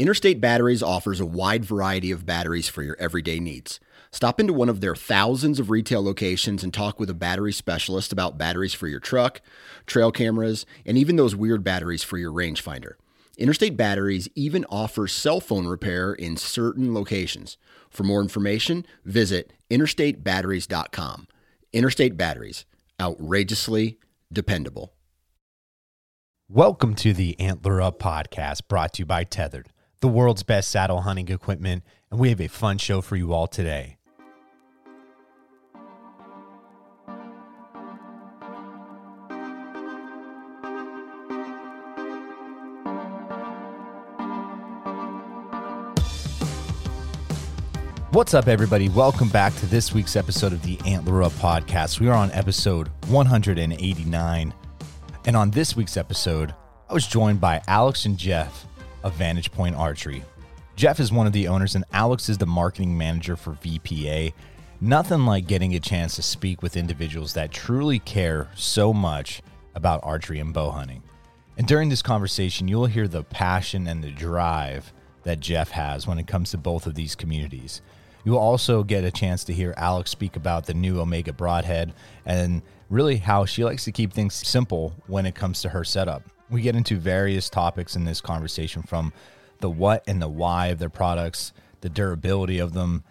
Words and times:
Interstate 0.00 0.40
Batteries 0.40 0.80
offers 0.80 1.18
a 1.18 1.26
wide 1.26 1.64
variety 1.64 2.12
of 2.12 2.24
batteries 2.24 2.68
for 2.68 2.84
your 2.84 2.96
everyday 3.00 3.40
needs. 3.40 3.80
Stop 4.12 4.38
into 4.38 4.52
one 4.52 4.68
of 4.68 4.80
their 4.80 4.94
thousands 4.94 5.58
of 5.58 5.70
retail 5.70 6.04
locations 6.04 6.62
and 6.62 6.72
talk 6.72 7.00
with 7.00 7.10
a 7.10 7.14
battery 7.14 7.52
specialist 7.52 8.12
about 8.12 8.38
batteries 8.38 8.72
for 8.72 8.86
your 8.86 9.00
truck, 9.00 9.40
trail 9.86 10.12
cameras, 10.12 10.64
and 10.86 10.96
even 10.96 11.16
those 11.16 11.34
weird 11.34 11.64
batteries 11.64 12.04
for 12.04 12.16
your 12.16 12.30
rangefinder. 12.30 12.92
Interstate 13.36 13.76
Batteries 13.76 14.28
even 14.36 14.64
offers 14.66 15.12
cell 15.12 15.40
phone 15.40 15.66
repair 15.66 16.12
in 16.12 16.36
certain 16.36 16.94
locations. 16.94 17.58
For 17.90 18.04
more 18.04 18.22
information, 18.22 18.86
visit 19.04 19.52
interstatebatteries.com. 19.68 21.26
Interstate 21.72 22.16
Batteries, 22.16 22.66
outrageously 23.00 23.98
dependable. 24.32 24.92
Welcome 26.48 26.94
to 26.94 27.12
the 27.12 27.38
Antler 27.40 27.82
Up 27.82 27.98
podcast 27.98 28.68
brought 28.68 28.92
to 28.94 29.02
you 29.02 29.06
by 29.06 29.24
Tethered 29.24 29.70
the 30.00 30.08
world's 30.08 30.42
best 30.42 30.70
saddle 30.70 31.00
hunting 31.00 31.28
equipment, 31.28 31.82
and 32.10 32.20
we 32.20 32.28
have 32.28 32.40
a 32.40 32.48
fun 32.48 32.78
show 32.78 33.00
for 33.00 33.16
you 33.16 33.32
all 33.32 33.46
today. 33.46 33.96
What's 48.12 48.34
up, 48.34 48.48
everybody? 48.48 48.88
Welcome 48.88 49.28
back 49.28 49.54
to 49.56 49.66
this 49.66 49.92
week's 49.92 50.16
episode 50.16 50.52
of 50.52 50.62
the 50.62 50.78
Antler 50.86 51.22
Up 51.22 51.32
podcast. 51.32 52.00
We 52.00 52.08
are 52.08 52.14
on 52.14 52.32
episode 52.32 52.88
189. 53.08 54.54
And 55.26 55.36
on 55.36 55.50
this 55.50 55.76
week's 55.76 55.96
episode, 55.96 56.54
I 56.88 56.94
was 56.94 57.06
joined 57.06 57.40
by 57.40 57.60
Alex 57.68 58.06
and 58.06 58.16
Jeff 58.16 58.67
of 59.08 59.14
Vantage 59.14 59.50
Point 59.50 59.74
Archery. 59.74 60.22
Jeff 60.76 61.00
is 61.00 61.10
one 61.10 61.26
of 61.26 61.32
the 61.32 61.48
owners, 61.48 61.74
and 61.74 61.84
Alex 61.92 62.28
is 62.28 62.38
the 62.38 62.46
marketing 62.46 62.96
manager 62.96 63.36
for 63.36 63.52
VPA. 63.54 64.34
Nothing 64.80 65.24
like 65.24 65.48
getting 65.48 65.74
a 65.74 65.80
chance 65.80 66.14
to 66.16 66.22
speak 66.22 66.62
with 66.62 66.76
individuals 66.76 67.32
that 67.32 67.50
truly 67.50 67.98
care 67.98 68.48
so 68.54 68.92
much 68.92 69.42
about 69.74 70.00
archery 70.04 70.38
and 70.38 70.52
bow 70.52 70.70
hunting. 70.70 71.02
And 71.56 71.66
during 71.66 71.88
this 71.88 72.02
conversation, 72.02 72.68
you'll 72.68 72.86
hear 72.86 73.08
the 73.08 73.24
passion 73.24 73.88
and 73.88 74.04
the 74.04 74.10
drive 74.10 74.92
that 75.24 75.40
Jeff 75.40 75.70
has 75.70 76.06
when 76.06 76.18
it 76.18 76.26
comes 76.26 76.50
to 76.50 76.58
both 76.58 76.86
of 76.86 76.94
these 76.94 77.16
communities. 77.16 77.80
You'll 78.24 78.38
also 78.38 78.82
get 78.82 79.04
a 79.04 79.10
chance 79.10 79.42
to 79.44 79.54
hear 79.54 79.74
Alex 79.78 80.10
speak 80.10 80.36
about 80.36 80.66
the 80.66 80.74
new 80.74 81.00
Omega 81.00 81.32
Broadhead 81.32 81.94
and 82.26 82.60
really 82.90 83.16
how 83.16 83.46
she 83.46 83.64
likes 83.64 83.84
to 83.84 83.92
keep 83.92 84.12
things 84.12 84.34
simple 84.34 84.92
when 85.06 85.24
it 85.24 85.34
comes 85.34 85.62
to 85.62 85.70
her 85.70 85.82
setup. 85.82 86.22
We 86.50 86.62
get 86.62 86.76
into 86.76 86.96
various 86.96 87.50
topics 87.50 87.94
in 87.94 88.04
this 88.04 88.20
conversation 88.20 88.82
from 88.82 89.12
the 89.60 89.68
what 89.68 90.02
and 90.06 90.22
the 90.22 90.28
why 90.28 90.68
of 90.68 90.78
their 90.78 90.88
products, 90.88 91.52
the 91.82 91.88
durability 91.88 92.58
of 92.58 92.72
them, 92.72 93.04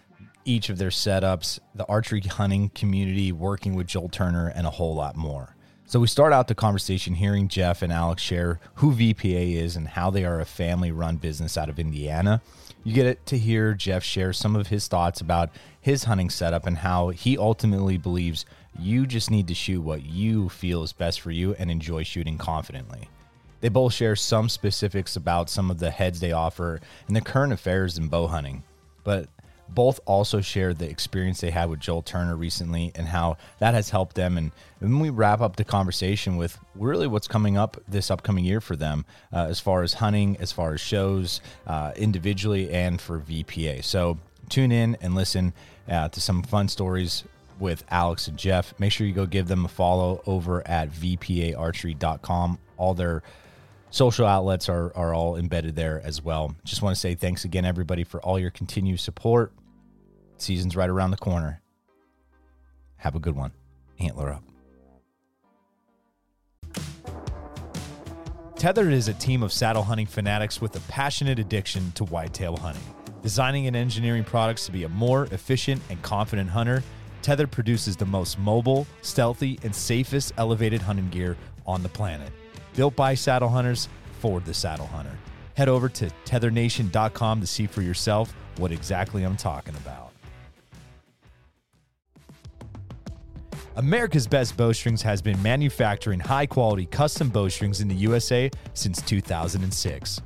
each 0.44 0.70
of 0.70 0.78
their 0.78 0.90
setups, 0.90 1.60
the 1.76 1.86
archery 1.86 2.22
hunting 2.22 2.70
community, 2.70 3.32
working 3.32 3.76
with 3.76 3.88
Joel 3.88 4.10
Turner, 4.10 4.48
and 4.48 4.66
a 4.66 4.72
whole 4.72 4.96
lot 4.96 5.16
more. 5.16 5.56
So 5.86 6.00
we 6.00 6.08
start 6.08 6.34
out 6.34 6.48
the 6.48 6.56
conversation 6.56 7.16
hearing 7.16 7.48
Jeff 7.48 7.82
and 7.82 7.94
Alex 7.94 8.22
share 8.22 8.60
who 8.76 8.92
VPA 8.94 9.56
is 9.56 9.76
and 9.76 9.88
how 9.88 10.10
they 10.10 10.26
are 10.26 10.40
a 10.40 10.46
family 10.46 10.92
run 10.92 11.18
business 11.18 11.58
out 11.58 11.70
of 11.70 11.80
Indiana. 11.80 12.42
You 12.84 12.94
get 12.94 13.26
to 13.28 13.38
hear 13.38 13.74
Jeff 13.74 14.04
share 14.04 14.34
some 14.34 14.56
of 14.56 14.68
his 14.68 14.88
thoughts 14.88 15.22
about 15.22 15.50
his 15.80 16.06
hunting 16.06 16.30
setup 16.30 16.66
and 16.66 16.80
how 16.80 17.10
he 17.10 17.38
ultimately 17.38 17.98
believes 17.98 18.46
you 18.78 19.06
just 19.06 19.32
need 19.32 19.48
to 19.48 19.54
shoot 19.54 19.82
what 19.82 20.04
you 20.04 20.50
feel 20.50 20.84
is 20.84 20.92
best 20.92 21.22
for 21.22 21.32
you 21.32 21.56
and 21.56 21.72
enjoy 21.72 22.04
shooting 22.04 22.38
confidently. 22.38 23.10
They 23.62 23.70
both 23.70 23.94
share 23.94 24.16
some 24.16 24.50
specifics 24.50 25.16
about 25.16 25.50
some 25.50 25.72
of 25.72 25.80
the 25.80 25.92
heads 25.92 26.20
they 26.20 26.32
offer 26.32 26.80
and 27.08 27.16
the 27.16 27.22
current 27.22 27.54
affairs 27.54 27.98
in 27.98 28.08
bow 28.08 28.28
hunting, 28.28 28.64
but 29.04 29.28
both 29.70 30.00
also 30.06 30.42
share 30.42 30.74
the 30.74 30.90
experience 30.90 31.42
they 31.42 31.52
had 31.52 31.70
with 31.70 31.80
Joel 31.80 32.02
Turner 32.02 32.36
recently 32.36 32.92
and 32.96 33.08
how 33.08 33.38
that 33.60 33.74
has 33.74 33.90
helped 33.90 34.16
them. 34.16 34.38
And 34.38 34.52
then 34.80 35.00
we 35.00 35.10
wrap 35.10 35.42
up 35.42 35.56
the 35.56 35.64
conversation 35.64 36.38
with 36.38 36.58
really 36.76 37.08
what's 37.08 37.28
coming 37.28 37.58
up 37.58 37.78
this 37.88 38.10
upcoming 38.10 38.46
year 38.46 38.62
for 38.62 38.76
them 38.76 39.06
uh, 39.34 39.48
as 39.50 39.60
far 39.60 39.84
as 39.84 39.96
hunting, 39.96 40.38
as 40.40 40.52
far 40.52 40.74
as 40.74 40.82
shows, 40.82 41.42
uh, 41.66 41.92
individually, 41.96 42.72
and 42.72 43.02
for 43.02 43.20
VPA. 43.20 43.84
So 43.84 44.18
tune 44.50 44.72
in 44.72 44.98
and 45.02 45.16
listen 45.16 45.54
uh, 45.90 46.10
to 46.10 46.22
some 46.22 46.44
fun 46.44 46.68
stories 46.70 47.24
with 47.60 47.84
Alex 47.90 48.28
and 48.28 48.38
Jeff. 48.38 48.74
Make 48.80 48.92
sure 48.92 49.08
you 49.08 49.14
go 49.14 49.26
give 49.26 49.48
them 49.48 49.66
a 49.66 49.68
follow 49.68 50.22
over 50.26 50.66
at 50.68 50.92
vpaarchery.com. 50.92 52.60
All 52.78 52.94
their 52.94 53.24
social 53.90 54.26
outlets 54.26 54.70
are, 54.70 54.96
are 54.96 55.14
all 55.14 55.36
embedded 55.36 55.76
there 55.76 56.02
as 56.04 56.22
well. 56.22 56.56
Just 56.64 56.82
want 56.82 56.96
to 56.96 57.00
say 57.00 57.16
thanks 57.16 57.46
again, 57.46 57.66
everybody, 57.66 58.04
for 58.04 58.22
all 58.22 58.40
your 58.40 58.52
continued 58.52 59.00
support. 59.00 59.54
Season's 60.38 60.76
right 60.76 60.90
around 60.90 61.12
the 61.12 61.18
corner. 61.18 61.62
Have 62.98 63.16
a 63.16 63.20
good 63.20 63.36
one. 63.36 63.52
Antler 64.00 64.32
up. 64.34 64.44
Tethered 68.56 68.92
is 68.92 69.08
a 69.08 69.14
team 69.14 69.44
of 69.44 69.54
saddle 69.54 69.84
hunting 69.84 70.08
fanatics 70.08 70.60
with 70.60 70.76
a 70.76 70.80
passionate 70.92 71.38
addiction 71.38 71.92
to 71.92 72.04
whitetail 72.06 72.58
hunting. 72.58 72.84
Designing 73.22 73.68
and 73.68 73.76
engineering 73.76 74.24
products 74.24 74.66
to 74.66 74.72
be 74.72 74.84
a 74.84 74.90
more 74.90 75.26
efficient 75.26 75.82
and 75.90 76.02
confident 76.02 76.50
hunter, 76.50 76.84
Tethered 77.22 77.52
produces 77.52 77.96
the 77.96 78.06
most 78.06 78.40
mobile, 78.40 78.88
stealthy, 79.02 79.60
and 79.64 79.76
safest 79.76 80.34
elevated 80.38 80.82
hunting 80.82 81.10
gear 81.10 81.38
on 81.68 81.84
the 81.84 81.90
planet 81.90 82.32
built 82.78 82.96
by 82.96 83.16
saddle 83.16 83.50
hunters 83.50 83.90
for 84.20 84.40
the 84.40 84.54
saddle 84.54 84.88
hunter. 84.88 85.18
Head 85.56 85.68
over 85.68 85.90
to 85.90 86.10
tethernation.com 86.24 87.42
to 87.42 87.48
see 87.48 87.66
for 87.66 87.82
yourself 87.82 88.34
what 88.58 88.72
exactly 88.72 89.24
I'm 89.24 89.36
talking 89.36 89.76
about. 89.76 90.12
America's 93.76 94.28
Best 94.28 94.56
Bowstrings 94.58 95.02
has 95.02 95.22
been 95.22 95.42
manufacturing 95.42 96.20
high 96.20 96.46
quality 96.46 96.86
custom 96.86 97.30
bowstrings 97.30 97.82
in 97.82 97.88
the 97.88 97.96
USA 97.96 98.50
since 98.74 99.02
2006. 99.02 100.22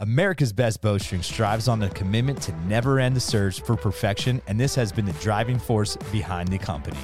America's 0.00 0.52
Best 0.52 0.80
Bowstring 0.80 1.22
strives 1.22 1.68
on 1.68 1.78
the 1.78 1.88
commitment 1.90 2.42
to 2.42 2.52
never 2.66 2.98
end 2.98 3.14
the 3.14 3.20
search 3.20 3.60
for 3.60 3.76
perfection, 3.76 4.42
and 4.48 4.58
this 4.58 4.74
has 4.74 4.90
been 4.90 5.04
the 5.04 5.12
driving 5.14 5.60
force 5.60 5.96
behind 6.10 6.48
the 6.48 6.58
company. 6.58 6.98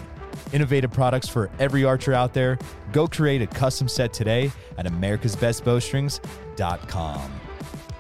Innovative 0.53 0.91
products 0.91 1.28
for 1.28 1.50
every 1.59 1.84
archer 1.84 2.12
out 2.12 2.34
there. 2.34 2.59
Go 2.93 3.06
create 3.06 3.41
a 3.43 3.47
custom 3.47 3.88
set 3.88 4.12
today 4.12 4.50
at 4.76 4.84
americasbestbowstrings.com. 4.87 7.41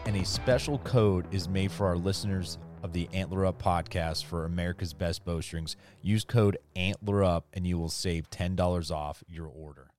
And 0.06 0.16
a 0.16 0.24
special 0.24 0.78
code 0.78 1.32
is 1.34 1.48
made 1.48 1.70
for 1.70 1.86
our 1.86 1.96
listeners 1.96 2.58
of 2.82 2.92
the 2.92 3.08
Antler 3.12 3.46
Up 3.46 3.62
podcast 3.62 4.24
for 4.24 4.44
America's 4.44 4.94
Best 4.94 5.24
Bowstrings. 5.24 5.76
Use 6.02 6.24
code 6.24 6.58
Antler 6.76 7.24
Up 7.24 7.46
and 7.52 7.66
you 7.66 7.78
will 7.78 7.88
save 7.88 8.30
$10 8.30 8.90
off 8.90 9.22
your 9.28 9.46
order. 9.46 9.90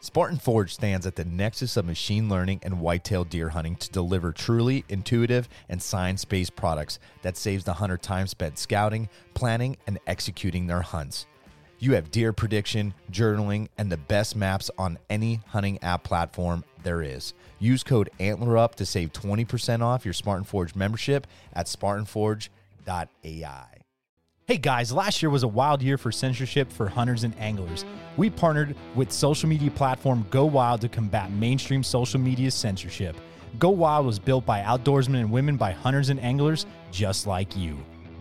Spartan 0.00 0.38
Forge 0.38 0.74
stands 0.74 1.06
at 1.06 1.14
the 1.14 1.24
nexus 1.24 1.76
of 1.76 1.84
machine 1.84 2.28
learning 2.28 2.58
and 2.64 2.80
whitetail 2.80 3.22
deer 3.22 3.50
hunting 3.50 3.76
to 3.76 3.88
deliver 3.90 4.32
truly 4.32 4.84
intuitive 4.88 5.48
and 5.68 5.80
science 5.80 6.24
based 6.24 6.56
products 6.56 6.98
that 7.22 7.36
saves 7.36 7.62
the 7.62 7.74
hunter 7.74 7.96
time 7.96 8.26
spent 8.26 8.58
scouting, 8.58 9.08
planning, 9.34 9.76
and 9.86 10.00
executing 10.08 10.66
their 10.66 10.82
hunts. 10.82 11.26
You 11.82 11.94
have 11.94 12.12
deer 12.12 12.32
prediction, 12.32 12.94
journaling, 13.10 13.66
and 13.76 13.90
the 13.90 13.96
best 13.96 14.36
maps 14.36 14.70
on 14.78 15.00
any 15.10 15.40
hunting 15.48 15.82
app 15.82 16.04
platform 16.04 16.62
there 16.84 17.02
is. 17.02 17.34
Use 17.58 17.82
code 17.82 18.08
ANTLERUP 18.20 18.76
to 18.76 18.86
save 18.86 19.12
20% 19.12 19.82
off 19.82 20.04
your 20.04 20.14
Spartan 20.14 20.44
Forge 20.44 20.76
membership 20.76 21.26
at 21.54 21.66
spartanforge.ai. 21.66 23.66
Hey 24.46 24.58
guys, 24.58 24.92
last 24.92 25.22
year 25.22 25.30
was 25.30 25.42
a 25.42 25.48
wild 25.48 25.82
year 25.82 25.98
for 25.98 26.12
censorship 26.12 26.70
for 26.70 26.88
hunters 26.88 27.24
and 27.24 27.36
anglers. 27.40 27.84
We 28.16 28.30
partnered 28.30 28.76
with 28.94 29.10
social 29.10 29.48
media 29.48 29.72
platform 29.72 30.24
Go 30.30 30.44
Wild 30.44 30.82
to 30.82 30.88
combat 30.88 31.32
mainstream 31.32 31.82
social 31.82 32.20
media 32.20 32.52
censorship. 32.52 33.16
Go 33.58 33.70
Wild 33.70 34.06
was 34.06 34.20
built 34.20 34.46
by 34.46 34.62
outdoorsmen 34.62 35.18
and 35.18 35.32
women 35.32 35.56
by 35.56 35.72
hunters 35.72 36.10
and 36.10 36.20
anglers 36.20 36.64
just 36.92 37.26
like 37.26 37.56
you. 37.56 37.76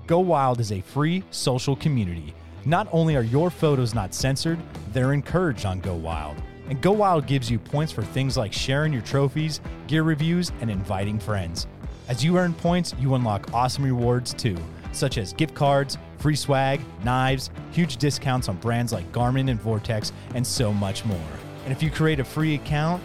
Go 0.08 0.20
Wild 0.20 0.60
is 0.60 0.72
a 0.72 0.82
free 0.82 1.24
social 1.30 1.76
community 1.76 2.34
not 2.66 2.88
only 2.92 3.16
are 3.16 3.24
your 3.24 3.50
photos 3.50 3.94
not 3.94 4.14
censored, 4.14 4.60
they're 4.94 5.14
encouraged 5.14 5.66
on 5.66 5.80
Go 5.80 5.96
Wild. 5.96 6.38
And 6.70 6.82
Go 6.82 6.92
Wild 6.92 7.28
gives 7.28 7.50
you 7.50 7.60
points 7.60 7.92
for 7.92 8.04
things 8.04 8.38
like 8.38 8.54
sharing 8.54 8.94
your 8.94 9.02
trophies, 9.02 9.62
gear 9.88 10.04
reviews, 10.04 10.52
and 10.62 10.70
inviting 10.70 11.20
friends. 11.20 11.68
As 12.08 12.24
you 12.24 12.38
earn 12.38 12.54
points, 12.54 12.94
you 13.00 13.16
unlock 13.16 13.54
awesome 13.54 13.84
rewards 13.84 14.34
too, 14.34 14.58
such 14.92 15.18
as 15.18 15.34
gift 15.34 15.56
cards, 15.56 15.98
free 16.18 16.36
swag, 16.36 16.82
knives, 17.04 17.50
huge 17.72 17.98
discounts 17.98 18.48
on 18.48 18.58
brands 18.58 18.94
like 18.94 19.12
Garmin 19.12 19.50
and 19.50 19.60
Vortex, 19.60 20.12
and 20.36 20.46
so 20.46 20.74
much 20.74 21.04
more. 21.06 21.18
And 21.64 21.72
if 21.72 21.82
you 21.82 21.90
create 21.90 22.20
a 22.20 22.24
free 22.24 22.56
account, 22.56 23.02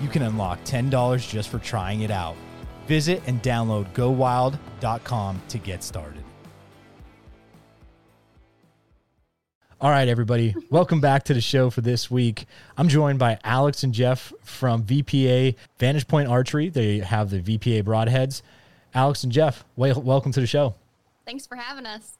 you 0.00 0.08
can 0.08 0.22
unlock 0.22 0.62
$10 0.64 1.28
just 1.28 1.48
for 1.48 1.58
trying 1.58 2.02
it 2.02 2.10
out. 2.10 2.36
Visit 2.86 3.22
and 3.26 3.42
download 3.42 3.92
GoWild.com 3.94 5.42
to 5.48 5.58
get 5.58 5.82
started. 5.82 6.21
All 9.82 9.90
right, 9.90 10.06
everybody. 10.06 10.54
Welcome 10.70 11.00
back 11.00 11.24
to 11.24 11.34
the 11.34 11.40
show 11.40 11.68
for 11.68 11.80
this 11.80 12.08
week. 12.08 12.46
I'm 12.76 12.86
joined 12.86 13.18
by 13.18 13.40
Alex 13.42 13.82
and 13.82 13.92
Jeff 13.92 14.32
from 14.44 14.84
VPA 14.84 15.56
Vantage 15.80 16.06
Point 16.06 16.28
Archery. 16.28 16.68
They 16.68 17.00
have 17.00 17.30
the 17.30 17.40
VPA 17.40 17.82
broadheads. 17.82 18.42
Alex 18.94 19.24
and 19.24 19.32
Jeff, 19.32 19.64
welcome 19.74 20.30
to 20.30 20.40
the 20.40 20.46
show. 20.46 20.76
Thanks 21.26 21.48
for 21.48 21.56
having 21.56 21.84
us. 21.84 22.16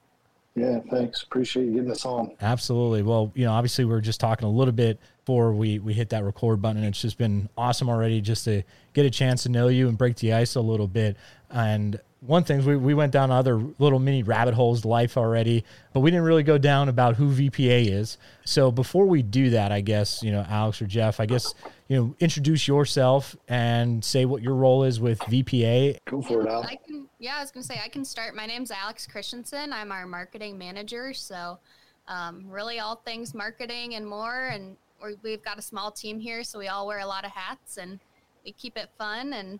Yeah, 0.55 0.79
thanks. 0.91 1.23
Appreciate 1.23 1.67
you 1.67 1.75
getting 1.75 1.91
us 1.91 2.05
on. 2.05 2.35
Absolutely. 2.41 3.01
Well, 3.01 3.31
you 3.33 3.45
know, 3.45 3.53
obviously 3.53 3.85
we 3.85 3.93
are 3.93 4.01
just 4.01 4.19
talking 4.19 4.45
a 4.45 4.51
little 4.51 4.73
bit 4.73 4.99
before 5.19 5.53
we 5.53 5.79
we 5.79 5.93
hit 5.93 6.09
that 6.09 6.25
record 6.25 6.61
button, 6.61 6.79
and 6.79 6.87
it's 6.87 7.01
just 7.01 7.17
been 7.17 7.47
awesome 7.57 7.87
already 7.87 8.19
just 8.19 8.43
to 8.43 8.63
get 8.93 9.05
a 9.05 9.09
chance 9.09 9.43
to 9.43 9.49
know 9.49 9.69
you 9.69 9.87
and 9.87 9.97
break 9.97 10.17
the 10.17 10.33
ice 10.33 10.55
a 10.55 10.61
little 10.61 10.87
bit. 10.87 11.15
And 11.49 11.97
one 12.25 12.43
thing 12.43 12.63
we, 12.65 12.75
we 12.75 12.93
went 12.93 13.11
down 13.11 13.31
other 13.31 13.61
little 13.79 13.99
mini 13.99 14.23
rabbit 14.23 14.53
holes 14.53 14.85
life 14.85 15.17
already 15.17 15.63
but 15.93 15.99
we 15.99 16.09
didn't 16.09 16.25
really 16.25 16.43
go 16.43 16.57
down 16.57 16.89
about 16.89 17.15
who 17.15 17.29
vpa 17.29 17.87
is. 17.87 18.17
So 18.45 18.71
before 18.71 19.05
we 19.05 19.21
do 19.21 19.49
that 19.51 19.71
i 19.71 19.81
guess 19.81 20.23
you 20.23 20.31
know 20.31 20.45
alex 20.47 20.81
or 20.81 20.85
jeff 20.85 21.19
i 21.19 21.25
guess 21.25 21.53
you 21.87 21.97
know 21.97 22.15
introduce 22.19 22.67
yourself 22.67 23.35
and 23.47 24.03
say 24.03 24.25
what 24.25 24.41
your 24.41 24.55
role 24.55 24.83
is 24.83 24.99
with 24.99 25.19
vpa 25.19 25.97
go 26.05 26.21
for 26.21 26.41
it 26.41 26.47
Al. 26.47 26.63
I 26.63 26.75
can, 26.75 27.07
yeah 27.19 27.37
i 27.37 27.41
was 27.41 27.51
gonna 27.51 27.63
say 27.63 27.79
i 27.83 27.89
can 27.89 28.05
start. 28.05 28.35
My 28.35 28.45
name's 28.45 28.71
alex 28.71 29.05
christensen. 29.07 29.73
I'm 29.73 29.91
our 29.91 30.05
marketing 30.05 30.57
manager. 30.57 31.13
So 31.13 31.59
um, 32.07 32.45
really 32.49 32.79
all 32.79 32.97
things 32.97 33.33
marketing 33.33 33.95
and 33.95 34.07
more. 34.07 34.47
And 34.47 34.77
we've 35.21 35.43
got 35.43 35.57
a 35.57 35.61
small 35.61 35.91
team 35.91 36.19
here 36.19 36.43
so 36.43 36.59
we 36.59 36.67
all 36.67 36.87
wear 36.87 36.99
a 36.99 37.05
lot 37.05 37.25
of 37.25 37.31
hats 37.31 37.77
and 37.77 37.99
we 38.45 38.51
keep 38.51 38.77
it 38.77 38.89
fun. 38.97 39.33
And 39.33 39.59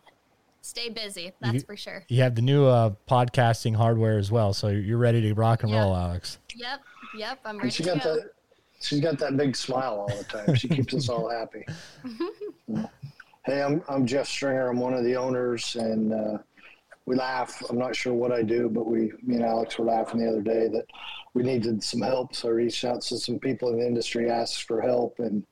stay 0.64 0.90
busy. 0.90 1.32
That's 1.40 1.54
you, 1.56 1.60
for 1.62 1.78
sure. 1.78 2.04
You 2.08 2.24
have 2.24 2.34
the 2.34 2.42
new 2.42 2.66
uh, 2.66 2.94
podcasting 3.08 3.76
hardware 3.76 4.18
as 4.18 4.32
well, 4.32 4.54
so 4.54 4.70
you're 4.70 4.98
ready 4.98 5.22
to 5.22 5.34
rock 5.34 5.62
and 5.62 5.72
yep. 5.72 5.84
roll, 5.84 5.96
Alex. 5.96 6.40
Yep, 6.56 6.82
yep. 7.18 7.40
I'm 7.46 7.58
ready. 7.58 7.70
she 7.70 7.84
got 7.84 8.04
go. 8.04 8.16
that. 8.16 8.32
She's 8.82 9.00
got 9.00 9.18
that 9.20 9.38
big 9.38 9.56
smile 9.56 10.06
all 10.10 10.18
the 10.18 10.24
time. 10.26 10.56
She 10.56 10.68
keeps 10.68 10.94
us 10.94 11.08
all 11.08 11.30
happy. 11.30 11.66
hey, 13.46 13.62
I'm 13.62 13.82
I'm 13.88 14.06
Jeff 14.06 14.28
Stringer. 14.28 14.70
I'm 14.70 14.80
one 14.80 14.94
of 14.94 15.04
the 15.04 15.16
owners, 15.16 15.76
and 15.76 16.14
uh, 16.14 16.38
we 17.06 17.16
laugh. 17.16 17.62
I'm 17.70 17.78
not 17.78 17.96
sure 17.96 18.14
what 18.14 18.32
I 18.32 18.42
do, 18.42 18.70
but 18.70 18.86
we, 18.86 19.12
me 19.22 19.36
and 19.36 19.46
Alex 19.46 19.78
were 19.78 19.86
laughing 19.86 20.20
the 20.20 20.30
other 20.30 20.42
day 20.42 20.68
that 20.68 20.86
we 21.34 21.44
needed 21.44 21.82
some 21.84 22.02
help. 22.02 22.36
So 22.36 22.50
I 22.50 22.52
reached 22.52 22.84
out 22.84 23.02
to 23.04 23.18
some 23.18 23.40
people 23.40 23.70
in 23.70 23.80
the 23.80 23.86
industry, 23.86 24.30
asked 24.30 24.64
for 24.64 24.82
help, 24.82 25.20
and 25.20 25.46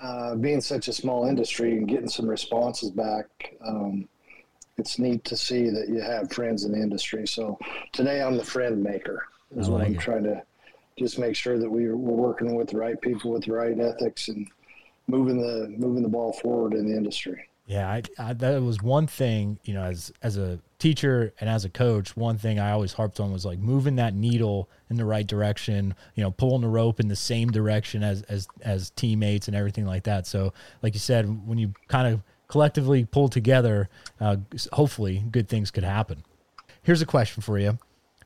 uh, 0.00 0.36
being 0.36 0.60
such 0.60 0.88
a 0.88 0.92
small 0.92 1.26
industry 1.26 1.72
and 1.72 1.88
getting 1.88 2.08
some 2.08 2.28
responses 2.28 2.90
back. 2.90 3.26
Um, 3.66 4.08
it's 4.84 4.98
neat 4.98 5.24
to 5.24 5.34
see 5.34 5.70
that 5.70 5.88
you 5.88 5.98
have 5.98 6.30
friends 6.30 6.64
in 6.64 6.72
the 6.72 6.78
industry. 6.78 7.26
So 7.26 7.58
today 7.92 8.20
I'm 8.20 8.36
the 8.36 8.44
friend 8.44 8.82
maker 8.82 9.26
is 9.56 9.66
like 9.66 9.78
what 9.78 9.86
I'm 9.86 9.94
it. 9.94 10.00
trying 10.00 10.24
to 10.24 10.42
just 10.98 11.18
make 11.18 11.34
sure 11.34 11.58
that 11.58 11.70
we, 11.70 11.88
we're 11.88 11.96
working 11.96 12.54
with 12.54 12.68
the 12.68 12.76
right 12.76 13.00
people 13.00 13.30
with 13.32 13.44
the 13.44 13.52
right 13.52 13.80
ethics 13.80 14.28
and 14.28 14.46
moving 15.06 15.40
the 15.40 15.74
moving 15.78 16.02
the 16.02 16.08
ball 16.10 16.34
forward 16.34 16.74
in 16.74 16.86
the 16.86 16.94
industry. 16.94 17.48
Yeah, 17.66 17.88
I, 17.88 18.02
I, 18.18 18.34
that 18.34 18.60
was 18.60 18.82
one 18.82 19.06
thing, 19.06 19.58
you 19.64 19.72
know, 19.72 19.84
as 19.84 20.12
as 20.20 20.36
a 20.36 20.60
teacher 20.78 21.32
and 21.40 21.48
as 21.48 21.64
a 21.64 21.70
coach, 21.70 22.14
one 22.14 22.36
thing 22.36 22.58
I 22.58 22.72
always 22.72 22.92
harped 22.92 23.20
on 23.20 23.32
was 23.32 23.46
like 23.46 23.58
moving 23.58 23.96
that 23.96 24.12
needle 24.12 24.68
in 24.90 24.96
the 24.96 25.06
right 25.06 25.26
direction, 25.26 25.94
you 26.14 26.22
know, 26.22 26.30
pulling 26.30 26.60
the 26.60 26.68
rope 26.68 27.00
in 27.00 27.08
the 27.08 27.16
same 27.16 27.50
direction 27.50 28.02
as 28.02 28.20
as 28.24 28.46
as 28.60 28.90
teammates 28.90 29.48
and 29.48 29.56
everything 29.56 29.86
like 29.86 30.02
that. 30.02 30.26
So, 30.26 30.52
like 30.82 30.92
you 30.92 31.00
said, 31.00 31.48
when 31.48 31.56
you 31.56 31.72
kind 31.88 32.12
of 32.12 32.20
collectively 32.54 33.04
pull 33.04 33.28
together, 33.28 33.88
uh, 34.20 34.36
hopefully 34.72 35.24
good 35.32 35.48
things 35.48 35.72
could 35.72 35.82
happen. 35.82 36.22
Here's 36.84 37.02
a 37.02 37.06
question 37.06 37.42
for 37.42 37.58
you. 37.58 37.80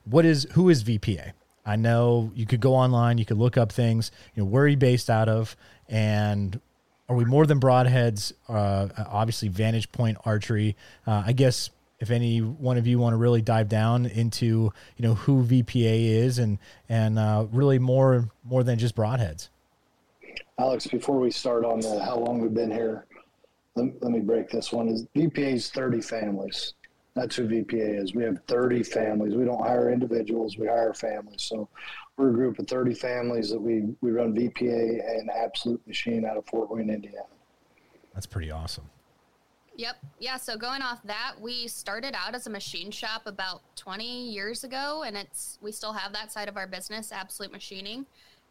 What 0.05 0.27
is, 0.27 0.47
who 0.53 0.69
is 0.69 0.85
VPA? 0.85 1.33
I 1.65 1.77
know 1.77 2.31
you 2.35 2.45
could 2.45 2.61
go 2.61 2.75
online, 2.75 3.17
you 3.17 3.25
could 3.25 3.39
look 3.39 3.57
up 3.57 3.73
things, 3.73 4.11
you 4.35 4.43
know, 4.43 4.47
where 4.47 4.65
are 4.65 4.69
you 4.69 4.77
based 4.77 5.09
out 5.09 5.31
of? 5.31 5.57
And 5.89 6.61
are 7.09 7.17
we 7.17 7.25
more 7.25 7.47
than 7.47 7.59
broadheads? 7.59 8.35
Uh, 8.47 8.89
obviously 8.99 9.49
Vantage 9.49 9.91
Point 9.93 10.19
archery. 10.27 10.77
Uh, 11.07 11.23
I 11.25 11.33
guess 11.33 11.71
if 11.99 12.11
any 12.11 12.41
one 12.41 12.77
of 12.77 12.87
you 12.87 12.99
want 12.99 13.15
to 13.15 13.17
really 13.17 13.41
dive 13.41 13.71
down 13.71 14.05
into 14.05 14.75
you 14.99 15.09
know 15.09 15.15
who 15.15 15.43
VPA 15.43 16.23
is 16.23 16.39
and 16.39 16.59
and 16.87 17.19
uh, 17.19 17.47
really 17.51 17.79
more 17.79 18.29
more 18.45 18.63
than 18.63 18.79
just 18.79 18.95
broadheads. 18.95 19.49
Alex, 20.59 20.89
before 20.89 21.19
we 21.21 21.31
start 21.31 21.65
on 21.65 21.81
the 21.81 22.03
how 22.05 22.19
long 22.19 22.41
we've 22.41 22.53
been 22.53 22.71
here, 22.71 23.07
let, 23.79 24.03
let 24.03 24.13
me 24.13 24.21
break 24.21 24.51
this 24.51 24.73
one. 24.73 24.89
Is 24.89 25.07
VPA 25.17 25.55
is 25.55 25.71
30 25.71 26.01
families. 26.01 26.75
That's 27.15 27.35
who 27.35 27.49
VPA 27.49 28.03
is. 28.03 28.15
We 28.15 28.23
have 28.25 28.39
30 28.47 28.83
families. 28.83 29.35
We 29.35 29.45
don't 29.45 29.63
hire 29.63 29.93
individuals. 29.93 30.57
We 30.57 30.67
hire 30.67 30.95
families. 30.95 31.43
So 31.43 31.69
we're 32.17 32.31
a 32.31 32.33
group 32.33 32.59
of 32.59 32.69
30 32.69 32.95
families 32.95 33.51
that 33.51 33.61
we, 33.61 33.95
we 34.01 34.11
run 34.11 34.35
VPA 34.35 35.19
and 35.19 35.31
Absolute 35.31 35.85
Machine 35.87 36.25
out 36.25 36.37
of 36.37 36.47
Fort 36.47 36.71
Wayne, 36.71 36.91
Indiana. 36.91 37.27
That's 38.15 38.27
pretty 38.27 38.51
awesome. 38.51 38.85
Yep. 39.77 39.97
Yeah. 40.19 40.37
So 40.37 40.57
going 40.57 40.83
off 40.83 41.01
that, 41.05 41.35
we 41.41 41.69
started 41.69 42.15
out 42.17 42.35
as 42.35 42.49
a 42.49 42.51
machine 42.51 42.91
shop 42.91 43.23
about 43.27 43.63
20 43.77 44.31
years 44.31 44.65
ago, 44.65 45.05
and 45.07 45.17
it's 45.17 45.59
we 45.63 45.71
still 45.71 45.93
have 45.93 46.13
that 46.15 46.33
side 46.33 46.49
of 46.49 46.57
our 46.57 46.67
business, 46.67 47.13
Absolute 47.13 47.53
Machining. 47.53 48.05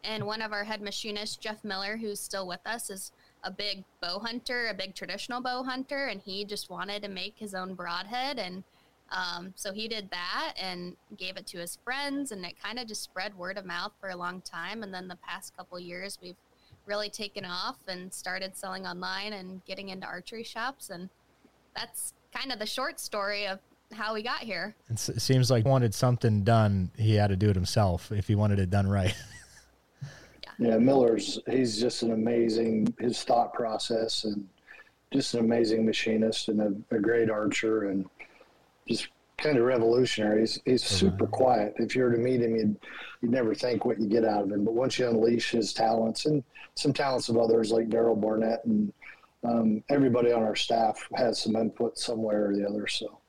And 0.04 0.24
one 0.24 0.40
of 0.40 0.52
our 0.52 0.64
head 0.64 0.80
machinists, 0.80 1.36
Jeff 1.36 1.64
Miller, 1.64 1.98
who's 1.98 2.20
still 2.20 2.46
with 2.46 2.60
us, 2.64 2.88
is 2.88 3.12
a 3.44 3.50
big 3.50 3.84
bow 4.00 4.18
hunter, 4.18 4.68
a 4.68 4.74
big 4.74 4.94
traditional 4.94 5.40
bow 5.40 5.62
hunter, 5.62 6.06
and 6.06 6.20
he 6.20 6.44
just 6.44 6.70
wanted 6.70 7.02
to 7.02 7.08
make 7.08 7.34
his 7.36 7.54
own 7.54 7.74
broadhead. 7.74 8.38
And 8.38 8.64
um, 9.10 9.52
so 9.56 9.72
he 9.72 9.88
did 9.88 10.10
that 10.10 10.54
and 10.60 10.96
gave 11.16 11.36
it 11.36 11.46
to 11.48 11.58
his 11.58 11.78
friends, 11.84 12.32
and 12.32 12.44
it 12.44 12.54
kind 12.62 12.78
of 12.78 12.86
just 12.86 13.02
spread 13.02 13.36
word 13.36 13.56
of 13.58 13.64
mouth 13.64 13.92
for 14.00 14.10
a 14.10 14.16
long 14.16 14.40
time. 14.42 14.82
And 14.82 14.92
then 14.92 15.08
the 15.08 15.16
past 15.16 15.56
couple 15.56 15.78
years, 15.78 16.18
we've 16.22 16.36
really 16.86 17.10
taken 17.10 17.44
off 17.44 17.76
and 17.86 18.12
started 18.12 18.56
selling 18.56 18.86
online 18.86 19.34
and 19.34 19.64
getting 19.64 19.90
into 19.90 20.06
archery 20.06 20.44
shops. 20.44 20.90
And 20.90 21.08
that's 21.76 22.14
kind 22.34 22.52
of 22.52 22.58
the 22.58 22.66
short 22.66 22.98
story 22.98 23.46
of 23.46 23.60
how 23.92 24.14
we 24.14 24.22
got 24.22 24.40
here. 24.40 24.74
it 24.90 24.98
seems 24.98 25.50
like 25.50 25.64
wanted 25.64 25.94
something 25.94 26.44
done, 26.44 26.90
he 26.96 27.14
had 27.14 27.28
to 27.28 27.36
do 27.36 27.48
it 27.50 27.54
himself 27.54 28.12
if 28.12 28.26
he 28.26 28.34
wanted 28.34 28.58
it 28.58 28.70
done 28.70 28.88
right. 28.88 29.14
Yeah, 30.58 30.78
Miller's 30.78 31.38
he's 31.48 31.80
just 31.80 32.02
an 32.02 32.12
amazing 32.12 32.92
his 32.98 33.22
thought 33.22 33.52
process 33.54 34.24
and 34.24 34.46
just 35.12 35.34
an 35.34 35.40
amazing 35.40 35.86
machinist 35.86 36.48
and 36.48 36.60
a, 36.60 36.96
a 36.96 36.98
great 36.98 37.30
archer 37.30 37.90
and 37.90 38.06
just 38.88 39.08
kind 39.38 39.56
of 39.56 39.64
revolutionary. 39.64 40.40
He's, 40.40 40.60
he's 40.64 40.84
mm-hmm. 40.84 40.94
super 40.94 41.26
quiet. 41.26 41.74
If 41.78 41.94
you 41.94 42.02
were 42.02 42.12
to 42.12 42.18
meet 42.18 42.42
him, 42.42 42.56
you'd 42.56 42.76
you'd 43.22 43.30
never 43.30 43.54
think 43.54 43.84
what 43.84 44.00
you 44.00 44.08
get 44.08 44.24
out 44.24 44.42
of 44.42 44.52
him. 44.52 44.64
But 44.64 44.74
once 44.74 44.98
you 44.98 45.08
unleash 45.08 45.52
his 45.52 45.72
talents 45.72 46.26
and 46.26 46.42
some 46.74 46.92
talents 46.92 47.28
of 47.28 47.38
others 47.38 47.70
like 47.70 47.88
Daryl 47.88 48.20
Barnett 48.20 48.64
and 48.64 48.92
um, 49.44 49.84
everybody 49.88 50.32
on 50.32 50.42
our 50.42 50.56
staff 50.56 51.08
has 51.14 51.40
some 51.40 51.56
input 51.56 51.98
somewhere 51.98 52.50
or 52.50 52.56
the 52.56 52.68
other. 52.68 52.86
So 52.88 53.20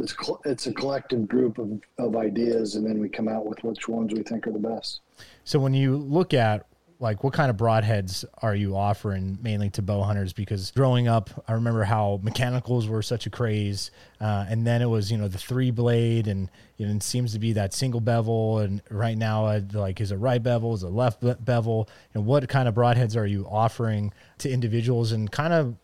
it's 0.00 0.14
it's 0.44 0.66
a 0.66 0.72
collective 0.72 1.28
group 1.28 1.58
of, 1.58 1.80
of 1.98 2.16
ideas, 2.16 2.76
and 2.76 2.86
then 2.86 2.98
we 2.98 3.08
come 3.08 3.28
out 3.28 3.46
with 3.46 3.62
which 3.64 3.88
ones 3.88 4.12
we 4.12 4.22
think 4.22 4.46
are 4.46 4.52
the 4.52 4.58
best. 4.58 5.00
So 5.44 5.58
when 5.58 5.74
you 5.74 5.96
look 5.96 6.34
at 6.34 6.66
like 7.00 7.24
what 7.24 7.32
kind 7.32 7.50
of 7.50 7.56
broadheads 7.56 8.26
are 8.42 8.54
you 8.54 8.76
offering 8.76 9.38
mainly 9.40 9.70
to 9.70 9.82
bow 9.82 10.02
hunters? 10.02 10.32
Because 10.32 10.70
growing 10.72 11.08
up 11.08 11.30
i 11.48 11.52
remember 11.52 11.82
how 11.82 12.20
mechanicals 12.22 12.86
were 12.86 13.02
such 13.02 13.26
a 13.26 13.30
craze 13.30 13.90
uh, 14.20 14.44
and 14.48 14.66
then 14.66 14.82
it 14.82 14.86
was 14.86 15.10
you 15.10 15.16
know 15.16 15.26
the 15.26 15.38
three 15.38 15.70
blade 15.70 16.28
and 16.28 16.50
you 16.76 16.86
know, 16.86 16.94
it 16.94 17.02
seems 17.02 17.32
to 17.32 17.38
be 17.38 17.54
that 17.54 17.72
single 17.72 18.00
bevel 18.00 18.58
and 18.58 18.82
right 18.90 19.16
now 19.16 19.46
uh, 19.46 19.60
like 19.72 20.00
is 20.00 20.10
a 20.10 20.18
right 20.18 20.42
bevel? 20.42 20.74
Is 20.74 20.82
a 20.82 20.88
left 20.88 21.22
bevel? 21.44 21.88
And 22.14 22.26
what 22.26 22.46
kind 22.48 22.68
of 22.68 22.74
broadheads 22.74 23.16
are 23.16 23.26
you 23.26 23.46
offering 23.50 24.12
to 24.38 24.50
individuals? 24.50 25.12
And 25.12 25.30
kind 25.30 25.52
of 25.54 25.76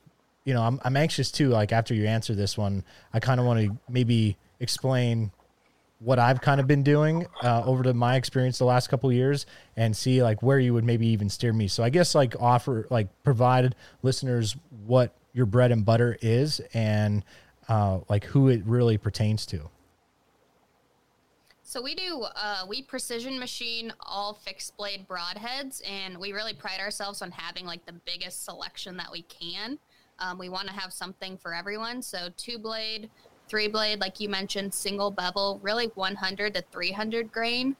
you 0.46 0.54
know 0.54 0.62
i'm, 0.62 0.80
I'm 0.82 0.96
anxious 0.96 1.30
too 1.30 1.50
like 1.50 1.72
after 1.72 1.92
you 1.92 2.06
answer 2.06 2.34
this 2.34 2.56
one 2.56 2.82
i 3.12 3.20
kind 3.20 3.38
of 3.38 3.44
want 3.44 3.60
to 3.60 3.76
maybe 3.90 4.38
explain 4.60 5.30
what 5.98 6.18
I've 6.18 6.40
kind 6.40 6.60
of 6.60 6.66
been 6.66 6.82
doing 6.82 7.26
uh, 7.42 7.62
over 7.64 7.82
to 7.82 7.94
my 7.94 8.16
experience 8.16 8.58
the 8.58 8.64
last 8.64 8.88
couple 8.88 9.10
years 9.12 9.46
and 9.76 9.96
see 9.96 10.22
like 10.22 10.42
where 10.42 10.58
you 10.58 10.74
would 10.74 10.84
maybe 10.84 11.06
even 11.08 11.28
steer 11.30 11.52
me. 11.52 11.68
So 11.68 11.82
I 11.82 11.90
guess 11.90 12.14
like 12.14 12.34
offer 12.38 12.86
like 12.90 13.08
provide 13.22 13.74
listeners 14.02 14.56
what 14.86 15.14
your 15.32 15.46
bread 15.46 15.72
and 15.72 15.84
butter 15.84 16.18
is 16.20 16.60
and 16.74 17.24
uh, 17.68 18.00
like 18.08 18.24
who 18.24 18.48
it 18.48 18.62
really 18.66 18.98
pertains 18.98 19.46
to. 19.46 19.70
So 21.62 21.82
we 21.82 21.94
do 21.94 22.24
uh, 22.36 22.64
we 22.68 22.82
precision 22.82 23.38
machine 23.38 23.92
all 24.00 24.34
fixed 24.34 24.76
blade 24.76 25.06
broadheads, 25.08 25.82
and 25.86 26.16
we 26.16 26.32
really 26.32 26.54
pride 26.54 26.78
ourselves 26.78 27.22
on 27.22 27.32
having 27.32 27.66
like 27.66 27.84
the 27.84 27.92
biggest 27.92 28.44
selection 28.44 28.96
that 28.98 29.10
we 29.10 29.22
can. 29.22 29.78
Um, 30.18 30.38
we 30.38 30.48
want 30.48 30.68
to 30.68 30.74
have 30.74 30.92
something 30.92 31.36
for 31.36 31.54
everyone. 31.54 32.02
So 32.02 32.28
two 32.36 32.58
blade, 32.58 33.10
three 33.48 33.68
blade, 33.68 34.00
like 34.00 34.20
you 34.20 34.28
mentioned, 34.28 34.72
single 34.72 35.10
bevel, 35.10 35.60
really 35.62 35.90
100 35.94 36.54
to 36.54 36.64
300 36.70 37.30
grain, 37.30 37.76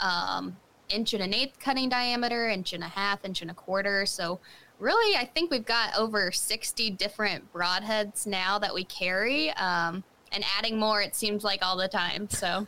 um, 0.00 0.56
inch 0.88 1.14
and 1.14 1.22
an 1.22 1.34
eighth 1.34 1.58
cutting 1.58 1.88
diameter, 1.88 2.48
inch 2.48 2.72
and 2.72 2.82
a 2.82 2.88
half, 2.88 3.24
inch 3.24 3.42
and 3.42 3.50
a 3.50 3.54
quarter. 3.54 4.06
So, 4.06 4.38
really, 4.78 5.16
I 5.16 5.24
think 5.24 5.50
we've 5.50 5.64
got 5.64 5.96
over 5.98 6.30
60 6.30 6.90
different 6.90 7.52
broadheads 7.52 8.26
now 8.26 8.58
that 8.58 8.72
we 8.72 8.84
carry, 8.84 9.50
um, 9.52 10.04
and 10.32 10.44
adding 10.58 10.78
more, 10.78 11.00
it 11.00 11.16
seems 11.16 11.42
like 11.42 11.60
all 11.62 11.76
the 11.76 11.88
time. 11.88 12.28
So, 12.28 12.66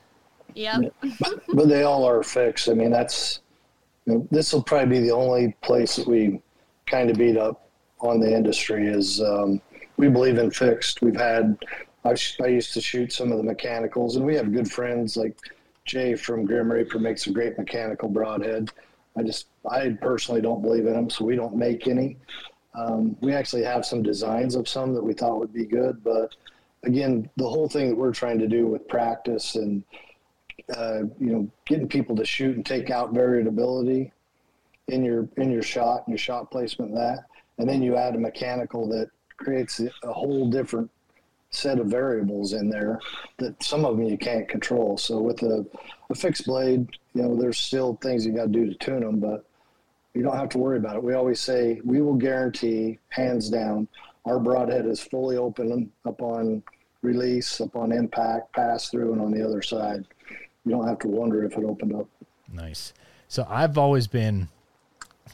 yeah. 0.54 0.78
but, 1.20 1.42
but 1.48 1.68
they 1.68 1.84
all 1.84 2.04
are 2.04 2.22
fixed. 2.22 2.68
I 2.68 2.74
mean, 2.74 2.90
that's 2.90 3.40
you 4.06 4.14
know, 4.14 4.28
this 4.30 4.52
will 4.52 4.62
probably 4.62 4.98
be 4.98 5.06
the 5.06 5.12
only 5.12 5.56
place 5.62 5.96
that 5.96 6.06
we 6.06 6.40
kind 6.86 7.10
of 7.10 7.16
beat 7.16 7.36
up 7.36 7.65
on 8.06 8.20
the 8.20 8.34
industry 8.34 8.86
is 8.88 9.20
um, 9.20 9.60
we 9.96 10.08
believe 10.08 10.38
in 10.38 10.50
fixed. 10.50 11.02
We've 11.02 11.16
had 11.16 11.56
I, 12.04 12.14
sh- 12.14 12.40
I 12.40 12.46
used 12.46 12.72
to 12.74 12.80
shoot 12.80 13.12
some 13.12 13.32
of 13.32 13.38
the 13.38 13.44
mechanicals, 13.44 14.16
and 14.16 14.24
we 14.24 14.34
have 14.36 14.52
good 14.52 14.70
friends 14.70 15.16
like 15.16 15.36
Jay 15.84 16.14
from 16.14 16.46
Grim 16.46 16.70
Reaper 16.70 16.98
makes 16.98 17.26
a 17.26 17.32
great 17.32 17.58
mechanical 17.58 18.08
broadhead. 18.08 18.70
I 19.16 19.22
just 19.22 19.46
I 19.68 19.90
personally 20.00 20.40
don't 20.40 20.62
believe 20.62 20.86
in 20.86 20.92
them, 20.92 21.10
so 21.10 21.24
we 21.24 21.36
don't 21.36 21.56
make 21.56 21.88
any. 21.88 22.18
Um, 22.74 23.16
we 23.20 23.32
actually 23.32 23.64
have 23.64 23.86
some 23.86 24.02
designs 24.02 24.54
of 24.54 24.68
some 24.68 24.92
that 24.94 25.02
we 25.02 25.14
thought 25.14 25.38
would 25.38 25.52
be 25.52 25.64
good, 25.64 26.04
but 26.04 26.34
again, 26.84 27.28
the 27.36 27.48
whole 27.48 27.68
thing 27.68 27.88
that 27.88 27.96
we're 27.96 28.12
trying 28.12 28.38
to 28.38 28.46
do 28.46 28.66
with 28.66 28.86
practice 28.86 29.54
and 29.54 29.82
uh, 30.76 31.00
you 31.18 31.32
know 31.32 31.48
getting 31.66 31.88
people 31.88 32.16
to 32.16 32.24
shoot 32.24 32.56
and 32.56 32.66
take 32.66 32.90
out 32.90 33.12
variability 33.12 34.12
in 34.88 35.04
your 35.04 35.28
in 35.36 35.50
your 35.50 35.62
shot 35.62 36.04
and 36.06 36.12
your 36.12 36.18
shot 36.18 36.50
placement 36.50 36.92
and 36.92 37.00
that, 37.00 37.24
and 37.58 37.68
then 37.68 37.82
you 37.82 37.96
add 37.96 38.14
a 38.14 38.18
mechanical 38.18 38.88
that 38.88 39.10
creates 39.36 39.80
a 39.80 40.12
whole 40.12 40.48
different 40.48 40.90
set 41.50 41.78
of 41.78 41.86
variables 41.86 42.52
in 42.52 42.68
there 42.68 43.00
that 43.38 43.60
some 43.62 43.84
of 43.84 43.96
them 43.96 44.06
you 44.06 44.18
can't 44.18 44.48
control. 44.48 44.98
So 44.98 45.20
with 45.20 45.42
a, 45.42 45.64
a 46.10 46.14
fixed 46.14 46.46
blade, 46.46 46.88
you 47.14 47.22
know, 47.22 47.36
there's 47.36 47.58
still 47.58 47.98
things 48.02 48.26
you 48.26 48.32
got 48.32 48.44
to 48.44 48.48
do 48.48 48.66
to 48.66 48.74
tune 48.74 49.00
them, 49.00 49.20
but 49.20 49.44
you 50.14 50.22
don't 50.22 50.36
have 50.36 50.48
to 50.50 50.58
worry 50.58 50.78
about 50.78 50.96
it. 50.96 51.02
We 51.02 51.14
always 51.14 51.40
say 51.40 51.80
we 51.84 52.00
will 52.00 52.14
guarantee, 52.14 52.98
hands 53.08 53.48
down, 53.48 53.88
our 54.24 54.40
broadhead 54.40 54.86
is 54.86 55.00
fully 55.00 55.36
open 55.36 55.90
upon 56.04 56.62
release, 57.02 57.60
upon 57.60 57.92
impact, 57.92 58.52
pass 58.52 58.88
through, 58.90 59.12
and 59.12 59.22
on 59.22 59.30
the 59.30 59.46
other 59.46 59.62
side. 59.62 60.04
You 60.64 60.72
don't 60.72 60.86
have 60.86 60.98
to 61.00 61.08
wonder 61.08 61.44
if 61.44 61.56
it 61.56 61.64
opened 61.64 61.94
up. 61.94 62.08
Nice. 62.52 62.92
So 63.28 63.46
I've 63.48 63.78
always 63.78 64.06
been. 64.06 64.48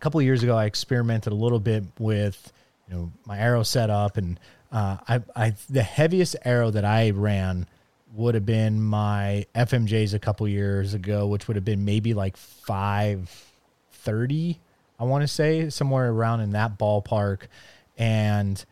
Couple 0.02 0.20
years 0.20 0.42
ago, 0.42 0.56
I 0.56 0.66
experimented 0.66 1.32
a 1.32 1.36
little 1.36 1.60
bit 1.60 1.84
with, 1.98 2.52
you 2.88 2.94
know, 2.94 3.12
my 3.24 3.38
arrow 3.38 3.62
setup, 3.62 4.18
and 4.18 4.38
uh, 4.70 4.98
I, 5.08 5.22
I, 5.34 5.54
the 5.70 5.82
heaviest 5.82 6.36
arrow 6.44 6.70
that 6.72 6.84
I 6.84 7.10
ran 7.10 7.66
would 8.12 8.34
have 8.34 8.44
been 8.44 8.82
my 8.82 9.46
FMJs 9.54 10.12
a 10.12 10.18
couple 10.18 10.46
years 10.46 10.92
ago, 10.92 11.26
which 11.28 11.48
would 11.48 11.56
have 11.56 11.64
been 11.64 11.84
maybe 11.84 12.12
like 12.12 12.36
five 12.36 13.30
thirty 13.92 14.60
I 15.02 15.04
want 15.04 15.22
to 15.22 15.28
say 15.28 15.68
somewhere 15.68 16.12
around 16.12 16.42
in 16.42 16.52
that 16.52 16.78
ballpark. 16.78 17.48
And 17.98 18.64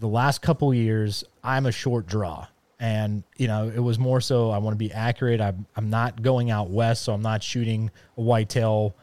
the 0.00 0.08
last 0.08 0.40
couple 0.40 0.72
years, 0.72 1.22
I'm 1.42 1.66
a 1.66 1.72
short 1.72 2.06
draw. 2.06 2.46
And, 2.80 3.24
you 3.36 3.46
know, 3.46 3.68
it 3.68 3.78
was 3.78 3.98
more 3.98 4.22
so 4.22 4.50
I 4.50 4.56
want 4.56 4.72
to 4.72 4.78
be 4.78 4.90
accurate. 4.90 5.42
I'm, 5.42 5.66
I'm 5.76 5.90
not 5.90 6.22
going 6.22 6.50
out 6.50 6.70
west, 6.70 7.02
so 7.02 7.12
I'm 7.12 7.20
not 7.20 7.42
shooting 7.42 7.90
a 8.16 8.22
whitetail. 8.22 8.94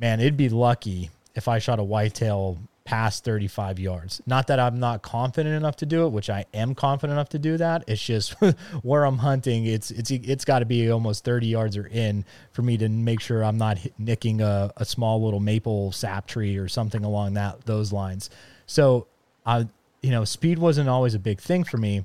Man, 0.00 0.20
it'd 0.20 0.36
be 0.36 0.48
lucky 0.48 1.10
if 1.34 1.46
I 1.46 1.58
shot 1.58 1.78
a 1.78 1.84
whitetail 1.84 2.58
past 2.84 3.22
35 3.22 3.78
yards. 3.78 4.20
Not 4.26 4.46
that 4.46 4.58
I'm 4.58 4.80
not 4.80 5.02
confident 5.02 5.54
enough 5.54 5.76
to 5.76 5.86
do 5.86 6.06
it, 6.06 6.08
which 6.08 6.30
I 6.30 6.46
am 6.54 6.74
confident 6.74 7.16
enough 7.16 7.28
to 7.30 7.38
do 7.38 7.56
that. 7.58 7.84
It's 7.86 8.02
just 8.02 8.32
where 8.82 9.04
I'm 9.04 9.18
hunting, 9.18 9.66
it's 9.66 9.90
it's 9.90 10.10
it's 10.10 10.44
got 10.44 10.60
to 10.60 10.64
be 10.64 10.90
almost 10.90 11.22
30 11.24 11.46
yards 11.46 11.76
or 11.76 11.86
in 11.86 12.24
for 12.52 12.62
me 12.62 12.78
to 12.78 12.88
make 12.88 13.20
sure 13.20 13.44
I'm 13.44 13.58
not 13.58 13.78
nicking 13.98 14.40
a, 14.40 14.72
a 14.76 14.84
small 14.84 15.22
little 15.22 15.38
maple 15.38 15.92
sap 15.92 16.26
tree 16.26 16.56
or 16.56 16.66
something 16.66 17.04
along 17.04 17.34
that 17.34 17.66
those 17.66 17.92
lines. 17.92 18.30
So, 18.66 19.06
I 19.44 19.68
you 20.02 20.10
know, 20.10 20.24
speed 20.24 20.58
wasn't 20.58 20.88
always 20.88 21.14
a 21.14 21.18
big 21.18 21.40
thing 21.40 21.62
for 21.62 21.76
me, 21.76 22.04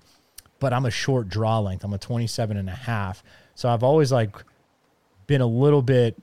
but 0.60 0.74
I'm 0.74 0.86
a 0.86 0.92
short 0.92 1.30
draw 1.30 1.60
length. 1.60 1.86
I'm 1.86 1.94
a 1.94 1.98
27 1.98 2.58
and 2.58 2.70
a 2.70 2.76
half. 2.76 3.24
So 3.56 3.70
I've 3.70 3.84
always 3.84 4.12
like 4.12 4.36
been 5.28 5.42
a 5.42 5.48
little 5.48 5.82
bit 5.82 6.16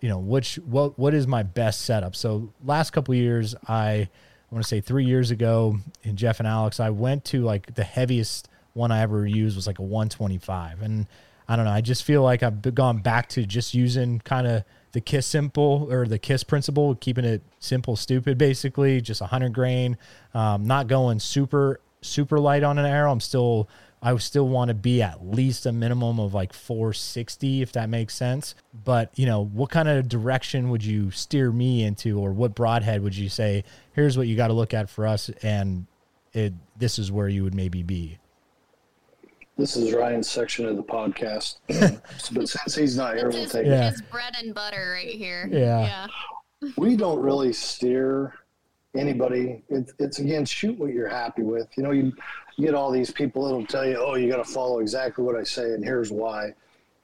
you 0.00 0.08
know 0.08 0.18
which 0.18 0.56
what 0.56 0.98
what 0.98 1.14
is 1.14 1.26
my 1.26 1.42
best 1.42 1.82
setup? 1.82 2.16
So 2.16 2.52
last 2.64 2.90
couple 2.90 3.14
years 3.14 3.54
i 3.68 3.84
i 3.92 4.08
want 4.50 4.64
to 4.64 4.68
say 4.68 4.80
three 4.80 5.04
years 5.04 5.30
ago 5.30 5.76
in 6.02 6.16
jeff 6.16 6.40
and 6.40 6.48
alex 6.48 6.80
i 6.80 6.90
went 6.90 7.24
to 7.24 7.42
like 7.42 7.74
the 7.74 7.84
heaviest 7.84 8.48
one 8.72 8.90
i 8.90 9.00
ever 9.00 9.24
used 9.26 9.54
was 9.54 9.66
like 9.66 9.78
a 9.78 9.82
125 9.82 10.82
and 10.82 11.06
i 11.48 11.54
don't 11.54 11.64
know 11.64 11.70
i 11.70 11.80
just 11.80 12.02
feel 12.02 12.22
like 12.22 12.42
i've 12.42 12.74
gone 12.74 12.98
back 12.98 13.28
to 13.28 13.46
just 13.46 13.74
using 13.74 14.18
kind 14.20 14.46
of 14.46 14.64
the 14.92 15.00
kiss 15.00 15.26
simple 15.26 15.88
or 15.90 16.06
the 16.06 16.18
kiss 16.18 16.42
principle 16.42 16.94
keeping 16.96 17.24
it 17.24 17.42
simple 17.58 17.96
stupid 17.96 18.36
basically 18.38 19.00
just 19.00 19.20
100 19.20 19.52
grain. 19.52 19.96
Um, 20.34 20.66
not 20.66 20.86
going 20.88 21.20
super 21.20 21.80
super 22.02 22.38
light 22.38 22.62
on 22.62 22.78
an 22.78 22.86
arrow. 22.86 23.12
I'm 23.12 23.20
still 23.20 23.68
I 24.02 24.16
still 24.16 24.48
want 24.48 24.68
to 24.68 24.74
be 24.74 25.02
at 25.02 25.26
least 25.26 25.66
a 25.66 25.72
minimum 25.72 26.18
of 26.18 26.32
like 26.32 26.52
460, 26.54 27.60
if 27.60 27.72
that 27.72 27.90
makes 27.90 28.14
sense. 28.14 28.54
But, 28.84 29.10
you 29.16 29.26
know, 29.26 29.44
what 29.44 29.70
kind 29.70 29.88
of 29.88 30.08
direction 30.08 30.70
would 30.70 30.84
you 30.84 31.10
steer 31.10 31.52
me 31.52 31.82
into, 31.82 32.18
or 32.18 32.32
what 32.32 32.54
broadhead 32.54 33.02
would 33.02 33.14
you 33.16 33.28
say, 33.28 33.64
here's 33.92 34.16
what 34.16 34.26
you 34.26 34.36
got 34.36 34.48
to 34.48 34.54
look 34.54 34.72
at 34.72 34.88
for 34.88 35.06
us, 35.06 35.28
and 35.42 35.86
it, 36.32 36.54
this 36.78 36.98
is 36.98 37.12
where 37.12 37.28
you 37.28 37.44
would 37.44 37.54
maybe 37.54 37.82
be? 37.82 38.18
This 39.58 39.76
is 39.76 39.92
Ryan's 39.92 40.30
section 40.30 40.64
of 40.64 40.76
the 40.76 40.82
podcast. 40.82 41.58
but 42.32 42.48
since 42.48 42.74
he's 42.74 42.96
not 42.96 43.16
here, 43.16 43.28
we'll 43.28 43.46
take 43.46 43.66
yeah. 43.66 43.90
his 43.90 44.00
bread 44.00 44.34
and 44.38 44.54
butter 44.54 44.92
right 44.94 45.14
here. 45.14 45.46
Yeah. 45.52 46.06
yeah. 46.62 46.70
we 46.78 46.96
don't 46.96 47.20
really 47.20 47.52
steer 47.52 48.34
anybody. 48.96 49.62
It, 49.68 49.92
it's 49.98 50.18
again, 50.18 50.46
shoot 50.46 50.78
what 50.78 50.94
you're 50.94 51.08
happy 51.08 51.42
with. 51.42 51.68
You 51.76 51.82
know, 51.82 51.90
you, 51.90 52.12
you 52.60 52.66
get 52.66 52.74
all 52.74 52.90
these 52.90 53.10
people 53.10 53.44
that'll 53.44 53.66
tell 53.66 53.86
you, 53.86 53.96
oh, 53.96 54.16
you 54.16 54.30
got 54.30 54.44
to 54.44 54.52
follow 54.52 54.80
exactly 54.80 55.24
what 55.24 55.36
I 55.36 55.44
say, 55.44 55.72
and 55.72 55.84
here's 55.84 56.12
why. 56.12 56.54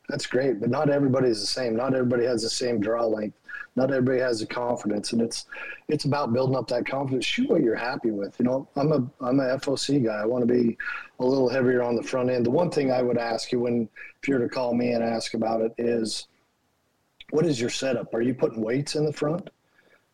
That's 0.09 0.27
great, 0.27 0.61
but 0.61 0.71
not 0.71 0.91
everybody's 0.91 1.41
the 1.41 1.47
same. 1.47 1.75
Not 1.75 1.95
everybody 1.95 2.25
has 2.25 2.43
the 2.43 2.51
same 2.51 2.81
draw 2.81 3.07
length. 3.07 3.37
Not 3.75 3.91
everybody 3.91 4.21
has 4.21 4.41
the 4.41 4.47
confidence, 4.47 5.13
and 5.13 5.21
it's 5.21 5.47
it's 5.89 6.05
about 6.05 6.33
building 6.33 6.57
up 6.57 6.69
that 6.69 6.87
confidence. 6.87 7.25
Shoot 7.25 7.51
what 7.51 7.63
you're 7.63 7.75
happy 7.75 8.11
with. 8.11 8.39
You 8.39 8.45
know, 8.45 8.69
I'm 8.77 8.93
a 8.93 9.11
I'm 9.21 9.41
a 9.41 9.59
FOC 9.59 10.05
guy. 10.05 10.15
I 10.15 10.25
want 10.27 10.47
to 10.47 10.53
be 10.53 10.79
a 11.19 11.25
little 11.25 11.49
heavier 11.49 11.83
on 11.83 11.97
the 11.97 12.03
front 12.03 12.31
end. 12.31 12.47
The 12.47 12.51
one 12.51 12.71
thing 12.71 12.91
I 12.93 13.03
would 13.03 13.19
ask 13.19 13.51
you 13.53 13.61
when 13.61 13.89
if 14.23 14.29
you 14.29 14.35
were 14.35 14.41
to 14.41 14.49
call 14.49 14.75
me 14.75 14.93
and 14.93 15.03
ask 15.03 15.35
about 15.35 15.61
it 15.61 15.75
is, 15.77 16.29
what 17.31 17.45
is 17.45 17.61
your 17.61 17.71
setup? 17.71 18.15
Are 18.15 18.23
you 18.23 18.33
putting 18.33 18.63
weights 18.63 18.95
in 18.95 19.05
the 19.05 19.13
front? 19.13 19.51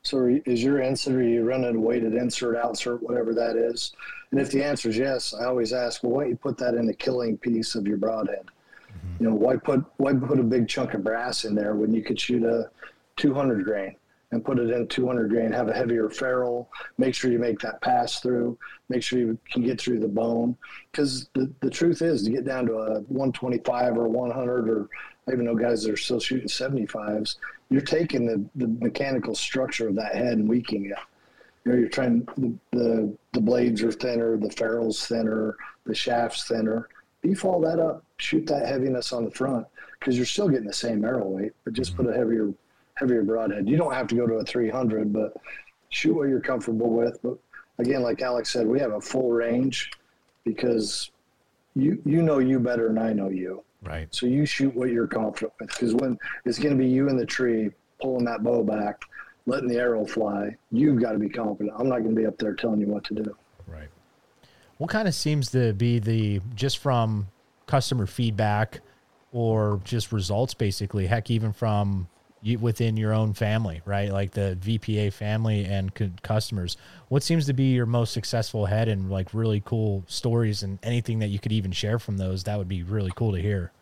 So 0.04 0.26
is 0.47 0.62
your 0.62 0.80
insert, 0.80 1.14
are 1.14 1.23
you 1.23 1.44
running 1.44 1.76
a 1.76 1.80
weighted 1.80 2.14
insert, 2.14 2.56
outsert, 2.56 3.00
whatever 3.02 3.32
that 3.35 3.56
is? 3.56 3.92
And 4.32 4.40
if 4.40 4.50
the 4.50 4.62
answer 4.62 4.88
is 4.88 4.99
yes, 4.99 5.32
I 5.32 5.44
always 5.44 5.73
ask, 5.73 6.02
well, 6.02 6.12
why 6.12 6.23
don't 6.23 6.30
you 6.30 6.37
put 6.37 6.59
that 6.59 6.75
in 6.75 6.87
the 6.87 6.94
killing 6.94 7.38
piece 7.38 7.76
of 7.76 7.87
your 7.87 7.99
broadhead? 7.99 8.47
Mm-hmm. 8.47 9.25
You 9.25 9.30
know, 9.30 9.37
why 9.37 9.56
put 9.56 9.85
why 9.99 10.12
put 10.12 10.40
a 10.40 10.44
big 10.44 10.68
chunk 10.68 10.94
of 10.94 11.04
brass 11.04 11.44
in 11.44 11.54
there 11.54 11.76
when 11.76 11.94
you 11.94 12.02
could 12.02 12.18
shoot 12.18 12.42
a 12.42 12.68
200 13.16 13.64
grain 13.64 13.94
and 14.32 14.44
put 14.44 14.59
it 14.59 14.71
in 14.71 14.88
200 14.88 15.28
grain, 15.28 15.52
have 15.52 15.68
a 15.68 15.75
heavier 15.75 16.09
ferrule, 16.09 16.68
make 16.99 17.14
sure 17.14 17.30
you 17.30 17.38
make 17.38 17.61
that 17.61 17.80
pass 17.82 18.18
through, 18.21 18.59
make 18.88 19.02
sure 19.02 19.18
you 19.18 19.38
can 19.50 19.62
get 19.62 19.80
through 19.80 20.00
the 20.00 20.09
bone. 20.09 20.56
Because 20.90 21.28
the, 21.35 21.52
the 21.61 21.71
truth 21.71 22.02
is, 22.02 22.25
to 22.25 22.30
get 22.30 22.44
down 22.44 22.66
to 22.66 22.75
a 22.75 23.00
125 23.02 23.97
or 23.97 24.09
100, 24.09 24.68
or 24.68 24.88
I 25.29 25.33
even 25.33 25.45
know 25.45 25.55
guys 25.55 25.85
that 25.85 25.93
are 25.93 25.97
still 25.97 26.21
shooting 26.21 26.49
75s, 26.49 27.37
you're 27.71 27.81
taking 27.81 28.26
the, 28.26 28.45
the 28.57 28.69
mechanical 28.85 29.35
structure 29.35 29.88
of 29.88 29.95
that 29.95 30.14
head 30.14 30.35
and 30.35 30.49
weakening 30.49 30.87
it. 30.87 30.99
You 31.64 31.73
know, 31.73 31.79
you're 31.79 31.88
trying 31.88 32.26
the, 32.37 32.52
the 32.73 33.17
the 33.33 33.41
blades 33.41 33.83
are 33.83 33.93
thinner, 33.93 34.37
the 34.37 34.50
ferrule's 34.50 35.07
thinner, 35.07 35.57
the 35.87 35.95
shaft's 35.95 36.49
thinner. 36.49 36.88
Beef 37.23 37.45
all 37.45 37.61
that 37.61 37.79
up, 37.79 38.05
shoot 38.17 38.47
that 38.47 38.67
heaviness 38.67 39.12
on 39.12 39.25
the 39.25 39.31
front 39.31 39.67
because 39.99 40.17
you're 40.17 40.26
still 40.26 40.49
getting 40.49 40.67
the 40.67 40.73
same 40.73 41.05
arrow 41.05 41.29
weight, 41.29 41.52
but 41.62 41.73
just 41.73 41.97
put 41.97 42.07
mm-hmm. 42.07 42.14
a 42.14 42.19
heavier 42.19 42.52
heavier 42.95 43.23
broadhead. 43.23 43.69
You 43.69 43.76
don't 43.76 43.95
have 43.95 44.09
to 44.09 44.17
go 44.17 44.26
to 44.26 44.35
a 44.35 44.45
300, 44.45 45.12
but 45.12 45.37
shoot 45.91 46.14
what 46.14 46.29
you're 46.29 46.41
comfortable 46.41 46.91
with. 46.91 47.21
But 47.23 47.38
again, 47.79 48.02
like 48.02 48.23
Alex 48.23 48.52
said, 48.52 48.67
we 48.67 48.81
have 48.81 48.93
a 48.93 49.00
full 49.00 49.31
range 49.31 49.93
because 50.45 51.11
you 51.75 52.02
you 52.05 52.23
know 52.23 52.38
you 52.38 52.59
better 52.59 52.88
than 52.88 52.99
I 52.99 53.12
know 53.12 53.29
you. 53.29 53.62
Right. 53.82 54.08
So 54.14 54.26
you 54.26 54.46
shoot 54.46 54.74
what 54.74 54.90
you're 54.90 55.08
confident 55.08 55.52
with, 55.60 55.68
because 55.70 55.94
when 55.94 56.18
it's 56.44 56.58
going 56.58 56.76
to 56.76 56.82
be 56.82 56.88
you 56.88 57.08
in 57.08 57.16
the 57.16 57.26
tree 57.26 57.70
pulling 58.00 58.24
that 58.26 58.42
bow 58.42 58.62
back, 58.62 59.02
letting 59.46 59.68
the 59.68 59.76
arrow 59.76 60.06
fly, 60.06 60.56
you've 60.70 61.00
got 61.00 61.12
to 61.12 61.18
be 61.18 61.28
confident. 61.28 61.74
I'm 61.76 61.88
not 61.88 61.98
going 61.98 62.14
to 62.14 62.20
be 62.20 62.26
up 62.26 62.38
there 62.38 62.54
telling 62.54 62.80
you 62.80 62.86
what 62.86 63.02
to 63.04 63.14
do. 63.14 63.36
Right. 63.66 63.88
What 64.78 64.88
kind 64.88 65.08
of 65.08 65.14
seems 65.14 65.50
to 65.50 65.72
be 65.72 65.98
the 65.98 66.40
just 66.54 66.78
from 66.78 67.26
customer 67.66 68.06
feedback 68.06 68.80
or 69.32 69.80
just 69.84 70.12
results, 70.12 70.54
basically? 70.54 71.06
Heck, 71.06 71.30
even 71.30 71.52
from 71.52 72.06
you, 72.42 72.58
within 72.58 72.96
your 72.96 73.12
own 73.12 73.32
family, 73.32 73.80
right? 73.84 74.11
Like 74.11 74.32
the 74.32 74.58
VPA 74.61 75.12
family 75.12 75.64
and 75.64 75.92
customers. 76.22 76.76
What 77.08 77.22
seems 77.22 77.46
to 77.46 77.52
be 77.52 77.72
your 77.72 77.87
most 77.87 78.12
successful 78.12 78.66
head 78.66 78.88
and 78.88 79.11
like 79.11 79.32
really 79.32 79.62
cool 79.64 80.04
stories 80.06 80.62
and 80.62 80.78
anything 80.82 81.20
that 81.20 81.28
you 81.28 81.38
could 81.38 81.52
even 81.52 81.72
share 81.72 81.99
from 81.99 82.18
those? 82.18 82.44
That 82.44 82.58
would 82.58 82.68
be 82.68 82.82
really 82.82 83.12
cool 83.14 83.32
to 83.32 83.40
hear. 83.40 83.72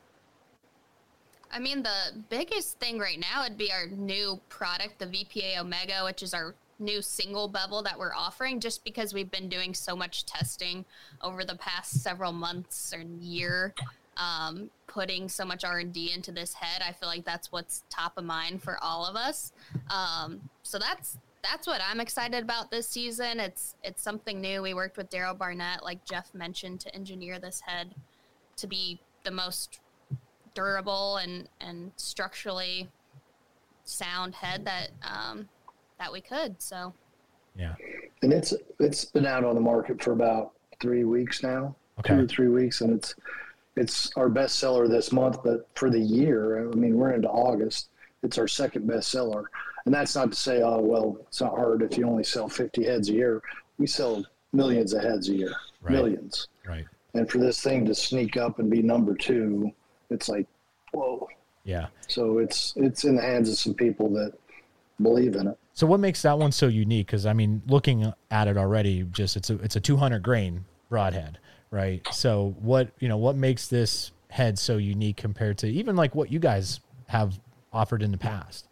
I 1.53 1.59
mean, 1.59 1.83
the 1.83 2.23
biggest 2.29 2.79
thing 2.79 2.99
right 2.99 3.19
now 3.19 3.43
would 3.43 3.59
be 3.59 3.73
our 3.73 3.87
new 3.87 4.41
product, 4.49 5.01
the 5.01 5.07
VPA 5.07 5.59
Omega, 5.59 6.05
which 6.05 6.23
is 6.23 6.33
our 6.33 6.55
new 6.79 7.03
single 7.03 7.49
bevel 7.49 7.83
that 7.83 7.99
we're 7.99 8.15
offering 8.15 8.61
just 8.61 8.85
because 8.85 9.13
we've 9.13 9.31
been 9.31 9.49
doing 9.49 9.75
so 9.75 9.95
much 9.95 10.25
testing 10.25 10.85
over 11.21 11.45
the 11.45 11.57
past 11.57 12.03
several 12.03 12.33
months 12.33 12.95
or 12.95 13.03
year 13.21 13.75
um, 14.21 14.71
putting 14.87 15.29
so 15.29 15.45
much 15.45 15.65
r&d 15.65 16.13
into 16.13 16.31
this 16.31 16.55
head 16.55 16.83
i 16.87 16.93
feel 16.93 17.09
like 17.09 17.25
that's 17.25 17.51
what's 17.51 17.85
top 17.89 18.13
of 18.17 18.25
mind 18.25 18.63
for 18.63 18.77
all 18.83 19.07
of 19.07 19.17
us. 19.17 19.53
Um, 19.91 20.49
so 20.63 20.79
that's 20.79 21.19
that's 21.43 21.67
what 21.67 21.81
i'm 21.89 22.01
excited 22.01 22.43
about 22.43 22.71
this 22.71 22.89
season. 22.89 23.41
It's 23.41 23.75
it's 23.83 24.03
something 24.03 24.41
new. 24.41 24.63
We 24.63 24.75
worked 24.75 24.97
with 24.97 25.11
daryl 25.11 25.37
barnett 25.37 25.83
like 25.83 26.05
jeff 26.05 26.33
mentioned 26.35 26.81
to 26.81 26.95
engineer 26.95 27.39
this 27.39 27.61
head 27.61 27.95
to 28.57 28.67
be 28.67 29.01
the 29.25 29.31
most 29.31 29.81
durable 30.55 31.17
and 31.17 31.49
and 31.61 31.93
structurally 31.97 32.89
sound 33.85 34.35
head 34.35 34.65
that 34.65 34.91
um, 35.03 35.49
that 35.99 36.13
we 36.13 36.21
could 36.21 36.61
so. 36.61 36.93
Yeah. 37.57 37.75
And 38.23 38.33
it's 38.33 38.55
it's 38.79 39.05
been 39.05 39.27
out 39.27 39.45
on 39.45 39.55
the 39.55 39.61
market 39.61 40.03
for 40.03 40.13
about 40.13 40.53
three 40.81 41.05
weeks 41.05 41.43
now. 41.43 41.75
Okay. 41.99 42.15
two 42.15 42.21
or 42.23 42.27
three 42.27 42.49
weeks 42.49 42.81
and 42.81 42.95
it's 42.95 43.15
it's 43.81 44.13
our 44.17 44.29
best 44.29 44.59
seller 44.59 44.87
this 44.87 45.11
month, 45.11 45.43
but 45.43 45.67
for 45.75 45.89
the 45.89 45.99
year, 45.99 46.71
I 46.71 46.75
mean, 46.75 46.97
we're 46.97 47.13
into 47.13 47.31
August. 47.31 47.89
It's 48.23 48.37
our 48.37 48.47
second 48.47 48.87
best 48.87 49.11
seller. 49.11 49.51
And 49.87 49.95
that's 49.95 50.15
not 50.15 50.33
to 50.33 50.37
say, 50.37 50.61
oh, 50.61 50.81
well, 50.81 51.17
it's 51.23 51.41
not 51.41 51.57
hard 51.57 51.81
if 51.81 51.97
you 51.97 52.07
only 52.07 52.23
sell 52.23 52.47
50 52.47 52.85
heads 52.85 53.09
a 53.09 53.15
year. 53.15 53.43
We 53.79 53.87
sell 53.87 54.23
millions 54.53 54.93
of 54.93 55.03
heads 55.03 55.31
a 55.31 55.35
year, 55.35 55.55
right. 55.81 55.93
millions. 55.93 56.49
Right. 56.69 56.85
And 57.15 57.29
for 57.31 57.39
this 57.39 57.63
thing 57.63 57.87
to 57.87 57.95
sneak 57.95 58.37
up 58.37 58.59
and 58.59 58.71
be 58.71 58.83
number 58.83 59.15
two, 59.15 59.73
it's 60.11 60.29
like, 60.29 60.47
whoa. 60.93 61.27
Yeah. 61.65 61.87
So 62.07 62.37
it's 62.37 62.75
it's 62.77 63.05
in 63.05 63.17
the 63.17 63.23
hands 63.23 63.49
of 63.49 63.57
some 63.57 63.75
people 63.75 64.11
that 64.11 64.35
believe 65.01 65.37
in 65.37 65.47
it. 65.47 65.59
So 65.73 65.87
what 65.87 66.01
makes 66.01 66.21
that 66.23 66.39
one 66.39 66.53
so 66.53 66.69
unique? 66.69 67.07
Because 67.07 67.25
I 67.25 67.33
mean, 67.33 67.63
looking 67.67 68.13
at 68.31 68.47
it 68.47 68.59
already, 68.59 69.05
just 69.11 69.37
it's 69.37 69.49
a 69.49 69.55
it's 69.57 69.77
a 69.77 69.81
200 69.81 70.23
grain 70.23 70.67
broadhead 70.91 71.39
right? 71.71 72.07
So 72.13 72.55
what 72.61 72.91
you 72.99 73.09
know 73.09 73.17
what 73.17 73.37
makes 73.37 73.69
this 73.69 74.13
head 74.29 74.59
so 74.59 74.77
unique 74.77 75.17
compared 75.17 75.59
to 75.59 75.67
even 75.67 75.97
like 75.97 76.15
what 76.15 76.31
you 76.31 76.39
guys 76.39 76.81
have 77.09 77.39
offered 77.73 78.03
in 78.03 78.11
the 78.11 78.19
past? 78.19 78.67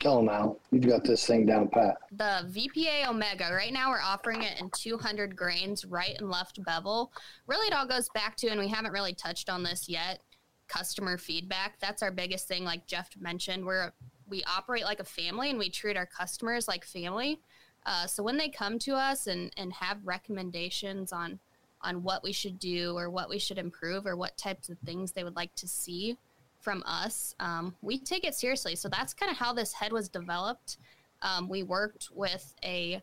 Tell 0.00 0.16
them 0.16 0.26
now. 0.26 0.56
You've 0.70 0.86
got 0.86 1.02
this 1.02 1.26
thing 1.26 1.44
down 1.44 1.68
pat. 1.68 1.96
The 2.12 2.46
VPA 2.48 3.08
Omega, 3.08 3.52
right 3.52 3.72
now 3.72 3.90
we're 3.90 4.00
offering 4.00 4.42
it 4.42 4.60
in 4.60 4.70
200 4.70 5.34
grains, 5.34 5.84
right 5.84 6.14
and 6.18 6.30
left 6.30 6.62
bevel. 6.64 7.12
Really, 7.48 7.66
it 7.66 7.74
all 7.74 7.86
goes 7.86 8.08
back 8.10 8.36
to, 8.36 8.48
and 8.48 8.60
we 8.60 8.68
haven't 8.68 8.92
really 8.92 9.12
touched 9.14 9.50
on 9.50 9.64
this 9.64 9.88
yet, 9.88 10.20
customer 10.68 11.18
feedback. 11.18 11.80
That's 11.80 12.02
our 12.02 12.12
biggest 12.12 12.46
thing. 12.46 12.62
Like 12.62 12.86
Jeff 12.86 13.10
mentioned, 13.18 13.64
we're 13.64 13.92
we 14.28 14.44
operate 14.44 14.84
like 14.84 15.00
a 15.00 15.04
family 15.04 15.50
and 15.50 15.58
we 15.58 15.70
treat 15.70 15.96
our 15.96 16.06
customers 16.06 16.68
like 16.68 16.84
family. 16.84 17.40
Uh, 17.86 18.06
so 18.06 18.22
when 18.22 18.36
they 18.36 18.48
come 18.48 18.78
to 18.80 18.94
us 18.94 19.26
and 19.26 19.52
and 19.56 19.72
have 19.72 19.98
recommendations 20.04 21.12
on 21.12 21.40
on 21.82 22.02
what 22.02 22.22
we 22.22 22.32
should 22.32 22.58
do 22.58 22.96
or 22.96 23.10
what 23.10 23.28
we 23.28 23.38
should 23.38 23.58
improve 23.58 24.06
or 24.06 24.16
what 24.16 24.36
types 24.36 24.68
of 24.68 24.78
things 24.80 25.12
they 25.12 25.24
would 25.24 25.36
like 25.36 25.54
to 25.56 25.68
see 25.68 26.16
from 26.60 26.82
us, 26.86 27.34
um, 27.40 27.74
we 27.82 27.98
take 27.98 28.24
it 28.24 28.34
seriously. 28.34 28.74
So 28.74 28.88
that's 28.88 29.14
kind 29.14 29.30
of 29.30 29.38
how 29.38 29.52
this 29.52 29.72
head 29.72 29.92
was 29.92 30.08
developed. 30.08 30.78
Um, 31.22 31.48
we 31.48 31.62
worked 31.62 32.08
with 32.12 32.54
a 32.64 33.00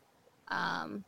um, 0.49 1.03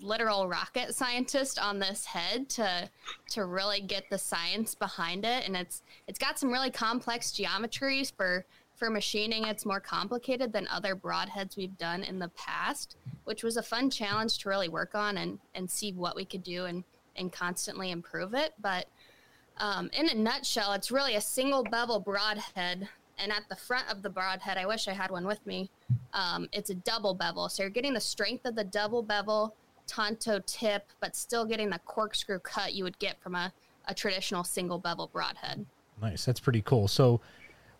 literal 0.00 0.48
rocket 0.48 0.94
scientist 0.94 1.58
on 1.58 1.78
this 1.78 2.04
head 2.04 2.48
to 2.48 2.88
to 3.30 3.44
really 3.44 3.80
get 3.80 4.08
the 4.10 4.18
science 4.18 4.74
behind 4.74 5.24
it, 5.24 5.46
and 5.46 5.56
it's 5.56 5.82
it's 6.06 6.18
got 6.18 6.38
some 6.38 6.50
really 6.50 6.70
complex 6.70 7.32
geometries 7.32 8.12
for 8.14 8.44
for 8.78 8.90
machining, 8.90 9.44
it's 9.44 9.66
more 9.66 9.80
complicated 9.80 10.52
than 10.52 10.68
other 10.68 10.94
broadheads 10.94 11.56
we've 11.56 11.76
done 11.78 12.04
in 12.04 12.18
the 12.18 12.28
past, 12.28 12.96
which 13.24 13.42
was 13.42 13.56
a 13.56 13.62
fun 13.62 13.90
challenge 13.90 14.38
to 14.38 14.48
really 14.48 14.68
work 14.68 14.94
on 14.94 15.18
and, 15.18 15.38
and 15.54 15.70
see 15.70 15.92
what 15.92 16.16
we 16.16 16.24
could 16.24 16.42
do 16.42 16.66
and, 16.66 16.84
and 17.16 17.32
constantly 17.32 17.90
improve 17.90 18.34
it. 18.34 18.54
But 18.60 18.86
um, 19.58 19.90
in 19.92 20.08
a 20.08 20.14
nutshell, 20.14 20.72
it's 20.72 20.90
really 20.90 21.16
a 21.16 21.20
single 21.20 21.64
bevel 21.64 21.98
broadhead. 21.98 22.88
And 23.18 23.32
at 23.32 23.48
the 23.48 23.56
front 23.56 23.90
of 23.90 24.02
the 24.02 24.10
broadhead, 24.10 24.56
I 24.56 24.66
wish 24.66 24.86
I 24.86 24.92
had 24.92 25.10
one 25.10 25.26
with 25.26 25.44
me, 25.44 25.70
um, 26.12 26.48
it's 26.52 26.70
a 26.70 26.74
double 26.74 27.14
bevel. 27.14 27.48
So 27.48 27.64
you're 27.64 27.70
getting 27.70 27.94
the 27.94 28.00
strength 28.00 28.46
of 28.46 28.54
the 28.54 28.64
double 28.64 29.02
bevel 29.02 29.54
Tonto 29.88 30.38
tip, 30.46 30.86
but 31.00 31.16
still 31.16 31.44
getting 31.44 31.70
the 31.70 31.80
corkscrew 31.80 32.38
cut 32.40 32.74
you 32.74 32.84
would 32.84 32.98
get 32.98 33.20
from 33.20 33.34
a, 33.34 33.52
a 33.86 33.94
traditional 33.94 34.44
single 34.44 34.78
bevel 34.78 35.08
broadhead. 35.12 35.66
Nice. 36.00 36.24
That's 36.24 36.38
pretty 36.38 36.62
cool. 36.62 36.86
So 36.86 37.20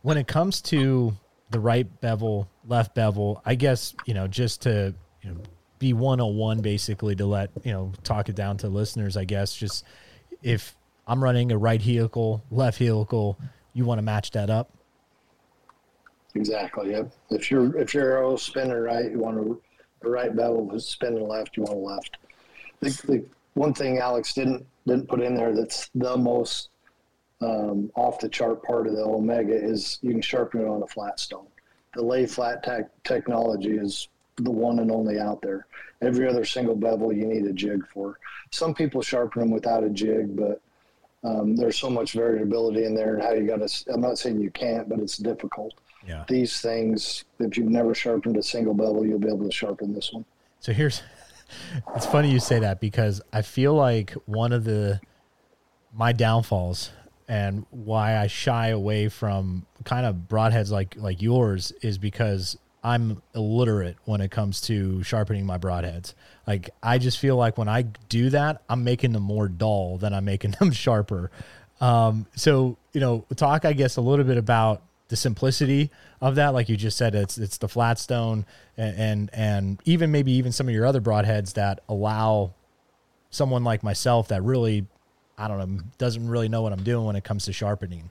when 0.02 0.16
it 0.16 0.26
comes 0.26 0.60
to 0.62 1.16
the 1.50 1.60
right 1.60 2.00
bevel, 2.00 2.48
left 2.66 2.94
bevel, 2.94 3.42
I 3.44 3.54
guess, 3.54 3.94
you 4.06 4.14
know, 4.14 4.26
just 4.26 4.62
to 4.62 4.94
you 5.22 5.30
know, 5.30 5.40
be 5.78 5.92
101 5.92 6.60
basically 6.60 7.16
to 7.16 7.26
let, 7.26 7.50
you 7.64 7.72
know, 7.72 7.92
talk 8.04 8.28
it 8.28 8.34
down 8.34 8.56
to 8.58 8.68
listeners, 8.68 9.16
I 9.16 9.24
guess, 9.24 9.54
just 9.54 9.84
if 10.42 10.76
I'm 11.06 11.22
running 11.22 11.52
a 11.52 11.58
right 11.58 11.80
helical, 11.80 12.44
left 12.50 12.78
helical, 12.78 13.38
you 13.72 13.84
want 13.84 13.98
to 13.98 14.02
match 14.02 14.30
that 14.32 14.50
up. 14.50 14.70
Exactly. 16.34 16.90
Yep. 16.90 17.12
If 17.30 17.50
you're 17.50 17.76
if 17.78 17.94
your 17.94 18.04
arrow's 18.12 18.42
spinning 18.42 18.76
right, 18.76 19.10
you 19.10 19.18
want 19.18 19.38
to 19.38 19.60
the 20.02 20.10
right 20.10 20.34
bevel. 20.34 20.70
If 20.72 20.82
spinning 20.82 21.26
left, 21.26 21.56
you 21.56 21.64
want 21.64 21.76
a 21.76 21.80
left. 21.80 22.18
The, 22.80 22.90
the 23.06 23.24
one 23.54 23.74
thing 23.74 23.98
Alex 23.98 24.34
didn't 24.34 24.66
didn't 24.86 25.08
put 25.08 25.20
in 25.20 25.34
there 25.34 25.54
that's 25.54 25.90
the 25.94 26.16
most 26.16 26.68
um, 27.40 27.90
off 27.94 28.18
the 28.18 28.28
chart 28.28 28.62
part 28.62 28.86
of 28.86 28.94
the 28.94 29.02
Omega 29.02 29.54
is 29.54 29.98
you 30.02 30.10
can 30.10 30.22
sharpen 30.22 30.62
it 30.62 30.68
on 30.68 30.82
a 30.82 30.86
flat 30.86 31.20
stone. 31.20 31.46
The 31.94 32.02
lay 32.02 32.26
flat 32.26 32.66
technology 33.04 33.76
is 33.76 34.08
the 34.36 34.50
one 34.50 34.78
and 34.78 34.90
only 34.90 35.18
out 35.18 35.40
there. 35.42 35.66
Every 36.02 36.28
other 36.28 36.44
single 36.44 36.76
bevel 36.76 37.12
you 37.12 37.26
need 37.26 37.44
a 37.44 37.52
jig 37.52 37.86
for. 37.88 38.18
Some 38.50 38.74
people 38.74 39.02
sharpen 39.02 39.40
them 39.40 39.50
without 39.50 39.84
a 39.84 39.90
jig, 39.90 40.36
but 40.36 40.60
um, 41.24 41.56
there's 41.56 41.78
so 41.78 41.90
much 41.90 42.12
variability 42.12 42.84
in 42.84 42.94
there 42.94 43.14
and 43.14 43.22
how 43.22 43.32
you 43.32 43.46
got 43.46 43.66
to. 43.66 43.92
I'm 43.92 44.00
not 44.00 44.18
saying 44.18 44.40
you 44.40 44.50
can't, 44.50 44.88
but 44.88 45.00
it's 45.00 45.16
difficult. 45.16 45.74
Yeah. 46.06 46.24
These 46.28 46.60
things, 46.60 47.24
if 47.40 47.56
you've 47.56 47.68
never 47.68 47.94
sharpened 47.94 48.36
a 48.36 48.42
single 48.42 48.74
bevel, 48.74 49.04
you'll 49.04 49.18
be 49.18 49.28
able 49.28 49.44
to 49.44 49.52
sharpen 49.52 49.92
this 49.92 50.12
one. 50.12 50.24
So 50.60 50.72
here's, 50.72 51.02
it's 51.96 52.06
funny 52.06 52.30
you 52.30 52.40
say 52.40 52.60
that 52.60 52.80
because 52.80 53.20
I 53.32 53.42
feel 53.42 53.74
like 53.74 54.12
one 54.26 54.52
of 54.52 54.64
the 54.64 55.00
my 55.92 56.12
downfalls 56.12 56.90
and 57.28 57.66
why 57.70 58.16
I 58.16 58.26
shy 58.26 58.68
away 58.68 59.08
from 59.08 59.66
kind 59.84 60.06
of 60.06 60.16
broadheads 60.28 60.70
like 60.70 60.96
like 60.96 61.20
yours 61.20 61.72
is 61.82 61.98
because 61.98 62.56
I'm 62.82 63.22
illiterate 63.34 63.96
when 64.04 64.20
it 64.20 64.30
comes 64.30 64.60
to 64.62 65.02
sharpening 65.02 65.44
my 65.44 65.58
broadheads. 65.58 66.14
Like 66.46 66.70
I 66.82 66.98
just 66.98 67.18
feel 67.18 67.36
like 67.36 67.58
when 67.58 67.68
I 67.68 67.82
do 67.82 68.30
that, 68.30 68.62
I'm 68.68 68.82
making 68.82 69.12
them 69.12 69.24
more 69.24 69.48
dull 69.48 69.98
than 69.98 70.14
I'm 70.14 70.24
making 70.24 70.52
them 70.58 70.72
sharper. 70.72 71.30
Um, 71.80 72.26
so 72.34 72.76
you 72.92 73.00
know, 73.00 73.24
talk 73.36 73.64
I 73.64 73.72
guess 73.74 73.96
a 73.96 74.00
little 74.00 74.24
bit 74.24 74.38
about 74.38 74.82
the 75.08 75.16
simplicity 75.16 75.90
of 76.20 76.36
that. 76.36 76.54
Like 76.54 76.68
you 76.68 76.76
just 76.76 76.96
said, 76.96 77.14
it's 77.14 77.36
it's 77.36 77.58
the 77.58 77.68
flat 77.68 77.98
stone 77.98 78.46
and 78.76 78.96
and, 78.96 79.30
and 79.32 79.82
even 79.84 80.10
maybe 80.10 80.32
even 80.32 80.52
some 80.52 80.66
of 80.66 80.74
your 80.74 80.86
other 80.86 81.00
broadheads 81.00 81.54
that 81.54 81.80
allow 81.88 82.54
someone 83.30 83.64
like 83.64 83.82
myself 83.82 84.28
that 84.28 84.42
really 84.42 84.86
I 85.38 85.48
don't 85.48 85.58
know, 85.58 85.82
doesn't 85.98 86.28
really 86.28 86.48
know 86.48 86.62
what 86.62 86.72
I'm 86.72 86.82
doing 86.82 87.04
when 87.04 87.16
it 87.16 87.24
comes 87.24 87.44
to 87.44 87.52
sharpening. 87.52 88.10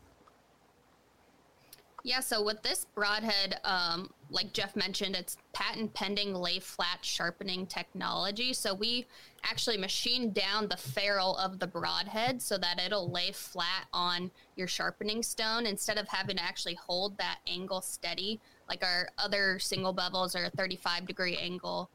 Yeah, 2.07 2.21
so 2.21 2.41
with 2.41 2.61
this 2.61 2.85
broadhead, 2.95 3.59
um, 3.65 4.11
like 4.29 4.53
Jeff 4.53 4.77
mentioned, 4.77 5.13
it's 5.13 5.35
patent 5.51 5.93
pending 5.93 6.33
lay 6.33 6.59
flat 6.59 6.99
sharpening 7.01 7.65
technology. 7.67 8.53
So 8.53 8.73
we 8.73 9.05
actually 9.43 9.77
machine 9.77 10.31
down 10.31 10.69
the 10.69 10.77
ferrule 10.77 11.35
of 11.35 11.59
the 11.59 11.67
broadhead 11.67 12.41
so 12.41 12.57
that 12.59 12.79
it'll 12.79 13.11
lay 13.11 13.33
flat 13.33 13.87
on 13.91 14.31
your 14.55 14.69
sharpening 14.69 15.21
stone 15.21 15.65
instead 15.65 15.97
of 15.97 16.07
having 16.07 16.37
to 16.37 16.43
actually 16.43 16.75
hold 16.75 17.17
that 17.17 17.39
angle 17.45 17.81
steady. 17.81 18.39
Like 18.69 18.85
our 18.85 19.09
other 19.17 19.59
single 19.59 19.93
bevels 19.93 20.33
are 20.33 20.45
a 20.45 20.49
35 20.51 21.07
degree 21.07 21.35
angle. 21.35 21.89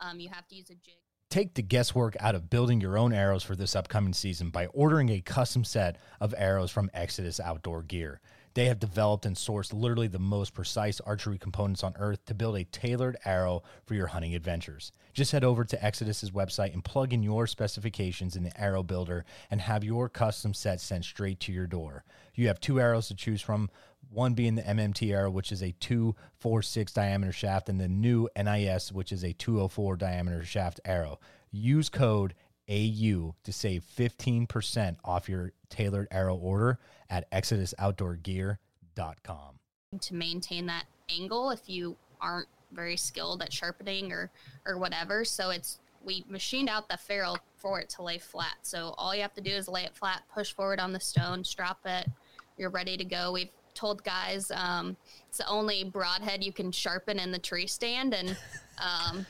Um, 0.00 0.18
you 0.18 0.30
have 0.32 0.48
to 0.48 0.54
use 0.54 0.70
a 0.70 0.76
jig. 0.76 0.94
Take 1.30 1.52
the 1.52 1.62
guesswork 1.62 2.16
out 2.20 2.34
of 2.34 2.48
building 2.48 2.80
your 2.80 2.96
own 2.96 3.12
arrows 3.12 3.42
for 3.42 3.54
this 3.54 3.76
upcoming 3.76 4.14
season 4.14 4.48
by 4.48 4.64
ordering 4.68 5.10
a 5.10 5.20
custom 5.20 5.62
set 5.62 5.98
of 6.20 6.34
arrows 6.38 6.70
from 6.70 6.90
Exodus 6.94 7.38
Outdoor 7.38 7.82
Gear. 7.82 8.22
They 8.54 8.64
have 8.64 8.80
developed 8.80 9.26
and 9.26 9.36
sourced 9.36 9.74
literally 9.74 10.08
the 10.08 10.18
most 10.18 10.54
precise 10.54 11.00
archery 11.00 11.36
components 11.36 11.84
on 11.84 11.94
earth 11.98 12.24
to 12.24 12.34
build 12.34 12.56
a 12.56 12.64
tailored 12.64 13.18
arrow 13.26 13.62
for 13.84 13.92
your 13.92 14.06
hunting 14.06 14.34
adventures. 14.34 14.90
Just 15.12 15.32
head 15.32 15.44
over 15.44 15.66
to 15.66 15.84
Exodus's 15.84 16.30
website 16.30 16.72
and 16.72 16.82
plug 16.82 17.12
in 17.12 17.22
your 17.22 17.46
specifications 17.46 18.34
in 18.34 18.42
the 18.42 18.58
arrow 18.58 18.82
builder 18.82 19.26
and 19.50 19.60
have 19.60 19.84
your 19.84 20.08
custom 20.08 20.54
set 20.54 20.80
sent 20.80 21.04
straight 21.04 21.40
to 21.40 21.52
your 21.52 21.66
door. 21.66 22.04
You 22.34 22.46
have 22.46 22.58
two 22.58 22.80
arrows 22.80 23.08
to 23.08 23.14
choose 23.14 23.42
from 23.42 23.68
one 24.10 24.34
being 24.34 24.54
the 24.54 24.62
MMT 24.62 25.12
arrow, 25.12 25.30
which 25.30 25.52
is 25.52 25.62
a 25.62 25.72
246 25.72 26.92
diameter 26.92 27.32
shaft, 27.32 27.68
and 27.68 27.80
the 27.80 27.88
new 27.88 28.28
NIS, 28.36 28.92
which 28.92 29.12
is 29.12 29.24
a 29.24 29.32
204 29.32 29.96
diameter 29.96 30.44
shaft 30.44 30.80
arrow. 30.84 31.18
Use 31.50 31.88
code 31.88 32.34
AU 32.68 33.34
to 33.44 33.52
save 33.52 33.84
15% 33.96 34.96
off 35.04 35.28
your 35.28 35.52
tailored 35.70 36.08
arrow 36.10 36.36
order 36.36 36.78
at 37.08 37.30
ExodusOutdoorGear.com. 37.30 39.58
To 40.00 40.14
maintain 40.14 40.66
that 40.66 40.84
angle 41.08 41.50
if 41.50 41.68
you 41.68 41.96
aren't 42.20 42.48
very 42.72 42.96
skilled 42.96 43.42
at 43.42 43.52
sharpening 43.52 44.12
or 44.12 44.30
or 44.66 44.78
whatever. 44.78 45.24
So 45.24 45.50
it's 45.50 45.80
we 46.04 46.24
machined 46.28 46.68
out 46.68 46.88
the 46.88 46.96
ferrule 46.96 47.38
for 47.56 47.80
it 47.80 47.88
to 47.90 48.02
lay 48.02 48.18
flat. 48.18 48.56
So 48.62 48.94
all 48.98 49.14
you 49.14 49.22
have 49.22 49.34
to 49.34 49.40
do 49.40 49.50
is 49.50 49.68
lay 49.68 49.84
it 49.84 49.96
flat, 49.96 50.22
push 50.32 50.52
forward 50.52 50.80
on 50.80 50.92
the 50.92 51.00
stone, 51.00 51.44
strap 51.44 51.78
it. 51.84 52.08
You're 52.56 52.70
ready 52.70 52.96
to 52.96 53.04
go. 53.04 53.32
We've 53.32 53.50
told 53.78 54.02
guys 54.02 54.50
um, 54.54 54.96
it's 55.28 55.38
the 55.38 55.48
only 55.48 55.84
broadhead 55.84 56.42
you 56.42 56.52
can 56.52 56.72
sharpen 56.72 57.18
in 57.18 57.30
the 57.30 57.38
tree 57.38 57.66
stand, 57.66 58.12
and 58.12 58.36
um, 58.78 59.24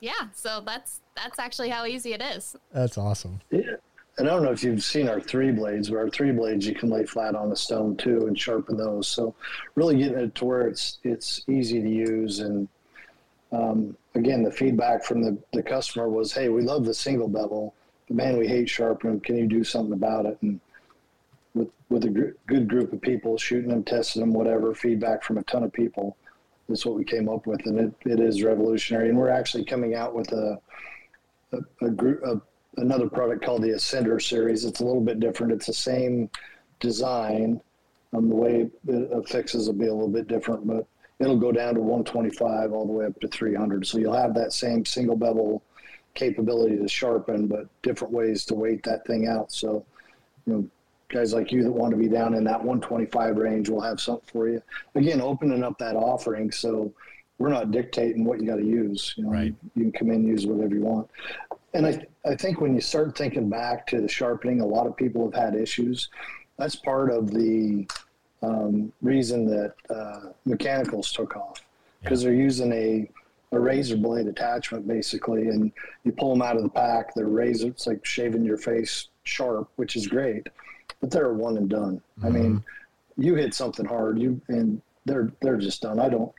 yeah, 0.00 0.28
so 0.34 0.62
that's 0.64 1.00
that's 1.14 1.38
actually 1.38 1.68
how 1.70 1.86
easy 1.86 2.12
it 2.12 2.22
is. 2.22 2.56
That's 2.72 2.98
awesome. 2.98 3.40
Yeah. 3.50 3.76
And 4.18 4.26
I 4.26 4.32
don't 4.32 4.44
know 4.44 4.50
if 4.50 4.64
you've 4.64 4.82
seen 4.82 5.08
our 5.08 5.20
three 5.20 5.52
blades, 5.52 5.90
but 5.90 5.98
our 5.98 6.08
three 6.08 6.32
blades 6.32 6.66
you 6.66 6.74
can 6.74 6.88
lay 6.88 7.04
flat 7.04 7.34
on 7.34 7.52
a 7.52 7.56
stone 7.56 7.96
too 7.96 8.26
and 8.26 8.38
sharpen 8.38 8.76
those. 8.76 9.06
So 9.08 9.34
really 9.74 9.98
getting 9.98 10.18
it 10.18 10.34
to 10.36 10.44
where 10.46 10.62
it's 10.62 10.98
it's 11.04 11.42
easy 11.48 11.82
to 11.82 11.88
use. 11.88 12.40
And 12.40 12.66
um, 13.52 13.96
again, 14.14 14.42
the 14.42 14.50
feedback 14.50 15.04
from 15.04 15.22
the, 15.22 15.38
the 15.52 15.62
customer 15.62 16.08
was, 16.08 16.32
"Hey, 16.32 16.48
we 16.48 16.62
love 16.62 16.84
the 16.84 16.94
single 16.94 17.28
bevel, 17.28 17.74
but 18.08 18.16
man, 18.16 18.38
we 18.38 18.48
hate 18.48 18.68
sharpening. 18.68 19.20
Can 19.20 19.36
you 19.36 19.46
do 19.46 19.62
something 19.62 19.92
about 19.92 20.26
it?" 20.26 20.38
And 20.42 20.60
with 21.56 21.68
with 21.88 22.04
a 22.04 22.10
gr- 22.10 22.36
good 22.46 22.68
group 22.68 22.92
of 22.92 23.00
people 23.00 23.36
shooting 23.38 23.70
them, 23.70 23.82
testing 23.82 24.20
them, 24.20 24.32
whatever 24.32 24.74
feedback 24.74 25.22
from 25.22 25.38
a 25.38 25.42
ton 25.44 25.64
of 25.64 25.72
people, 25.72 26.16
that's 26.68 26.84
what 26.84 26.96
we 26.96 27.04
came 27.04 27.28
up 27.28 27.46
with, 27.46 27.64
and 27.66 27.78
it, 27.78 27.92
it 28.04 28.20
is 28.20 28.42
revolutionary. 28.42 29.08
And 29.08 29.18
we're 29.18 29.30
actually 29.30 29.64
coming 29.64 29.94
out 29.94 30.14
with 30.14 30.30
a 30.32 30.60
a, 31.52 31.86
a 31.86 31.90
group 31.90 32.22
a 32.24 32.40
another 32.78 33.08
product 33.08 33.44
called 33.44 33.62
the 33.62 33.70
Ascender 33.70 34.20
series. 34.20 34.64
It's 34.64 34.80
a 34.80 34.84
little 34.84 35.00
bit 35.00 35.18
different. 35.18 35.52
It's 35.52 35.66
the 35.66 35.72
same 35.72 36.30
design. 36.78 37.60
Um, 38.14 38.28
the 38.28 38.36
way 38.36 38.70
it 38.86 39.12
affixes 39.12 39.66
will 39.66 39.74
be 39.74 39.86
a 39.86 39.92
little 39.92 40.08
bit 40.08 40.28
different, 40.28 40.66
but 40.66 40.86
it'll 41.18 41.38
go 41.38 41.52
down 41.52 41.74
to 41.74 41.80
125 41.80 42.72
all 42.72 42.86
the 42.86 42.92
way 42.92 43.06
up 43.06 43.18
to 43.20 43.28
300. 43.28 43.86
So 43.86 43.98
you'll 43.98 44.12
have 44.12 44.34
that 44.34 44.52
same 44.52 44.84
single 44.84 45.16
bevel 45.16 45.62
capability 46.14 46.76
to 46.76 46.88
sharpen, 46.88 47.46
but 47.46 47.66
different 47.82 48.12
ways 48.12 48.44
to 48.46 48.54
weight 48.54 48.82
that 48.84 49.06
thing 49.06 49.26
out. 49.26 49.52
So, 49.52 49.84
you 50.46 50.52
know, 50.52 50.68
guys 51.08 51.32
like 51.32 51.52
you 51.52 51.62
that 51.62 51.70
want 51.70 51.92
to 51.92 51.96
be 51.96 52.08
down 52.08 52.34
in 52.34 52.44
that 52.44 52.58
125 52.58 53.36
range 53.36 53.68
will 53.68 53.80
have 53.80 54.00
something 54.00 54.28
for 54.30 54.48
you. 54.48 54.62
Again, 54.94 55.20
opening 55.20 55.62
up 55.62 55.78
that 55.78 55.96
offering 55.96 56.50
so 56.50 56.92
we're 57.38 57.50
not 57.50 57.70
dictating 57.70 58.24
what 58.24 58.40
you 58.40 58.46
got 58.46 58.56
to 58.56 58.64
use. 58.64 59.14
You 59.16 59.24
know, 59.24 59.30
right. 59.30 59.54
you 59.74 59.82
can 59.82 59.92
come 59.92 60.10
in 60.10 60.26
use 60.26 60.46
whatever 60.46 60.74
you 60.74 60.82
want. 60.82 61.08
And 61.74 61.86
I, 61.86 62.06
I 62.24 62.34
think 62.34 62.60
when 62.60 62.74
you 62.74 62.80
start 62.80 63.16
thinking 63.16 63.50
back 63.50 63.86
to 63.88 64.00
the 64.00 64.08
sharpening, 64.08 64.60
a 64.60 64.66
lot 64.66 64.86
of 64.86 64.96
people 64.96 65.30
have 65.30 65.34
had 65.34 65.54
issues. 65.54 66.08
That's 66.56 66.76
part 66.76 67.10
of 67.10 67.30
the 67.30 67.86
um, 68.42 68.92
reason 69.02 69.46
that 69.46 69.74
uh, 69.90 70.30
mechanicals 70.44 71.12
took 71.12 71.36
off 71.36 71.62
because 72.02 72.22
yeah. 72.22 72.30
they're 72.30 72.38
using 72.38 72.72
a, 72.72 73.10
a 73.52 73.60
razor 73.60 73.96
blade 73.96 74.26
attachment 74.26 74.88
basically, 74.88 75.48
and 75.48 75.72
you 76.04 76.12
pull 76.12 76.30
them 76.30 76.42
out 76.42 76.56
of 76.56 76.62
the 76.62 76.68
pack. 76.70 77.14
They're 77.14 77.26
razor. 77.26 77.68
It's 77.68 77.86
like 77.86 78.04
shaving 78.04 78.44
your 78.44 78.58
face 78.58 79.08
sharp, 79.24 79.68
which 79.76 79.96
is 79.96 80.06
great, 80.06 80.48
but 81.06 81.16
they're 81.16 81.32
one 81.32 81.56
and 81.56 81.68
done. 81.68 82.02
Mm-hmm. 82.18 82.26
I 82.26 82.30
mean, 82.30 82.64
you 83.16 83.36
hit 83.36 83.54
something 83.54 83.86
hard, 83.86 84.20
you 84.20 84.40
and 84.48 84.82
they're 85.04 85.32
they're 85.40 85.56
just 85.56 85.82
done. 85.82 86.00
I 86.00 86.08
don't. 86.08 86.32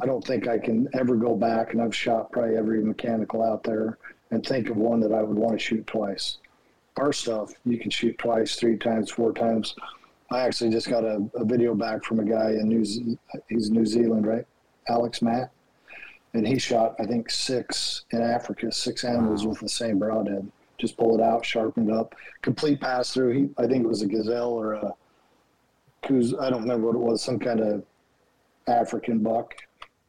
I 0.00 0.06
don't 0.06 0.24
think 0.24 0.48
I 0.48 0.58
can 0.58 0.88
ever 0.92 1.16
go 1.16 1.34
back, 1.36 1.72
and 1.72 1.82
I've 1.82 1.94
shot 1.94 2.30
probably 2.32 2.56
every 2.56 2.82
mechanical 2.82 3.42
out 3.42 3.62
there 3.62 3.98
and 4.30 4.44
think 4.44 4.68
of 4.68 4.76
one 4.76 5.00
that 5.00 5.12
I 5.12 5.22
would 5.22 5.36
want 5.36 5.52
to 5.52 5.58
shoot 5.58 5.86
twice. 5.86 6.38
Our 6.96 7.12
stuff, 7.12 7.52
you 7.64 7.78
can 7.78 7.90
shoot 7.90 8.18
twice, 8.18 8.56
three 8.56 8.76
times, 8.76 9.10
four 9.10 9.32
times. 9.32 9.74
I 10.30 10.40
actually 10.40 10.70
just 10.70 10.88
got 10.88 11.04
a, 11.04 11.24
a 11.34 11.44
video 11.44 11.74
back 11.74 12.04
from 12.04 12.20
a 12.20 12.24
guy 12.24 12.50
in 12.50 12.68
New 12.68 12.84
Ze- 12.84 13.18
he's 13.48 13.70
New 13.70 13.86
Zealand, 13.86 14.26
right? 14.26 14.46
Alex 14.88 15.22
Matt, 15.22 15.50
and 16.34 16.46
he 16.46 16.58
shot 16.58 16.94
I 17.00 17.06
think 17.06 17.30
six 17.30 18.04
in 18.12 18.22
Africa, 18.22 18.70
six 18.70 19.04
animals 19.04 19.44
wow. 19.44 19.50
with 19.50 19.60
the 19.60 19.68
same 19.68 19.98
broadhead. 19.98 20.50
Just 20.78 20.96
pull 20.96 21.18
it 21.18 21.22
out, 21.22 21.44
sharpened 21.44 21.92
up, 21.92 22.14
complete 22.42 22.80
pass 22.80 23.12
through. 23.12 23.30
He 23.32 23.48
I 23.58 23.66
think 23.66 23.84
it 23.84 23.88
was 23.88 24.02
a 24.02 24.06
gazelle 24.06 24.52
or 24.52 24.74
a 24.74 24.92
Kuz. 26.02 26.38
I 26.40 26.50
don't 26.50 26.62
remember 26.62 26.88
what 26.88 26.96
it 26.96 27.10
was, 27.10 27.22
some 27.22 27.38
kind 27.38 27.60
of 27.60 27.84
African 28.66 29.20
buck. 29.20 29.54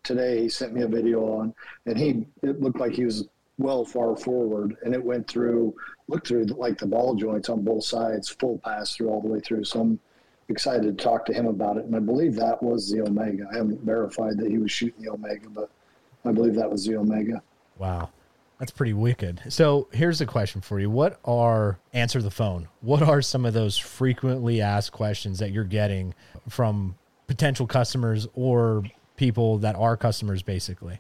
Today 0.04 0.44
he 0.44 0.50
sent 0.50 0.74
me 0.74 0.84
a 0.84 0.88
video 0.88 1.26
on, 1.38 1.54
and 1.86 1.98
he 1.98 2.26
it 2.42 2.62
looked 2.62 2.80
like 2.80 2.94
he 2.94 3.06
was 3.06 3.28
well 3.58 3.86
far 3.86 4.16
forward, 4.16 4.76
and 4.84 4.94
it 4.94 5.04
went 5.04 5.28
through, 5.28 5.74
looked 6.08 6.28
through 6.28 6.46
like 6.46 6.78
the 6.78 6.86
ball 6.86 7.16
joints 7.16 7.50
on 7.50 7.64
both 7.64 7.84
sides, 7.84 8.30
full 8.30 8.60
pass 8.60 8.96
through 8.96 9.10
all 9.10 9.22
the 9.22 9.28
way 9.28 9.40
through. 9.40 9.64
So 9.64 9.82
I'm 9.82 10.00
excited 10.50 10.98
to 10.98 11.04
talk 11.04 11.26
to 11.26 11.34
him 11.34 11.48
about 11.48 11.78
it, 11.78 11.86
and 11.86 11.96
I 11.96 12.00
believe 12.00 12.36
that 12.36 12.62
was 12.62 12.92
the 12.92 13.02
Omega. 13.02 13.48
I 13.52 13.58
haven't 13.58 13.82
verified 13.82 14.38
that 14.38 14.52
he 14.52 14.58
was 14.58 14.72
shooting 14.72 15.04
the 15.04 15.12
Omega, 15.12 15.50
but 15.50 15.70
I 16.26 16.32
believe 16.32 16.56
that 16.56 16.70
was 16.70 16.86
the 16.86 16.98
Omega. 16.98 17.42
Wow. 17.78 18.10
That's 18.66 18.76
pretty 18.76 18.94
wicked. 18.94 19.44
So 19.50 19.88
here's 19.92 20.22
a 20.22 20.26
question 20.26 20.60
for 20.60 20.80
you. 20.80 20.90
What 20.90 21.20
are 21.24 21.78
answer 21.94 22.20
the 22.20 22.32
phone? 22.32 22.68
What 22.82 23.04
are 23.04 23.22
some 23.22 23.46
of 23.46 23.54
those 23.54 23.78
frequently 23.78 24.60
asked 24.60 24.92
questions 24.92 25.38
that 25.38 25.52
you're 25.52 25.64
getting 25.64 26.16
from 26.50 26.96
potential 27.28 27.68
customers 27.68 28.28
or 28.34 28.84
people 29.18 29.60
that 29.60 29.76
are 29.76 29.96
customers 29.96 30.42
basically? 30.42 31.00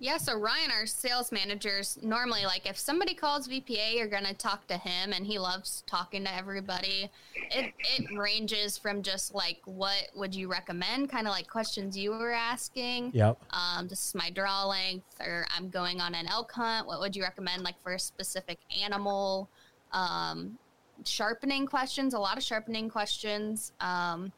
Yeah, 0.00 0.16
so 0.16 0.38
Ryan, 0.38 0.70
our 0.70 0.86
sales 0.86 1.32
managers, 1.32 1.98
normally 2.02 2.44
like 2.44 2.66
if 2.66 2.78
somebody 2.78 3.14
calls 3.14 3.48
VPA, 3.48 3.96
you're 3.96 4.06
gonna 4.06 4.34
talk 4.34 4.66
to 4.68 4.76
him, 4.76 5.12
and 5.12 5.26
he 5.26 5.38
loves 5.38 5.82
talking 5.86 6.24
to 6.24 6.34
everybody. 6.34 7.10
It 7.34 7.72
it 7.96 8.16
ranges 8.16 8.78
from 8.78 9.02
just 9.02 9.34
like 9.34 9.58
what 9.64 10.08
would 10.14 10.34
you 10.34 10.48
recommend, 10.48 11.10
kind 11.10 11.26
of 11.26 11.32
like 11.32 11.48
questions 11.48 11.98
you 11.98 12.12
were 12.12 12.32
asking. 12.32 13.10
Yep. 13.12 13.38
Um, 13.50 13.88
this 13.88 14.08
is 14.08 14.14
my 14.14 14.30
draw 14.30 14.66
length, 14.66 15.16
or 15.20 15.46
I'm 15.56 15.68
going 15.68 16.00
on 16.00 16.14
an 16.14 16.28
elk 16.28 16.52
hunt. 16.52 16.86
What 16.86 17.00
would 17.00 17.16
you 17.16 17.22
recommend, 17.24 17.64
like 17.64 17.82
for 17.82 17.94
a 17.94 17.98
specific 17.98 18.58
animal? 18.80 19.48
Um, 19.92 20.58
sharpening 21.04 21.66
questions, 21.66 22.14
a 22.14 22.18
lot 22.18 22.36
of 22.36 22.44
sharpening 22.44 22.88
questions. 22.88 23.72
Um, 23.80 24.32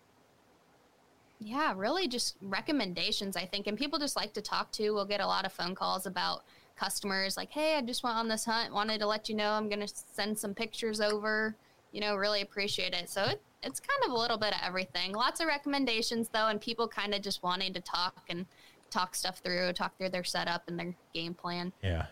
yeah, 1.40 1.72
really 1.74 2.06
just 2.06 2.36
recommendations, 2.42 3.36
I 3.36 3.46
think. 3.46 3.66
And 3.66 3.76
people 3.76 3.98
just 3.98 4.14
like 4.14 4.34
to 4.34 4.42
talk 4.42 4.70
to. 4.72 4.90
We'll 4.90 5.06
get 5.06 5.20
a 5.20 5.26
lot 5.26 5.46
of 5.46 5.52
phone 5.52 5.74
calls 5.74 6.06
about 6.06 6.44
customers 6.76 7.36
like, 7.36 7.50
hey, 7.50 7.76
I 7.76 7.82
just 7.82 8.04
went 8.04 8.16
on 8.16 8.28
this 8.28 8.44
hunt, 8.44 8.72
wanted 8.72 9.00
to 9.00 9.06
let 9.06 9.28
you 9.28 9.34
know 9.34 9.50
I'm 9.52 9.68
going 9.68 9.80
to 9.80 9.92
send 10.12 10.38
some 10.38 10.54
pictures 10.54 11.00
over. 11.00 11.56
You 11.92 12.00
know, 12.02 12.14
really 12.14 12.42
appreciate 12.42 12.92
it. 12.92 13.08
So 13.08 13.24
it, 13.24 13.42
it's 13.62 13.80
kind 13.80 14.04
of 14.04 14.12
a 14.12 14.20
little 14.20 14.36
bit 14.36 14.52
of 14.52 14.60
everything. 14.62 15.12
Lots 15.12 15.40
of 15.40 15.46
recommendations, 15.46 16.28
though, 16.28 16.48
and 16.48 16.60
people 16.60 16.86
kind 16.86 17.14
of 17.14 17.22
just 17.22 17.42
wanting 17.42 17.72
to 17.72 17.80
talk 17.80 18.22
and 18.28 18.44
talk 18.90 19.14
stuff 19.14 19.38
through, 19.38 19.72
talk 19.72 19.96
through 19.96 20.10
their 20.10 20.24
setup 20.24 20.68
and 20.68 20.78
their 20.78 20.94
game 21.14 21.32
plan. 21.32 21.72
Yeah. 21.82 22.06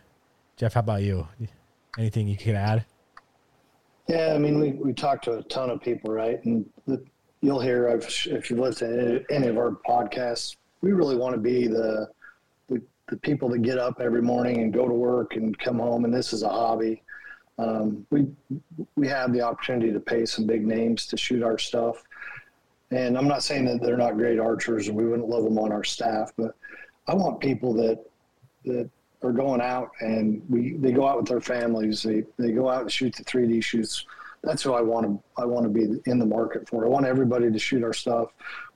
Jeff, 0.57 0.73
how 0.73 0.81
about 0.81 1.03
you? 1.03 1.29
Anything 1.99 2.29
you 2.29 2.37
can 2.37 2.57
add? 2.57 2.85
Yeah, 4.09 4.33
I 4.35 4.39
mean, 4.39 4.59
we, 4.59 4.73
we 4.73 4.95
talked 4.95 5.25
to 5.25 5.39
a 5.39 5.43
ton 5.45 5.69
of 5.69 5.83
people, 5.83 6.11
right? 6.11 6.43
And 6.45 6.65
the, 6.87 7.05
you'll 7.41 7.61
hear 7.61 7.89
if, 7.89 8.27
if 8.27 8.51
you've 8.51 8.59
listened 8.59 9.25
to 9.29 9.35
any 9.35 9.47
of 9.47 9.57
our 9.57 9.71
podcasts, 9.89 10.57
we 10.81 10.93
really 10.93 11.17
want 11.17 11.35
to 11.35 11.41
be 11.41 11.67
the, 11.67 12.09
the, 12.69 12.81
the 13.09 13.17
people 13.17 13.49
that 13.51 13.63
get 13.63 13.79
up 13.79 14.01
every 14.01 14.23
morning 14.23 14.59
and 14.59 14.73
go 14.73 14.87
to 14.87 14.95
work 14.95 15.37
and 15.37 15.59
come 15.59 15.79
home, 15.79 16.05
and 16.05 16.13
this 16.13 16.33
is 16.33 16.43
a 16.43 16.49
hobby. 16.49 17.03
Um, 17.59 18.07
we 18.11 18.29
we 18.95 19.09
have 19.09 19.33
the 19.33 19.41
opportunity 19.41 19.93
to 19.93 19.99
pay 19.99 20.25
some 20.25 20.47
big 20.47 20.65
names 20.65 21.07
to 21.07 21.17
shoot 21.17 21.43
our 21.43 21.59
stuff, 21.59 22.05
and 22.93 23.19
I'm 23.19 23.27
not 23.27 23.43
saying 23.43 23.65
that 23.65 23.83
they're 23.83 23.97
not 23.97 24.17
great 24.17 24.39
archers 24.39 24.87
and 24.87 24.97
we 24.97 25.05
wouldn't 25.05 25.29
love 25.29 25.43
them 25.43 25.59
on 25.59 25.73
our 25.73 25.83
staff, 25.83 26.33
but 26.37 26.55
I 27.09 27.15
want 27.15 27.41
people 27.41 27.75
that 27.75 27.99
that 28.65 28.89
are 29.23 29.33
going 29.33 29.61
out 29.61 29.91
and 30.01 30.41
we 30.49 30.75
they 30.75 30.93
go 30.93 31.09
out 31.09 31.17
with 31.17 31.27
their 31.27 31.41
families. 31.41 32.03
They 32.03 32.23
they 32.39 32.53
go 32.53 32.69
out 32.69 32.83
and 32.83 32.93
shoot 32.93 33.15
the 33.17 33.25
3D 33.25 33.65
shoots 33.65 34.05
that's 34.43 34.63
who 34.63 34.73
I 34.73 34.81
want 34.81 35.07
to 35.07 35.23
I 35.41 35.45
want 35.45 35.65
to 35.65 35.69
be 35.69 36.01
in 36.11 36.19
the 36.19 36.27
market 36.27 36.69
for. 36.69 36.85
I 36.85 36.89
want 36.89 37.07
everybody 37.07 37.51
to 37.51 37.59
shoot 37.59 37.83
our 37.83 37.93
stuff. 37.93 38.29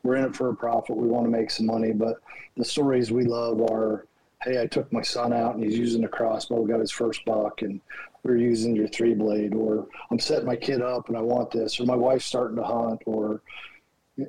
We're 0.03 0.17
in 0.17 0.25
it 0.25 0.37
for 0.37 0.49
a 0.49 0.57
profit. 0.57 0.97
We 0.97 1.07
want 1.07 1.25
to 1.25 1.31
make 1.31 1.51
some 1.51 1.67
money, 1.67 1.93
but 1.93 2.17
the 2.57 2.65
stories 2.65 3.13
we 3.13 3.25
love 3.25 3.61
are, 3.63 4.07
hey, 4.43 4.61
I 4.61 4.67
took 4.67 4.93
my 4.93 5.03
son 5.03 5.33
out 5.33 5.55
and 5.55 5.65
he's 5.65 5.79
using 5.79 6.05
a 6.05 6.09
crossbow, 6.09 6.65
got 6.65 6.81
his 6.81 6.91
first 6.91 7.25
buck, 7.25 7.63
and 7.63 7.81
we're 8.23 8.37
using 8.37 8.75
your 8.75 8.89
three 8.89 9.15
blade, 9.15 9.55
or 9.55 9.87
I'm 10.11 10.19
setting 10.19 10.47
my 10.47 10.57
kid 10.57 10.83
up 10.83 11.09
and 11.09 11.17
I 11.17 11.21
want 11.21 11.51
this, 11.51 11.79
or 11.81 11.85
my 11.85 11.97
wife's 11.97 12.25
starting 12.25 12.57
to 12.57 12.65
hunt, 12.65 13.03
or 13.07 13.41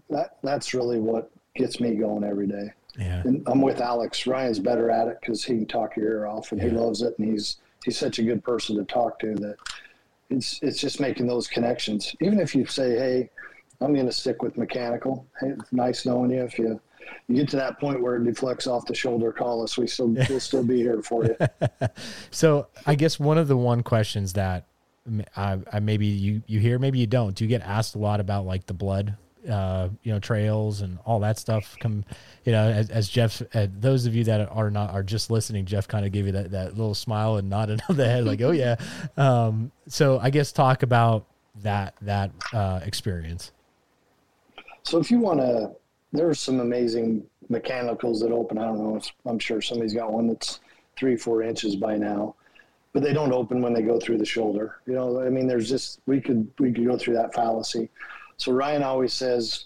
that 0.09 0.37
that's 0.43 0.73
really 0.73 0.99
what 0.99 1.31
gets 1.55 1.79
me 1.79 1.95
going 1.95 2.23
every 2.23 2.47
day. 2.47 2.71
Yeah. 2.97 3.21
And 3.25 3.43
I'm 3.47 3.61
with 3.61 3.81
Alex. 3.81 4.27
Ryan's 4.27 4.59
better 4.59 4.91
at 4.91 5.07
it 5.07 5.17
because 5.19 5.43
he 5.43 5.57
can 5.57 5.65
talk 5.65 5.95
your 5.95 6.07
ear 6.07 6.25
off 6.27 6.51
and 6.51 6.61
yeah. 6.61 6.69
he 6.69 6.75
loves 6.75 7.01
it, 7.01 7.17
and 7.17 7.31
he's 7.31 7.57
he's 7.83 7.97
such 7.97 8.19
a 8.19 8.23
good 8.23 8.43
person 8.43 8.77
to 8.77 8.83
talk 8.85 9.19
to 9.19 9.33
that 9.35 9.57
it's 10.33 10.59
it's 10.61 10.79
just 10.79 10.99
making 10.99 11.27
those 11.27 11.47
connections. 11.47 12.15
Even 12.21 12.39
if 12.39 12.55
you 12.55 12.65
say, 12.65 12.97
"Hey, 12.97 13.29
I'm 13.81 13.93
going 13.93 14.05
to 14.05 14.11
stick 14.11 14.41
with 14.41 14.57
mechanical," 14.57 15.25
hey, 15.39 15.49
it's 15.49 15.71
nice 15.71 16.05
knowing 16.05 16.31
you. 16.31 16.43
If 16.43 16.57
you 16.57 16.79
you 17.27 17.35
get 17.35 17.49
to 17.49 17.57
that 17.57 17.79
point 17.79 18.01
where 18.01 18.15
it 18.15 18.23
deflects 18.23 18.67
off 18.67 18.85
the 18.85 18.95
shoulder, 18.95 19.31
call 19.31 19.63
us. 19.63 19.77
We 19.77 19.87
still 19.87 20.09
we'll 20.09 20.39
still 20.39 20.63
be 20.63 20.77
here 20.77 21.01
for 21.01 21.25
you. 21.25 21.35
so 22.31 22.67
I 22.85 22.95
guess 22.95 23.19
one 23.19 23.37
of 23.37 23.47
the 23.47 23.57
one 23.57 23.83
questions 23.83 24.33
that 24.33 24.67
I, 25.35 25.59
I 25.71 25.79
maybe 25.79 26.07
you 26.07 26.41
you 26.47 26.59
hear, 26.59 26.79
maybe 26.79 26.99
you 26.99 27.07
don't. 27.07 27.35
Do 27.35 27.43
you 27.43 27.49
get 27.49 27.61
asked 27.61 27.95
a 27.95 27.99
lot 27.99 28.19
about 28.19 28.45
like 28.45 28.65
the 28.65 28.73
blood 28.73 29.17
uh, 29.49 29.89
you 30.03 30.11
know, 30.11 30.19
trails 30.19 30.81
and 30.81 30.97
all 31.05 31.19
that 31.19 31.37
stuff 31.37 31.75
come, 31.79 32.03
you 32.45 32.51
know, 32.51 32.69
as, 32.69 32.89
as 32.89 33.09
Jeff, 33.09 33.41
uh, 33.53 33.67
those 33.79 34.05
of 34.05 34.15
you 34.15 34.23
that 34.25 34.49
are 34.49 34.69
not, 34.69 34.91
are 34.91 35.03
just 35.03 35.29
listening, 35.29 35.65
Jeff 35.65 35.87
kind 35.87 36.05
of 36.05 36.11
gave 36.11 36.25
you 36.25 36.31
that, 36.31 36.51
that 36.51 36.77
little 36.77 36.95
smile 36.95 37.37
and 37.37 37.49
nodded 37.49 37.81
of 37.89 37.95
the 37.95 38.05
head 38.05 38.25
like, 38.25 38.41
oh 38.41 38.51
yeah. 38.51 38.75
Um, 39.17 39.71
so 39.87 40.19
I 40.19 40.29
guess 40.29 40.51
talk 40.51 40.83
about 40.83 41.25
that, 41.61 41.95
that, 42.01 42.31
uh, 42.51 42.79
experience. 42.83 43.51
So 44.83 44.97
if 44.97 45.11
you 45.11 45.19
want 45.19 45.39
to, 45.39 45.71
there's 46.11 46.39
some 46.39 46.59
amazing 46.59 47.23
mechanicals 47.49 48.21
that 48.21 48.31
open. 48.31 48.57
I 48.57 48.65
don't 48.65 48.79
know. 48.79 48.95
if, 48.97 49.11
I'm 49.25 49.39
sure 49.39 49.61
somebody's 49.61 49.93
got 49.93 50.11
one 50.11 50.27
that's 50.27 50.61
three, 50.97 51.15
four 51.15 51.43
inches 51.43 51.75
by 51.75 51.97
now 51.97 52.35
but 52.93 53.01
they 53.01 53.11
don't 53.11 53.33
open 53.33 53.61
when 53.61 53.73
they 53.73 53.81
go 53.81 53.99
through 53.99 54.19
the 54.19 54.25
shoulder. 54.25 54.77
You 54.85 54.93
know, 54.93 55.19
I 55.19 55.29
mean, 55.29 55.47
there's 55.47 55.67
just 55.67 55.99
we 56.05 56.21
could 56.21 56.47
we 56.59 56.71
could 56.71 56.85
go 56.85 56.97
through 56.97 57.15
that 57.15 57.33
fallacy. 57.33 57.89
So 58.37 58.51
Ryan 58.51 58.83
always 58.83 59.13
says, 59.13 59.65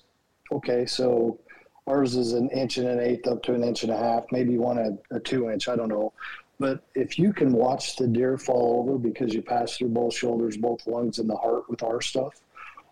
okay, 0.52 0.86
so 0.86 1.40
ours 1.88 2.16
is 2.16 2.34
an 2.34 2.50
inch 2.50 2.78
and 2.78 2.88
an 2.88 3.00
eighth 3.00 3.28
up 3.28 3.44
to 3.44 3.54
an 3.54 3.64
inch 3.64 3.84
and 3.84 3.92
a 3.92 3.98
half. 3.98 4.26
Maybe 4.32 4.58
one 4.58 4.78
a, 4.78 5.16
a 5.16 5.20
two 5.20 5.50
inch. 5.50 5.68
I 5.68 5.76
don't 5.76 5.90
know. 5.90 6.14
But 6.60 6.84
if 6.96 7.20
you 7.20 7.34
can 7.34 7.54
watch 7.54 7.96
the 7.98 8.08
deer 8.08 8.38
fall 8.38 8.80
over 8.80 8.98
because 8.98 9.34
you 9.34 9.42
pass 9.42 9.78
through 9.78 9.90
both 9.90 10.16
shoulders, 10.16 10.58
both 10.58 10.88
lungs, 10.88 11.20
and 11.20 11.30
the 11.30 11.36
heart 11.36 11.70
with 11.70 11.84
our 11.84 12.02
stuff, 12.02 12.34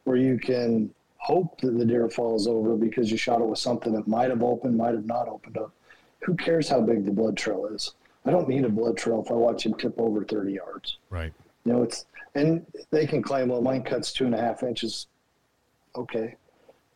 or 0.05 0.15
you 0.15 0.37
can 0.37 0.93
hope 1.17 1.59
that 1.61 1.77
the 1.77 1.85
deer 1.85 2.07
falls 2.07 2.47
over 2.47 2.75
because 2.75 3.11
you 3.11 3.17
shot 3.17 3.41
it 3.41 3.47
with 3.47 3.57
something 3.57 3.93
that 3.93 4.07
might 4.07 4.29
have 4.29 4.43
opened, 4.43 4.77
might 4.77 4.93
have 4.93 5.07
not 5.07 5.27
opened 5.27 5.57
up. 5.57 5.71
Who 6.23 6.35
cares 6.35 6.69
how 6.69 6.81
big 6.81 7.05
the 7.05 7.11
blood 7.11 7.35
trail 7.35 7.65
is? 7.65 7.93
I 8.25 8.31
don't 8.31 8.47
need 8.47 8.65
a 8.65 8.69
blood 8.69 8.97
trail 8.97 9.23
if 9.23 9.31
I 9.31 9.35
watch 9.35 9.65
him 9.65 9.73
tip 9.75 9.95
over 9.97 10.23
30 10.23 10.53
yards. 10.53 10.97
Right. 11.09 11.33
You 11.63 11.73
know, 11.73 11.83
it's, 11.83 12.05
and 12.35 12.65
they 12.91 13.07
can 13.07 13.23
claim, 13.23 13.49
well, 13.49 13.61
mine 13.61 13.83
cuts 13.83 14.13
two 14.13 14.25
and 14.25 14.35
a 14.35 14.39
half 14.39 14.61
inches. 14.61 15.07
Okay. 15.95 16.35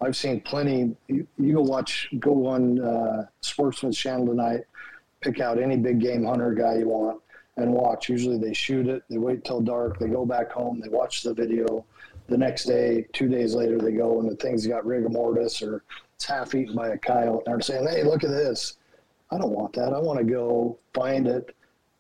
I've 0.02 0.16
seen 0.16 0.42
plenty. 0.42 0.96
You, 1.08 1.28
you 1.38 1.54
go 1.54 1.62
watch, 1.62 2.08
go 2.20 2.48
on 2.48 2.80
uh, 2.80 3.26
Sportsman's 3.42 3.98
Channel 3.98 4.28
tonight, 4.28 4.62
pick 5.22 5.40
out 5.42 5.62
any 5.62 5.76
big 5.76 6.00
game 6.00 6.26
hunter 6.26 6.54
guy 6.54 6.78
you 6.78 6.88
want 6.88 7.22
and 7.58 7.74
watch. 7.74 8.08
Usually 8.08 8.38
they 8.38 8.54
shoot 8.54 8.88
it, 8.88 9.04
they 9.10 9.18
wait 9.18 9.44
till 9.44 9.60
dark, 9.60 10.00
they 10.00 10.08
go 10.08 10.26
back 10.26 10.52
home, 10.52 10.80
they 10.80 10.90
watch 10.90 11.24
the 11.24 11.34
video. 11.34 11.86
The 12.28 12.38
next 12.38 12.66
day, 12.66 13.08
two 13.12 13.28
days 13.28 13.56
later, 13.56 13.78
they 13.80 13.92
go 13.92 14.20
and 14.20 14.30
the 14.30 14.36
thing's 14.36 14.66
got 14.66 14.86
rigor 14.86 15.10
mortis 15.10 15.62
or 15.62 15.84
it's 16.16 16.26
half 16.26 16.54
eaten 16.54 16.76
by 16.76 16.90
a 16.90 16.98
coyote. 16.98 17.44
And 17.46 17.56
they're 17.56 17.62
saying, 17.62 17.88
hey, 17.88 18.04
look 18.04 18.24
at 18.24 18.30
this. 18.30 18.78
I 19.32 19.38
don't 19.38 19.52
want 19.52 19.74
that. 19.74 19.94
I 19.94 20.00
want 20.00 20.20
to 20.20 20.26
go 20.26 20.78
find 20.94 21.28
it, 21.28 21.56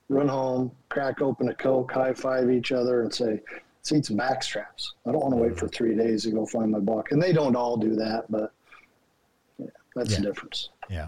run 0.08 0.28
home, 0.28 0.72
crack 0.90 1.22
open 1.22 1.50
a 1.50 1.56
Coke, 1.56 1.92
high 1.92 2.14
five 2.14 2.50
each 2.50 2.72
other, 2.72 3.02
and 3.02 3.14
say, 3.14 3.42
let's 3.92 4.00
eat 4.00 4.06
some 4.06 4.18
back 4.18 4.44
straps. 4.44 4.94
I 5.06 5.12
don't 5.12 5.22
want 5.22 5.34
to 5.34 5.42
wait 5.42 5.58
for 5.58 5.68
three 5.68 5.96
days 5.96 6.24
to 6.24 6.32
go 6.32 6.46
find 6.46 6.72
my 6.72 6.80
buck. 6.80 7.12
And 7.12 7.22
they 7.22 7.34
don't 7.34 7.56
all 7.56 7.78
do 7.78 7.96
that, 7.96 8.26
but 8.30 8.54
yeah, 9.58 9.68
that's 9.96 10.12
yeah. 10.12 10.18
the 10.18 10.24
difference. 10.24 10.70
Yeah. 10.90 11.08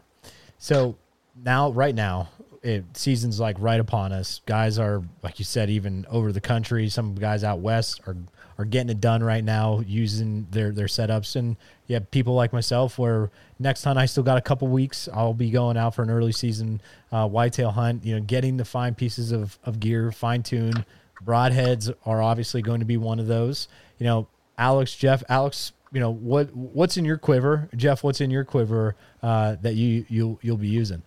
So 0.58 0.96
now, 1.44 1.72
right 1.72 1.96
now, 1.96 2.30
it 2.64 2.86
season's 2.96 3.40
like 3.40 3.58
right 3.60 3.80
upon 3.80 4.12
us. 4.12 4.42
Guys 4.46 4.78
are, 4.78 5.04
like 5.24 5.40
you 5.40 5.46
said, 5.46 5.70
even 5.70 6.06
over 6.10 6.32
the 6.32 6.42
country. 6.42 6.90
Some 6.90 7.16
guys 7.16 7.44
out 7.44 7.60
west 7.60 8.02
are 8.08 8.16
are 8.58 8.66
getting 8.66 8.90
it 8.90 9.02
done 9.02 9.24
right 9.24 9.44
now 9.44 9.80
using 9.88 10.46
their 10.52 10.72
their 10.72 10.86
setups 10.86 11.36
and 11.36 11.56
you 11.88 11.96
have 11.96 12.12
people 12.12 12.36
like 12.36 12.54
myself 12.54 13.00
where 13.00 13.32
next 13.58 13.84
hunt 13.84 13.98
I 13.98 14.06
still 14.06 14.22
got 14.22 14.38
a 14.38 14.42
couple 14.42 14.68
weeks 14.68 15.10
I'll 15.12 15.34
be 15.34 15.50
going 15.50 15.78
out 15.78 15.96
for 15.96 16.04
an 16.04 16.12
early 16.12 16.34
season 16.34 16.80
uh, 17.12 17.28
whitetail 17.28 17.72
hunt 17.72 18.06
you 18.06 18.14
know 18.14 18.22
getting 18.22 18.58
the 18.58 18.66
fine 18.66 18.94
pieces 18.94 19.32
of, 19.32 19.58
of 19.64 19.80
gear 19.80 20.12
fine 20.12 20.44
tune 20.44 20.86
broadheads 21.26 21.94
are 22.06 22.22
obviously 22.22 22.62
going 22.62 22.80
to 22.80 22.86
be 22.86 22.98
one 22.98 23.20
of 23.20 23.28
those. 23.28 23.68
You 23.98 24.06
know 24.06 24.28
Alex 24.58 24.96
Jeff 24.96 25.24
Alex 25.30 25.74
you 25.92 26.00
know 26.00 26.12
what 26.12 26.56
what's 26.56 26.98
in 26.98 27.06
your 27.06 27.18
quiver? 27.18 27.70
Jeff 27.76 28.04
what's 28.04 28.22
in 28.22 28.32
your 28.32 28.46
quiver 28.46 28.96
uh, 29.22 29.56
that 29.62 29.76
you 29.76 30.06
you'll 30.10 30.40
you'll 30.42 30.58
be 30.58 30.70
using? 30.70 31.02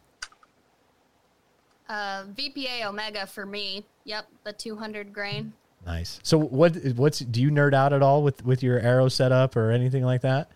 Uh, 1.88 2.24
VPA 2.24 2.86
Omega 2.86 3.26
for 3.26 3.46
me. 3.46 3.84
Yep 4.04 4.26
the 4.44 4.52
200 4.52 5.12
grain. 5.12 5.52
Nice. 5.86 6.18
So 6.22 6.38
what 6.38 6.76
what's 6.96 7.18
do 7.18 7.42
you 7.42 7.50
nerd 7.50 7.74
out 7.74 7.92
at 7.92 8.02
all 8.02 8.22
with 8.22 8.44
with 8.44 8.62
your 8.62 8.78
arrow 8.78 9.08
setup 9.08 9.56
or 9.56 9.70
anything 9.70 10.04
like 10.04 10.22
that? 10.22 10.48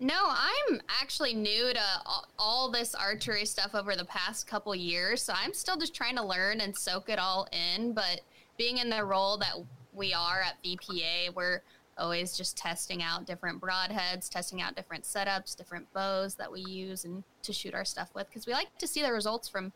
No, 0.00 0.26
I'm 0.26 0.80
actually 1.00 1.34
new 1.34 1.72
to 1.72 1.80
all, 2.04 2.26
all 2.38 2.70
this 2.70 2.94
archery 2.94 3.44
stuff 3.44 3.74
over 3.74 3.94
the 3.94 4.04
past 4.04 4.46
couple 4.46 4.74
years, 4.74 5.22
so 5.22 5.32
I'm 5.34 5.54
still 5.54 5.76
just 5.76 5.94
trying 5.94 6.16
to 6.16 6.24
learn 6.24 6.60
and 6.60 6.76
soak 6.76 7.08
it 7.08 7.18
all 7.18 7.46
in, 7.52 7.92
but 7.92 8.20
being 8.56 8.78
in 8.78 8.90
the 8.90 9.04
role 9.04 9.36
that 9.38 9.54
we 9.92 10.12
are 10.12 10.42
at 10.42 10.62
VPA, 10.64 11.34
we're 11.34 11.62
always 11.98 12.36
just 12.36 12.56
testing 12.56 13.02
out 13.02 13.26
different 13.26 13.60
broadheads, 13.60 14.28
testing 14.28 14.60
out 14.60 14.74
different 14.74 15.04
setups, 15.04 15.56
different 15.56 15.90
bows 15.92 16.34
that 16.34 16.50
we 16.50 16.60
use 16.60 17.04
and 17.04 17.22
to 17.42 17.52
shoot 17.52 17.74
our 17.74 17.84
stuff 17.84 18.10
with 18.14 18.28
because 18.28 18.46
we 18.46 18.52
like 18.52 18.76
to 18.78 18.86
see 18.86 19.02
the 19.02 19.12
results 19.12 19.48
from 19.48 19.72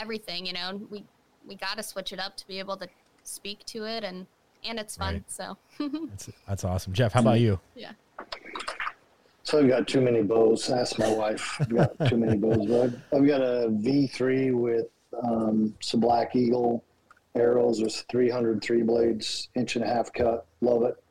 everything, 0.00 0.46
you 0.46 0.52
know. 0.52 0.80
We 0.90 1.04
we 1.46 1.54
got 1.54 1.76
to 1.76 1.82
switch 1.82 2.12
it 2.12 2.18
up 2.18 2.36
to 2.38 2.46
be 2.46 2.58
able 2.58 2.76
to 2.78 2.88
speak 3.24 3.64
to 3.66 3.84
it 3.84 4.04
and 4.04 4.26
and 4.64 4.78
it's 4.78 4.96
fun. 4.96 5.14
Right. 5.14 5.30
So 5.30 5.56
that's 5.78 6.30
that's 6.46 6.64
awesome. 6.64 6.92
Jeff, 6.92 7.12
how 7.12 7.20
about 7.20 7.40
you? 7.40 7.60
Yeah. 7.74 7.92
So 9.42 9.60
I've 9.60 9.68
got 9.68 9.88
too 9.88 10.02
many 10.02 10.22
bows. 10.22 10.68
Ask 10.70 10.98
my 10.98 11.10
wife. 11.10 11.56
I've 11.60 11.74
got 11.74 12.08
too 12.08 12.18
many 12.18 12.36
bows. 12.36 12.66
But 12.66 13.16
I've 13.16 13.26
got 13.26 13.40
a 13.40 13.70
V3 13.70 14.52
with 14.52 14.86
um, 15.24 15.74
some 15.80 16.00
Black 16.00 16.36
Eagle 16.36 16.84
arrows 17.38 17.80
with 17.80 18.04
300 18.10 18.62
three 18.62 18.82
blades, 18.82 19.48
inch 19.54 19.76
and 19.76 19.84
a 19.84 19.88
half 19.88 20.12
cut. 20.12 20.46
Love 20.60 20.82
it. 20.82 21.02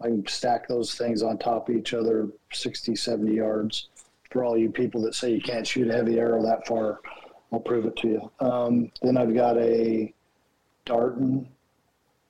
I 0.00 0.06
can 0.06 0.26
stack 0.26 0.66
those 0.66 0.94
things 0.94 1.22
on 1.22 1.38
top 1.38 1.68
of 1.68 1.76
each 1.76 1.92
other 1.92 2.28
60, 2.52 2.96
70 2.96 3.34
yards. 3.34 3.88
For 4.30 4.44
all 4.44 4.56
you 4.56 4.70
people 4.70 5.02
that 5.02 5.14
say 5.14 5.32
you 5.32 5.40
can't 5.40 5.66
shoot 5.66 5.90
a 5.90 5.92
heavy 5.92 6.18
arrow 6.18 6.42
that 6.42 6.66
far, 6.66 7.00
I'll 7.52 7.60
prove 7.60 7.84
it 7.84 7.96
to 7.96 8.08
you. 8.08 8.30
Um, 8.40 8.92
then 9.02 9.16
I've 9.16 9.34
got 9.34 9.58
a 9.58 10.14
Darton 10.84 11.48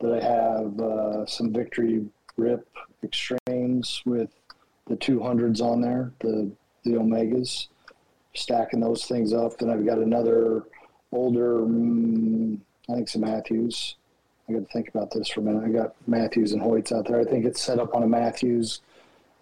that 0.01 0.15
I 0.15 0.25
have 0.25 0.81
uh, 0.81 1.27
some 1.27 1.53
Victory 1.53 2.07
Rip 2.37 2.67
Extremes 3.05 4.03
with 4.07 4.31
the 4.87 4.97
200s 4.97 5.61
on 5.61 5.81
there, 5.81 6.13
the 6.21 6.51
the 6.85 6.93
Omegas, 6.93 7.69
stacking 8.35 8.81
those 8.81 9.05
things 9.05 9.33
up. 9.33 9.59
Then 9.59 9.71
I've 9.71 9.85
got 9.85 9.99
another 9.99 10.65
older, 11.13 11.63
um, 11.63 12.61
I 12.91 12.95
think 12.95 13.09
some 13.09 13.23
Mathews. 13.23 13.97
I 14.49 14.53
got 14.53 14.61
to 14.61 14.73
think 14.73 14.89
about 14.89 15.11
this 15.13 15.29
for 15.29 15.41
a 15.41 15.43
minute. 15.45 15.65
I 15.65 15.69
got 15.69 15.95
Mathews 16.09 16.53
and 16.53 16.63
Hoyts 16.63 16.93
out 16.93 17.07
there. 17.07 17.21
I 17.21 17.25
think 17.25 17.45
it's 17.45 17.63
set 17.63 17.79
up 17.79 17.95
on 17.95 18.03
a 18.03 18.09
Mathews. 18.09 18.81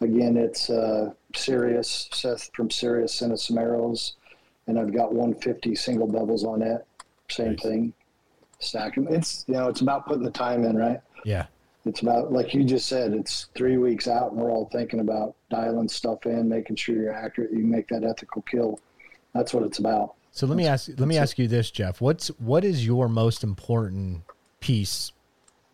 Again, 0.00 0.36
it's 0.36 0.68
uh, 0.70 1.12
Sirius. 1.34 2.08
Seth 2.12 2.50
from 2.54 2.70
Sirius 2.70 3.20
us 3.22 3.46
some 3.46 3.58
arrows, 3.58 4.14
and 4.66 4.78
I've 4.78 4.92
got 4.92 5.12
150 5.12 5.74
single 5.74 6.06
doubles 6.06 6.44
on 6.44 6.62
it. 6.62 6.86
Same 7.28 7.52
nice. 7.52 7.62
thing 7.62 7.94
stack 8.58 8.94
them. 8.94 9.08
It's 9.08 9.44
you 9.48 9.54
know, 9.54 9.68
it's 9.68 9.80
about 9.80 10.06
putting 10.06 10.24
the 10.24 10.30
time 10.30 10.64
in, 10.64 10.76
right? 10.76 11.00
Yeah. 11.24 11.46
It's 11.84 12.02
about 12.02 12.32
like 12.32 12.54
you 12.54 12.64
just 12.64 12.88
said, 12.88 13.12
it's 13.12 13.46
three 13.54 13.76
weeks 13.78 14.08
out, 14.08 14.32
and 14.32 14.40
we're 14.40 14.50
all 14.50 14.68
thinking 14.70 15.00
about 15.00 15.34
dialing 15.50 15.88
stuff 15.88 16.26
in, 16.26 16.48
making 16.48 16.76
sure 16.76 16.96
you're 16.96 17.14
accurate. 17.14 17.52
You 17.52 17.64
make 17.64 17.88
that 17.88 18.04
ethical 18.04 18.42
kill. 18.42 18.80
That's 19.34 19.54
what 19.54 19.62
it's 19.62 19.78
about. 19.78 20.14
So 20.32 20.46
let 20.46 20.56
me 20.56 20.66
ask. 20.66 20.88
Let 20.88 21.08
me 21.08 21.18
ask 21.18 21.38
you 21.38 21.48
this, 21.48 21.70
Jeff. 21.70 22.00
What's 22.00 22.28
what 22.38 22.64
is 22.64 22.86
your 22.86 23.08
most 23.08 23.42
important 23.42 24.22
piece 24.60 25.12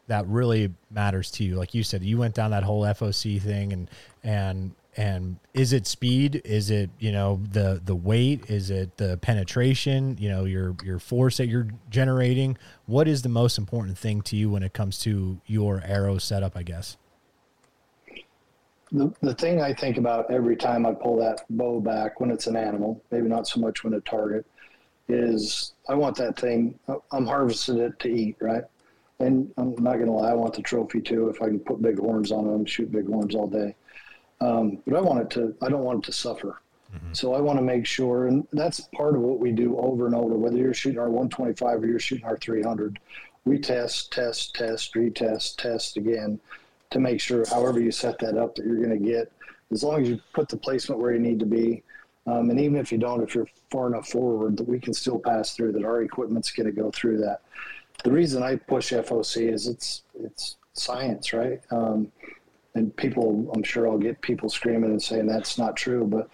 that 0.07 0.27
really 0.27 0.73
matters 0.91 1.31
to 1.33 1.45
you? 1.45 1.57
Like 1.57 1.75
you 1.75 1.83
said, 1.83 2.03
you 2.03 2.19
went 2.19 2.35
down 2.35 2.51
that 2.53 2.63
whole 2.63 2.83
FOC 2.83 3.41
thing, 3.41 3.73
and 3.73 3.91
and 4.23 4.75
and 4.97 5.39
is 5.55 5.73
it 5.73 5.87
speed 5.87 6.41
is 6.45 6.71
it 6.71 6.91
you 6.99 7.11
know 7.11 7.41
the 7.51 7.81
the 7.85 7.95
weight 7.95 8.49
is 8.49 8.71
it 8.71 8.97
the 8.97 9.17
penetration 9.19 10.17
you 10.21 10.29
know 10.29 10.45
your 10.45 10.77
your 10.85 10.99
force 10.99 11.37
that 11.39 11.47
you're 11.47 11.69
generating 11.91 12.57
what 12.87 13.09
is 13.09 13.23
the 13.23 13.29
most 13.29 13.59
important 13.59 13.99
thing 13.99 14.23
to 14.23 14.37
you 14.37 14.49
when 14.49 14.63
it 14.63 14.73
comes 14.73 14.99
to 14.99 15.41
your 15.47 15.83
arrow 15.85 16.19
setup 16.19 16.57
i 16.57 16.63
guess 16.63 16.97
the, 18.95 19.13
the 19.21 19.35
thing 19.35 19.61
i 19.61 19.73
think 19.73 19.99
about 19.99 20.31
every 20.31 20.57
time 20.57 20.87
i 20.87 20.93
pull 20.93 21.17
that 21.17 21.45
bow 21.51 21.81
back 21.81 22.21
when 22.21 22.31
it's 22.31 22.47
an 22.47 22.57
animal 22.57 23.03
maybe 23.11 23.29
not 23.29 23.47
so 23.47 23.61
much 23.61 23.85
when 23.85 23.95
a 23.95 24.01
target 24.01 24.47
is 25.09 25.75
i 25.89 25.95
want 25.95 26.17
that 26.17 26.39
thing 26.39 26.79
i'm 27.13 27.27
harvesting 27.27 27.79
it 27.79 27.99
to 27.99 28.09
eat 28.09 28.37
right 28.41 28.65
and 29.21 29.53
i'm 29.59 29.75
not 29.83 29.97
going 29.97 30.07
to 30.07 30.13
lie 30.13 30.31
i 30.31 30.35
want 30.35 30.55
the 30.55 30.63
trophy 30.63 31.01
too 31.01 31.29
if 31.29 31.43
i 31.43 31.47
can 31.47 31.61
put 31.61 31.83
big 31.83 31.99
horns 31.99 32.33
on 32.33 32.47
them 32.47 32.65
shoot 32.65 32.91
big 32.91 33.07
horns 33.07 33.35
all 33.35 33.47
day 33.47 33.75
um, 34.41 34.79
but 34.87 34.97
I 34.97 35.01
want 35.01 35.21
it 35.21 35.31
to, 35.31 35.55
I 35.63 35.69
don't 35.69 35.85
want 35.85 36.05
it 36.05 36.07
to 36.07 36.13
suffer. 36.13 36.61
Mm-hmm. 36.95 37.13
So 37.13 37.35
I 37.35 37.41
want 37.41 37.59
to 37.59 37.65
make 37.65 37.87
sure, 37.87 38.29
and 38.29 38.47
that's 38.53 38.81
part 38.95 39.17
of 39.17 39.23
what 39.23 39.39
we 39.39 39.53
do 39.53 39.79
over 39.79 40.07
and 40.07 40.15
over, 40.15 40.37
whether 40.37 40.57
you're 40.57 40.75
shooting 40.75 40.99
our 40.99 41.09
125 41.09 41.83
or 41.83 41.87
you're 41.87 41.99
shooting 41.99 42.25
our 42.25 42.37
300, 42.37 42.99
we 43.45 43.59
test, 43.59 44.13
test, 44.13 44.55
test, 44.55 44.95
retest, 44.95 45.57
test 45.57 45.97
again 45.97 46.41
to 46.95 47.01
make 47.01 47.21
sure, 47.21 47.45
however 47.47 47.81
you 47.81 47.91
set 47.91 48.19
that 48.21 48.39
up, 48.39 48.55
that 48.55 48.65
you're 48.65 48.83
going 48.83 48.99
to 48.99 49.05
get, 49.05 49.31
as 49.71 49.83
long 49.83 50.01
as 50.01 50.09
you 50.09 50.21
put 50.33 50.49
the 50.49 50.57
placement 50.57 51.01
where 51.01 51.13
you 51.13 51.21
need 51.21 51.39
to 51.41 51.47
be. 51.47 51.83
Um, 52.27 52.49
and 52.49 52.59
even 52.59 52.77
if 52.79 52.91
you 52.91 52.97
don't, 52.97 53.23
if 53.23 53.35
you're 53.35 53.49
far 53.71 53.87
enough 53.87 54.09
forward, 54.09 54.57
that 54.57 54.67
we 54.67 54.81
can 54.81 54.95
still 54.95 55.19
pass 55.19 55.55
through, 55.55 55.73
that 55.73 55.85
our 55.85 56.03
equipment's 56.03 56.51
going 56.51 56.67
to 56.67 56.73
go 56.73 56.91
through 56.91 57.19
that. 57.19 57.43
The 58.03 58.11
reason 58.11 58.43
I 58.43 58.57
push 58.57 58.93
FOC 58.93 59.53
is 59.53 59.67
it's 59.67 60.03
it's 60.19 60.57
science, 60.73 61.33
right? 61.33 61.61
Um, 61.71 62.11
and 62.75 62.95
people, 62.97 63.51
I'm 63.55 63.63
sure 63.63 63.89
I'll 63.89 63.99
get 63.99 64.21
people 64.21 64.49
screaming 64.49 64.91
and 64.91 65.03
saying 65.03 65.27
that's 65.27 65.59
not 65.59 65.77
true, 65.77 66.07
but 66.07 66.29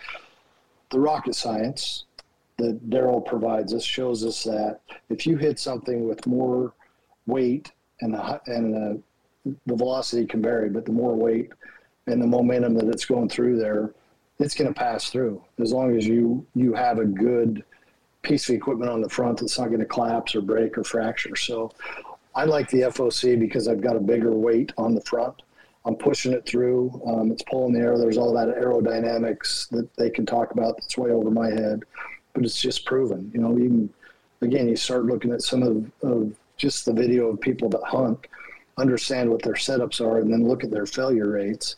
the 0.91 0.99
rocket 0.99 1.35
science 1.35 2.05
that 2.57 2.89
Daryl 2.89 3.25
provides 3.25 3.75
us 3.75 3.85
shows 3.85 4.25
us 4.25 4.45
that 4.45 4.81
if 5.09 5.27
you 5.27 5.37
hit 5.37 5.59
something 5.59 6.09
with 6.09 6.27
more 6.27 6.73
weight 7.27 7.73
and 8.01 8.15
the, 8.15 8.41
and 8.47 8.75
the, 8.75 9.03
the 9.45 9.77
velocity 9.77 10.27
can 10.27 10.43
vary, 10.43 10.69
but 10.69 10.85
the 10.85 10.93
more 10.93 11.15
weight 11.15 11.51
and 12.07 12.21
the 12.21 12.27
momentum 12.27 12.75
that 12.75 12.89
it's 12.89 13.05
going 13.05 13.29
through 13.29 13.59
there, 13.59 13.95
it's 14.39 14.55
going 14.55 14.73
to 14.73 14.79
pass 14.79 15.11
through 15.11 15.43
as 15.61 15.73
long 15.73 15.97
as 15.97 16.07
you 16.07 16.47
you 16.55 16.73
have 16.73 16.99
a 16.99 17.05
good 17.05 17.65
piece 18.23 18.49
of 18.49 18.55
equipment 18.55 18.91
on 18.91 19.01
the 19.01 19.09
front 19.09 19.39
that's 19.39 19.59
not 19.59 19.69
going 19.69 19.81
to 19.81 19.87
collapse 19.87 20.35
or 20.35 20.41
break 20.41 20.77
or 20.77 20.85
fracture. 20.85 21.37
So 21.37 21.73
I 22.35 22.45
like 22.45 22.69
the 22.71 22.83
FOC 22.83 23.39
because 23.39 23.67
I've 23.67 23.81
got 23.81 23.97
a 23.97 24.01
bigger 24.01 24.33
weight 24.33 24.73
on 24.77 24.95
the 24.95 25.01
front. 25.03 25.43
I'm 25.85 25.97
pushing 25.97 26.33
it 26.33 26.45
through. 26.45 27.01
Um, 27.07 27.33
it's 27.33 27.43
pulling 27.43 27.73
the 27.73 27.81
air. 27.81 27.99
There's 27.99 28.19
all 28.19 28.35
that 28.35 28.49
aerodynamics 28.49 29.69
that 29.71 29.89
they 29.97 30.11
can 30.11 30.27
talk 30.27 30.53
about 30.53 30.77
that's 30.77 30.99
way 30.99 31.11
over 31.11 31.31
my 31.31 31.49
head, 31.49 31.83
but 32.35 32.45
it's 32.45 32.61
just 32.61 32.85
proven. 32.85 33.31
You 33.33 33.41
know, 33.41 33.59
even 33.59 33.89
again, 34.43 34.69
you 34.69 34.77
start 34.77 35.07
looking 35.07 35.33
at 35.33 35.43
some 35.43 35.63
of, 35.63 35.91
of 36.03 36.35
just 36.57 36.85
the 36.85 36.93
video 36.93 37.29
of 37.29 37.41
people 37.41 37.71
that 37.71 37.83
hunt, 37.85 38.27
understand 38.81 39.31
what 39.31 39.43
their 39.43 39.55
setups 39.55 40.01
are, 40.01 40.19
and 40.19 40.33
then 40.33 40.49
look 40.49 40.65
at 40.65 40.71
their 40.71 40.87
failure 40.87 41.31
rates. 41.31 41.77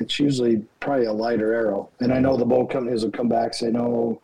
It's 0.00 0.18
usually 0.18 0.64
probably 0.80 1.06
a 1.06 1.12
lighter 1.12 1.54
arrow. 1.54 1.88
And 2.00 2.12
I 2.12 2.18
know 2.18 2.36
the 2.36 2.44
bow 2.44 2.66
companies 2.66 3.04
will 3.04 3.12
come 3.12 3.28
back 3.28 3.46
and 3.46 3.54
say, 3.54 3.70
no, 3.70 4.20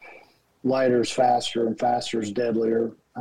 lighter's 0.64 1.10
faster 1.10 1.66
and 1.66 1.78
faster 1.78 2.20
is 2.20 2.32
deadlier. 2.32 2.92
I, 3.16 3.20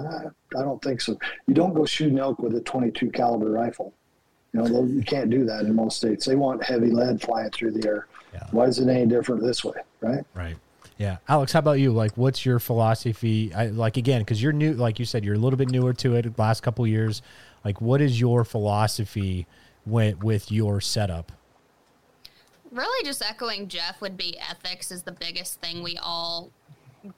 I 0.58 0.62
don't 0.62 0.82
think 0.82 1.02
so. 1.02 1.18
You 1.48 1.54
don't 1.54 1.74
go 1.74 1.86
shooting 1.86 2.20
elk 2.20 2.40
with 2.40 2.56
a 2.56 2.62
22 2.62 3.12
caliber 3.12 3.52
rifle. 3.52 3.94
You 4.54 4.64
know, 4.64 4.84
you 4.86 5.04
can't 5.04 5.30
do 5.30 5.46
that 5.46 5.66
in 5.66 5.76
most 5.76 5.98
states. 5.98 6.26
They 6.26 6.36
want 6.36 6.64
heavy 6.64 6.90
lead 6.90 7.22
flying 7.22 7.52
through 7.52 7.72
the 7.74 7.88
air. 7.88 8.08
Yeah. 8.34 8.48
Why 8.52 8.66
is 8.66 8.80
it 8.80 8.90
any 8.90 9.06
different 9.06 9.44
this 9.44 9.64
way? 9.64 9.76
Right. 10.02 10.24
Right. 10.34 10.56
Yeah. 10.98 11.18
Alex, 11.28 11.54
how 11.54 11.60
about 11.60 11.80
you? 11.80 11.92
Like, 11.92 12.18
what's 12.18 12.46
your 12.46 12.60
philosophy? 12.60 13.54
I, 13.54 13.68
like, 13.68 13.98
again, 13.98 14.22
because 14.22 14.42
you're 14.42 14.52
new, 14.52 14.74
like 14.74 15.00
you 15.00 15.06
said, 15.06 15.24
you're 15.24 15.36
a 15.36 15.40
little 15.40 15.58
bit 15.58 15.70
newer 15.70 15.94
to 15.94 16.16
it 16.16 16.38
last 16.38 16.62
couple 16.62 16.86
years. 16.86 17.22
Like, 17.64 17.82
what 17.82 18.02
is 18.02 18.20
your 18.20 18.44
philosophy 18.44 19.48
with, 19.86 20.24
with 20.24 20.52
your 20.52 20.82
setup? 20.82 21.32
Really, 22.72 23.04
just 23.04 23.24
echoing 23.24 23.68
Jeff 23.68 24.00
would 24.02 24.16
be 24.16 24.38
ethics 24.40 24.92
is 24.92 25.04
the 25.04 25.12
biggest 25.12 25.60
thing 25.60 25.82
we 25.82 25.98
all 25.98 26.52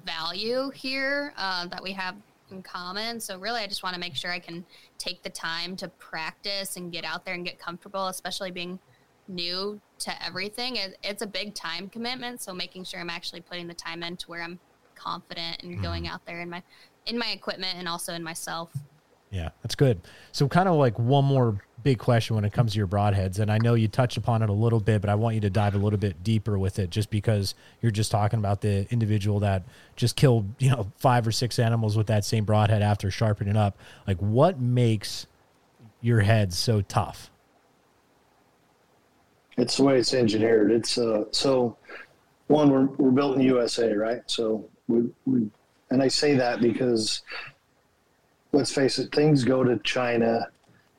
value 0.06 0.69
here 0.71 1.34
uh, 1.38 1.67
that 1.67 1.84
we 1.84 1.91
have 1.91 2.15
in 2.51 2.62
common. 2.62 3.19
So 3.19 3.38
really, 3.38 3.62
I 3.62 3.67
just 3.67 3.84
want 3.84 3.93
to 3.93 3.99
make 3.99 4.15
sure 4.15 4.32
I 4.32 4.39
can 4.39 4.65
take 4.97 5.23
the 5.23 5.30
time 5.30 5.75
to 5.77 5.88
practice 5.89 6.77
and 6.77 6.91
get 6.91 7.04
out 7.04 7.25
there 7.25 7.34
and 7.34 7.45
get 7.45 7.60
comfortable, 7.60 8.08
especially 8.08 8.51
being 8.51 8.80
new 9.27 9.80
to 9.99 10.25
everything. 10.25 10.75
It, 10.75 10.97
it's 11.04 11.21
a 11.21 11.27
big 11.27 11.54
time 11.54 11.89
commitment. 11.89 12.41
So 12.41 12.54
making 12.54 12.84
sure 12.86 12.99
I'm 12.99 13.10
actually 13.10 13.41
putting 13.41 13.67
the 13.67 13.73
time 13.73 14.04
in 14.04 14.17
to 14.17 14.27
where 14.27 14.41
I'm 14.41 14.60
confident 14.95 15.63
and 15.63 15.77
mm. 15.77 15.82
going 15.82 16.08
out 16.08 16.25
there 16.25 16.41
in 16.41 16.49
my 16.49 16.62
in 17.08 17.17
my 17.17 17.32
equipment 17.32 17.77
and 17.77 17.88
also 17.88 18.13
in 18.13 18.23
myself. 18.23 18.71
Yeah, 19.32 19.50
that's 19.63 19.76
good. 19.76 20.02
So, 20.34 20.48
kind 20.50 20.67
of 20.67 20.76
like 20.76 21.00
one 21.00 21.24
more 21.24 21.62
big 21.84 21.98
question 21.98 22.36
when 22.36 22.46
it 22.46 22.52
comes 22.52 22.74
to 22.74 22.78
your 22.78 22.88
broadheads, 22.88 23.39
and 23.39 23.50
I 23.50 23.58
know 23.60 23.76
you 23.76 23.88
touched 23.88 24.17
upon 24.17 24.44
it 24.44 24.50
a 24.50 24.54
little 24.54 24.82
bit, 24.82 25.00
but 25.00 25.10
I 25.10 25.15
want 25.15 25.36
you 25.36 25.41
to 25.41 25.50
dive 25.50 25.74
a 25.74 25.78
little 25.78 25.98
bit 25.98 26.22
deeper 26.22 26.60
with 26.60 26.80
it, 26.80 26.89
just 26.89 27.10
because 27.10 27.56
you're 27.82 27.94
just 27.94 28.12
talking 28.12 28.39
about 28.39 28.60
the 28.60 28.86
individual 28.91 29.39
that 29.39 29.63
just 29.96 30.17
killed, 30.17 30.54
you 30.60 30.70
know, 30.70 30.91
five 30.98 31.26
or 31.26 31.32
six 31.32 31.60
animals 31.60 31.96
with 31.96 32.08
that 32.08 32.26
same 32.26 32.44
broadhead 32.44 32.82
after 32.82 33.10
sharpening 33.10 33.56
up. 33.56 33.78
Like, 34.06 34.17
what 34.17 34.60
makes 34.60 35.28
your 36.02 36.20
head 36.20 36.54
so 36.54 36.82
tough? 36.82 37.32
It's 39.58 39.78
the 39.78 39.84
way 39.84 39.98
it's 39.98 40.13
engineered. 40.13 40.72
It's 40.72 40.98
uh, 40.98 41.26
so 41.32 41.78
one 42.48 42.70
we're 42.70 42.86
we're 42.86 43.12
built 43.12 43.38
in 43.38 43.41
USA, 43.44 43.94
right? 43.94 44.22
So 44.26 44.70
we 44.88 45.10
we 45.26 45.50
and 45.89 46.02
I 46.02 46.08
say 46.08 46.36
that 46.36 46.62
because 46.62 47.22
let's 48.52 48.72
face 48.72 49.00
it, 49.00 49.14
things 49.14 49.44
go 49.44 49.64
to 49.64 49.78
China 49.80 50.48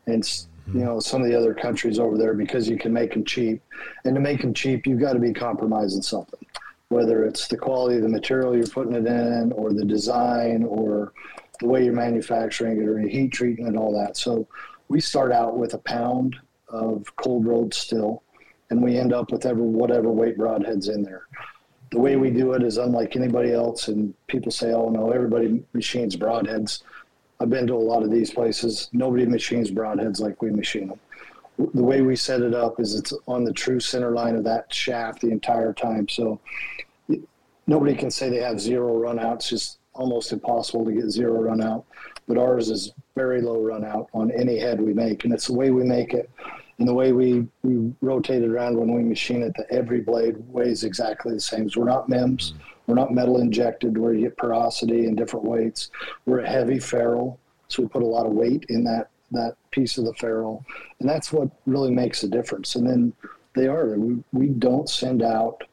and 0.06 0.24
you 0.66 0.72
hmm. 0.72 0.84
know 0.84 1.00
some 1.00 1.22
of 1.22 1.28
the 1.28 1.36
other 1.36 1.54
countries 1.54 1.98
over 1.98 2.16
there 2.16 2.34
because 2.34 2.68
you 2.68 2.76
can 2.76 2.92
make 2.92 3.12
them 3.12 3.24
cheap, 3.24 3.62
and 4.04 4.14
to 4.14 4.20
make 4.20 4.40
them 4.40 4.54
cheap, 4.54 4.86
you've 4.86 5.00
got 5.00 5.12
to 5.12 5.18
be 5.18 5.32
compromising 5.32 6.02
something, 6.02 6.44
whether 6.88 7.24
it's 7.24 7.48
the 7.48 7.56
quality 7.56 7.96
of 7.96 8.02
the 8.02 8.08
material 8.08 8.56
you're 8.56 8.66
putting 8.66 8.94
it 8.94 9.06
in, 9.06 9.52
or 9.52 9.72
the 9.72 9.84
design, 9.84 10.64
or 10.64 11.12
the 11.60 11.66
way 11.66 11.84
you're 11.84 11.92
manufacturing 11.92 12.80
it, 12.80 12.88
or 12.88 13.00
your 13.00 13.08
heat 13.08 13.32
treatment, 13.32 13.70
and 13.70 13.78
all 13.78 13.92
that. 13.92 14.16
So 14.16 14.46
we 14.88 15.00
start 15.00 15.32
out 15.32 15.56
with 15.56 15.74
a 15.74 15.78
pound 15.78 16.36
of 16.68 17.14
cold 17.16 17.46
rolled 17.46 17.74
steel, 17.74 18.22
and 18.70 18.82
we 18.82 18.98
end 18.98 19.12
up 19.12 19.30
with 19.30 19.46
ever 19.46 19.62
whatever 19.62 20.10
weight 20.10 20.38
broadheads 20.38 20.88
in 20.88 21.02
there 21.02 21.26
the 21.92 21.98
way 21.98 22.16
we 22.16 22.30
do 22.30 22.54
it 22.54 22.62
is 22.62 22.78
unlike 22.78 23.14
anybody 23.16 23.52
else. 23.52 23.88
And 23.88 24.14
people 24.26 24.50
say, 24.50 24.72
oh, 24.72 24.88
no, 24.88 25.10
everybody 25.10 25.62
machines 25.74 26.16
broadheads. 26.16 26.82
I've 27.42 27.50
been 27.50 27.66
to 27.66 27.74
a 27.74 27.76
lot 27.76 28.04
of 28.04 28.10
these 28.10 28.30
places. 28.30 28.88
Nobody 28.92 29.26
machines 29.26 29.68
broadheads 29.68 30.20
like 30.20 30.40
we 30.40 30.52
machine 30.52 30.86
them. 30.86 31.00
The 31.74 31.82
way 31.82 32.00
we 32.00 32.14
set 32.14 32.40
it 32.40 32.54
up 32.54 32.78
is 32.78 32.94
it's 32.94 33.12
on 33.26 33.42
the 33.42 33.52
true 33.52 33.80
center 33.80 34.12
line 34.12 34.36
of 34.36 34.44
that 34.44 34.72
shaft 34.72 35.20
the 35.20 35.30
entire 35.30 35.72
time. 35.72 36.08
So 36.08 36.38
nobody 37.66 37.96
can 37.96 38.12
say 38.12 38.30
they 38.30 38.36
have 38.36 38.60
zero 38.60 38.96
run 38.96 39.18
out. 39.18 39.36
It's 39.36 39.48
just 39.48 39.78
almost 39.92 40.32
impossible 40.32 40.84
to 40.84 40.92
get 40.92 41.10
zero 41.10 41.42
run 41.42 41.60
out. 41.60 41.84
But 42.28 42.38
ours 42.38 42.70
is 42.70 42.92
very 43.16 43.42
low 43.42 43.60
run 43.60 43.84
out 43.84 44.08
on 44.14 44.30
any 44.30 44.60
head 44.60 44.80
we 44.80 44.94
make. 44.94 45.24
And 45.24 45.34
it's 45.34 45.48
the 45.48 45.54
way 45.54 45.72
we 45.72 45.82
make 45.82 46.14
it 46.14 46.30
and 46.78 46.86
the 46.86 46.94
way 46.94 47.10
we, 47.10 47.48
we 47.64 47.92
rotate 48.00 48.44
it 48.44 48.50
around 48.50 48.78
when 48.78 48.94
we 48.94 49.02
machine 49.02 49.42
it 49.42 49.52
that 49.56 49.66
every 49.70 50.00
blade 50.00 50.36
weighs 50.46 50.84
exactly 50.84 51.34
the 51.34 51.40
same. 51.40 51.68
So 51.68 51.80
we're 51.80 51.86
not 51.86 52.08
MEMS. 52.08 52.52
Mm-hmm 52.52 52.71
we're 52.92 53.00
not 53.00 53.10
metal 53.10 53.40
injected 53.40 53.96
where 53.96 54.12
you 54.12 54.20
get 54.20 54.36
porosity 54.36 55.06
and 55.06 55.16
different 55.16 55.46
weights. 55.46 55.90
We're 56.26 56.40
a 56.40 56.48
heavy 56.48 56.78
ferrule, 56.78 57.40
so 57.68 57.82
we 57.82 57.88
put 57.88 58.02
a 58.02 58.06
lot 58.06 58.26
of 58.26 58.32
weight 58.32 58.66
in 58.68 58.84
that 58.84 59.08
that 59.30 59.56
piece 59.70 59.96
of 59.96 60.04
the 60.04 60.12
ferrule, 60.14 60.62
and 61.00 61.08
that's 61.08 61.32
what 61.32 61.48
really 61.64 61.90
makes 61.90 62.22
a 62.22 62.28
difference. 62.28 62.74
And 62.74 62.86
then 62.86 63.14
they 63.54 63.66
are 63.66 63.96
we, 63.96 64.22
we 64.32 64.48
don't 64.48 64.90
send 64.90 65.22
out 65.22 65.64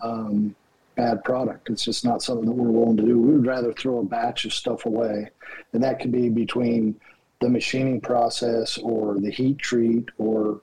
um, 0.00 0.56
bad 0.96 1.22
product. 1.24 1.68
It's 1.68 1.84
just 1.84 2.06
not 2.06 2.22
something 2.22 2.46
that 2.46 2.52
we're 2.52 2.70
willing 2.70 2.96
to 2.96 3.02
do. 3.02 3.18
We 3.18 3.34
would 3.34 3.46
rather 3.46 3.74
throw 3.74 3.98
a 3.98 4.04
batch 4.04 4.46
of 4.46 4.54
stuff 4.54 4.86
away, 4.86 5.28
and 5.74 5.84
that 5.84 6.00
could 6.00 6.10
be 6.10 6.30
between 6.30 6.98
the 7.42 7.50
machining 7.50 8.00
process 8.00 8.78
or 8.78 9.20
the 9.20 9.30
heat 9.30 9.58
treat 9.58 10.08
or 10.16 10.62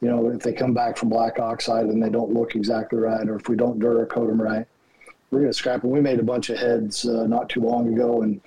you 0.00 0.08
know 0.08 0.30
if 0.30 0.42
they 0.42 0.52
come 0.52 0.74
back 0.74 0.96
from 0.96 1.10
black 1.10 1.38
oxide 1.38 1.86
and 1.86 2.02
they 2.02 2.10
don't 2.10 2.34
look 2.34 2.56
exactly 2.56 2.98
right 2.98 3.28
or 3.28 3.36
if 3.36 3.48
we 3.48 3.54
don't 3.54 3.78
duracoat 3.78 4.26
them 4.26 4.42
right 4.42 4.66
we're 5.34 5.40
going 5.40 5.52
to 5.52 5.58
scrap 5.58 5.82
them. 5.82 5.90
We 5.90 6.00
made 6.00 6.20
a 6.20 6.24
bunch 6.24 6.48
of 6.50 6.58
heads 6.58 7.04
uh, 7.06 7.26
not 7.26 7.48
too 7.48 7.60
long 7.60 7.92
ago, 7.92 8.22
and 8.22 8.40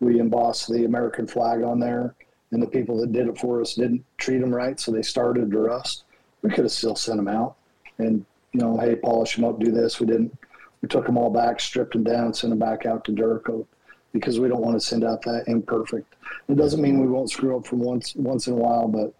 we 0.00 0.20
embossed 0.20 0.70
the 0.70 0.84
American 0.84 1.26
flag 1.26 1.62
on 1.62 1.80
there. 1.80 2.14
And 2.52 2.62
the 2.62 2.66
people 2.66 3.00
that 3.00 3.12
did 3.12 3.26
it 3.26 3.38
for 3.38 3.60
us 3.60 3.74
didn't 3.74 4.04
treat 4.18 4.38
them 4.38 4.54
right, 4.54 4.78
so 4.78 4.92
they 4.92 5.02
started 5.02 5.50
to 5.50 5.58
rust. 5.58 6.04
We 6.42 6.50
could 6.50 6.64
have 6.64 6.72
still 6.72 6.94
sent 6.94 7.16
them 7.16 7.26
out, 7.26 7.56
and 7.98 8.24
you 8.52 8.60
know, 8.60 8.76
hey, 8.78 8.96
polish 8.96 9.34
them 9.34 9.44
up, 9.44 9.58
do 9.58 9.72
this. 9.72 9.98
We 9.98 10.06
didn't. 10.06 10.36
We 10.82 10.88
took 10.88 11.06
them 11.06 11.18
all 11.18 11.30
back, 11.30 11.58
stripped 11.58 11.94
them 11.94 12.04
down, 12.04 12.34
sent 12.34 12.50
them 12.50 12.58
back 12.58 12.86
out 12.86 13.04
to 13.06 13.12
Duracoat 13.12 13.66
because 14.12 14.38
we 14.38 14.48
don't 14.48 14.62
want 14.62 14.78
to 14.78 14.86
send 14.86 15.04
out 15.04 15.22
that 15.22 15.44
imperfect. 15.48 16.14
It 16.48 16.56
doesn't 16.56 16.80
mean 16.80 17.00
we 17.00 17.08
won't 17.08 17.30
screw 17.30 17.56
up 17.56 17.66
from 17.66 17.80
once 17.80 18.14
once 18.14 18.46
in 18.46 18.52
a 18.52 18.56
while, 18.56 18.86
but 18.86 19.12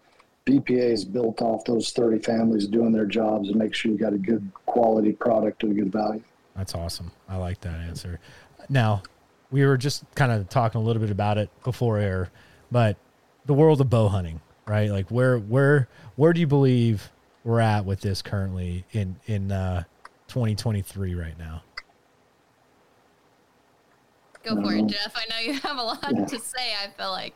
VPA 0.45 0.93
is 0.93 1.03
built 1.03 1.41
off 1.41 1.65
those 1.65 1.91
30 1.91 2.19
families 2.19 2.67
doing 2.67 2.93
their 2.93 3.05
jobs 3.05 3.49
and 3.49 3.57
make 3.57 3.73
sure 3.73 3.91
you 3.91 3.97
got 3.97 4.13
a 4.13 4.17
good 4.17 4.49
quality 4.65 5.11
product 5.11 5.63
at 5.63 5.71
a 5.71 5.73
good 5.73 5.91
value. 5.91 6.23
That's 6.57 6.73
awesome. 6.73 7.11
I 7.29 7.37
like 7.37 7.61
that 7.61 7.79
answer. 7.79 8.19
Now, 8.67 9.03
we 9.51 9.65
were 9.65 9.77
just 9.77 10.03
kind 10.15 10.31
of 10.31 10.49
talking 10.49 10.81
a 10.81 10.83
little 10.83 11.01
bit 11.01 11.11
about 11.11 11.37
it 11.37 11.49
before 11.63 11.99
air, 11.99 12.31
but 12.71 12.97
the 13.45 13.53
world 13.53 13.79
of 13.79 13.89
bow 13.89 14.07
hunting, 14.09 14.41
right? 14.65 14.89
Like 14.89 15.09
where 15.09 15.37
where 15.37 15.87
where 16.15 16.33
do 16.33 16.39
you 16.39 16.47
believe 16.47 17.11
we're 17.43 17.61
at 17.61 17.85
with 17.85 18.01
this 18.01 18.21
currently 18.21 18.85
in 18.91 19.15
in 19.27 19.51
uh, 19.51 19.83
2023 20.27 21.15
right 21.15 21.37
now? 21.37 21.61
Go 24.43 24.61
for 24.61 24.73
it, 24.73 24.87
Jeff. 24.87 25.13
I 25.15 25.25
know 25.29 25.39
you 25.39 25.59
have 25.59 25.77
a 25.77 25.83
lot 25.83 25.99
yeah. 26.11 26.25
to 26.25 26.39
say. 26.39 26.73
I 26.83 26.89
feel 26.97 27.11
like. 27.11 27.35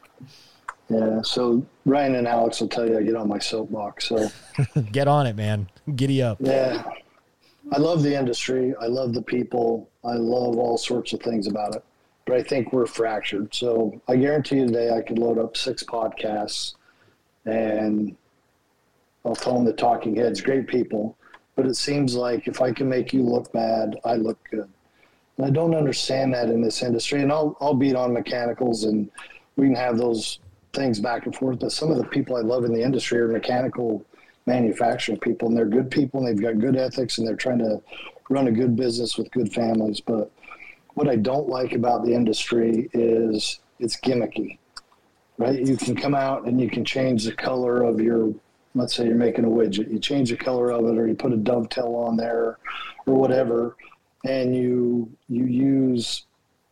Yeah. 0.89 1.21
So 1.21 1.65
Ryan 1.85 2.15
and 2.15 2.27
Alex 2.27 2.59
will 2.59 2.67
tell 2.67 2.87
you 2.87 2.97
I 2.97 3.03
get 3.03 3.15
on 3.15 3.27
my 3.27 3.39
soapbox. 3.39 4.07
So 4.07 4.29
get 4.91 5.07
on 5.07 5.27
it, 5.27 5.35
man. 5.35 5.69
Giddy 5.95 6.21
up. 6.21 6.37
Yeah. 6.41 6.83
I 7.71 7.77
love 7.77 8.03
the 8.03 8.17
industry. 8.17 8.73
I 8.81 8.87
love 8.87 9.13
the 9.13 9.21
people. 9.21 9.89
I 10.03 10.13
love 10.13 10.57
all 10.57 10.77
sorts 10.77 11.13
of 11.13 11.21
things 11.21 11.47
about 11.47 11.75
it. 11.75 11.83
But 12.25 12.35
I 12.35 12.43
think 12.43 12.73
we're 12.73 12.85
fractured. 12.85 13.53
So 13.53 14.01
I 14.07 14.17
guarantee 14.17 14.57
you 14.57 14.67
today 14.67 14.91
I 14.91 15.01
could 15.01 15.17
load 15.17 15.37
up 15.37 15.55
six 15.55 15.83
podcasts 15.83 16.75
and 17.45 18.15
I'll 19.25 19.35
tell 19.35 19.53
them 19.53 19.65
the 19.65 19.73
talking 19.73 20.15
heads, 20.15 20.41
great 20.41 20.67
people. 20.67 21.17
But 21.55 21.65
it 21.65 21.75
seems 21.75 22.15
like 22.15 22.47
if 22.47 22.61
I 22.61 22.71
can 22.73 22.89
make 22.89 23.13
you 23.13 23.23
look 23.23 23.51
bad, 23.53 23.97
I 24.03 24.15
look 24.15 24.37
good. 24.49 24.69
And 25.37 25.45
I 25.45 25.49
don't 25.49 25.75
understand 25.75 26.33
that 26.33 26.49
in 26.49 26.61
this 26.61 26.83
industry. 26.83 27.21
And 27.21 27.31
I'll, 27.31 27.57
I'll 27.61 27.73
beat 27.73 27.95
on 27.95 28.13
mechanicals 28.13 28.83
and 28.83 29.09
we 29.55 29.67
can 29.67 29.75
have 29.75 29.97
those 29.97 30.39
things 30.73 30.99
back 30.99 31.25
and 31.25 31.35
forth. 31.35 31.59
But 31.59 31.71
some 31.71 31.89
of 31.89 31.97
the 31.97 32.05
people 32.05 32.35
I 32.35 32.41
love 32.41 32.65
in 32.65 32.73
the 32.73 32.83
industry 32.83 33.19
are 33.19 33.27
mechanical 33.29 34.05
manufacturing 34.45 35.19
people, 35.19 35.47
and 35.47 35.57
they're 35.57 35.65
good 35.65 35.91
people, 35.91 36.19
and 36.19 36.27
they've 36.27 36.43
got 36.43 36.59
good 36.59 36.75
ethics, 36.75 37.17
and 37.17 37.27
they're 37.27 37.35
trying 37.35 37.59
to 37.59 37.81
run 38.29 38.47
a 38.47 38.51
good 38.51 38.75
business 38.75 39.17
with 39.17 39.31
good 39.31 39.53
families. 39.53 40.01
But 40.01 40.31
what 40.93 41.07
I 41.07 41.15
don't 41.15 41.47
like 41.47 41.73
about 41.73 42.03
the 42.03 42.13
industry 42.13 42.89
is 42.93 43.59
it's 43.79 43.99
gimmicky, 43.99 44.57
right? 45.37 45.59
You 45.59 45.77
can 45.77 45.95
come 45.95 46.15
out 46.15 46.45
and 46.45 46.59
you 46.59 46.69
can 46.69 46.85
change 46.85 47.25
the 47.25 47.33
color 47.33 47.83
of 47.83 47.99
your, 47.99 48.33
let's 48.75 48.95
say 48.95 49.05
you're 49.05 49.15
making 49.15 49.45
a 49.45 49.49
widget, 49.49 49.91
you 49.91 49.99
change 49.99 50.29
the 50.29 50.37
color 50.37 50.71
of 50.71 50.85
it, 50.85 50.97
or 50.97 51.07
you 51.07 51.15
put 51.15 51.33
a 51.33 51.37
dovetail 51.37 51.95
on 51.95 52.17
there, 52.17 52.57
or 53.05 53.13
whatever, 53.13 53.75
and 54.25 54.55
you 54.55 55.09
you 55.27 55.45
use 55.45 56.25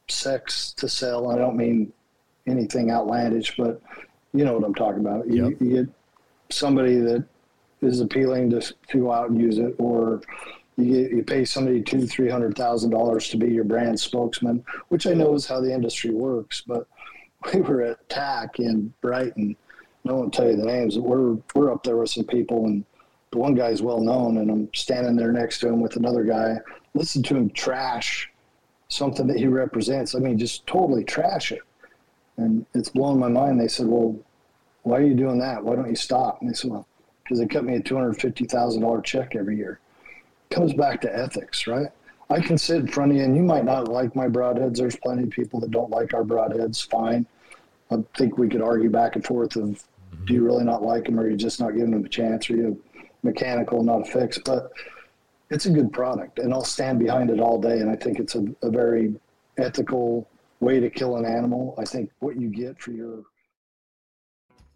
sex 0.08 0.74
to 0.74 0.88
sell. 0.88 1.32
I 1.32 1.38
don't 1.38 1.56
mean 1.56 1.92
anything 2.48 2.92
outlandish, 2.92 3.56
but 3.58 3.82
you 4.34 4.46
know 4.46 4.54
what 4.54 4.64
I'm 4.64 4.76
talking 4.76 5.00
about. 5.00 5.28
You, 5.28 5.50
yep. 5.50 5.62
you 5.62 5.70
get 5.70 5.90
somebody 6.50 6.96
that 6.98 7.26
is 7.82 8.02
appealing 8.02 8.50
to, 8.52 8.62
to 8.62 9.00
go 9.00 9.12
out 9.12 9.30
and 9.30 9.40
use 9.40 9.58
it, 9.58 9.76
or 9.78 10.22
you, 10.78 11.10
you 11.16 11.24
pay 11.24 11.46
somebody 11.46 11.82
two, 11.82 12.08
three 12.08 12.30
hundred 12.30 12.56
thousand 12.56 12.92
dollars 12.92 13.30
to 13.30 13.38
be 13.38 13.48
your 13.48 13.64
brand 13.64 14.00
spokesman, 14.00 14.64
which 14.90 15.08
I 15.08 15.14
know 15.14 15.34
is 15.34 15.46
how 15.46 15.62
the 15.62 15.74
industry 15.74 16.12
works. 16.12 16.62
But 16.66 16.88
we 17.54 17.62
were 17.62 17.82
at 17.82 18.10
TAC 18.10 18.60
in 18.60 18.94
Brighton. 19.02 19.56
I 20.08 20.14
won't 20.14 20.34
tell 20.34 20.50
you 20.50 20.56
the 20.56 20.66
names. 20.66 20.98
We're 20.98 21.38
we're 21.54 21.72
up 21.72 21.84
there 21.84 21.98
with 21.98 22.10
some 22.10 22.26
people, 22.26 22.66
and 22.66 22.84
the 23.32 23.38
one 23.38 23.54
guy's 23.54 23.82
well 23.82 24.00
known, 24.00 24.38
and 24.38 24.50
I'm 24.50 24.74
standing 24.74 25.16
there 25.16 25.32
next 25.32 25.60
to 25.60 25.68
him 25.68 25.82
with 25.82 25.98
another 25.98 26.24
guy. 26.24 26.58
Listen 26.94 27.22
to 27.24 27.36
him 27.36 27.50
trash 27.52 28.32
something 28.88 29.28
that 29.28 29.38
he 29.38 29.48
represents. 29.48 30.16
I 30.16 30.20
mean, 30.20 30.38
just 30.38 30.66
totally 30.66 31.04
trash 31.04 31.52
it. 31.52 31.62
And 32.38 32.66
it's 32.74 32.90
blown 32.90 33.20
my 33.20 33.28
mind. 33.28 33.60
They 33.60 33.68
said, 33.68 33.88
"Well, 33.88 34.16
why 34.84 34.98
are 34.98 35.06
you 35.06 35.14
doing 35.14 35.40
that? 35.40 35.64
Why 35.64 35.76
don't 35.76 35.90
you 35.90 35.96
stop?" 35.96 36.42
And 36.42 36.50
they 36.50 36.54
said, 36.54 36.72
"Well, 36.72 36.88
because 37.30 37.40
they 37.40 37.48
cut 37.48 37.64
me 37.64 37.76
a 37.76 37.80
two 37.80 37.96
hundred 37.96 38.20
fifty 38.20 38.46
thousand 38.46 38.82
dollar 38.82 39.02
check 39.02 39.36
every 39.36 39.56
year." 39.56 39.80
comes 40.50 40.74
back 40.74 41.02
to 41.02 41.16
ethics, 41.16 41.68
right? 41.68 41.90
I 42.30 42.40
can 42.40 42.58
sit 42.58 42.78
in 42.78 42.88
front 42.88 43.12
of 43.12 43.18
you, 43.18 43.24
and 43.24 43.36
you 43.36 43.44
might 43.44 43.66
not 43.66 43.88
like 43.88 44.16
my 44.16 44.28
broadheads. 44.28 44.78
There's 44.78 44.96
plenty 44.96 45.24
of 45.24 45.30
people 45.30 45.60
that 45.62 45.72
don't 45.72 45.90
like 45.90 46.14
our 46.14 46.24
broadheads. 46.24 46.88
Fine. 46.88 47.26
I 47.92 47.98
think 48.18 48.38
we 48.38 48.50
could 48.50 48.62
argue 48.62 48.90
back 48.90 49.16
and 49.16 49.26
forth 49.26 49.56
of 49.56 49.64
mm-hmm. 49.64 50.26
do 50.26 50.34
you 50.34 50.46
really 50.46 50.64
not 50.64 50.84
like 50.84 51.06
them, 51.06 51.20
or 51.20 51.24
are 51.24 51.30
you 51.30 51.38
just 51.38 51.60
not 51.60 51.72
giving 51.72 51.92
them 51.92 52.06
a 52.06 52.10
chance, 52.10 52.50
or 52.50 52.56
you 52.56 52.84
mechanical, 53.24 53.84
not 53.84 54.08
a 54.08 54.12
fix? 54.12 54.38
But 54.38 54.72
it's 55.50 55.66
a 55.66 55.72
good 55.72 55.92
product, 55.92 56.40
and 56.40 56.54
I'll 56.54 56.64
stand 56.64 57.00
behind 57.00 57.32
it 57.32 57.40
all 57.40 57.60
day. 57.60 57.80
And 57.80 57.90
I 57.90 57.96
think 57.96 58.20
it's 58.20 58.36
a, 58.36 58.46
a 58.62 58.70
very 58.70 59.16
ethical 59.58 60.28
way 60.60 60.80
to 60.80 60.90
kill 60.90 61.18
an 61.18 61.26
animal. 61.26 61.74
I 61.80 61.86
think 61.86 62.12
what 62.20 62.40
you 62.40 62.50
get 62.50 62.80
for 62.80 62.92
your 62.92 63.24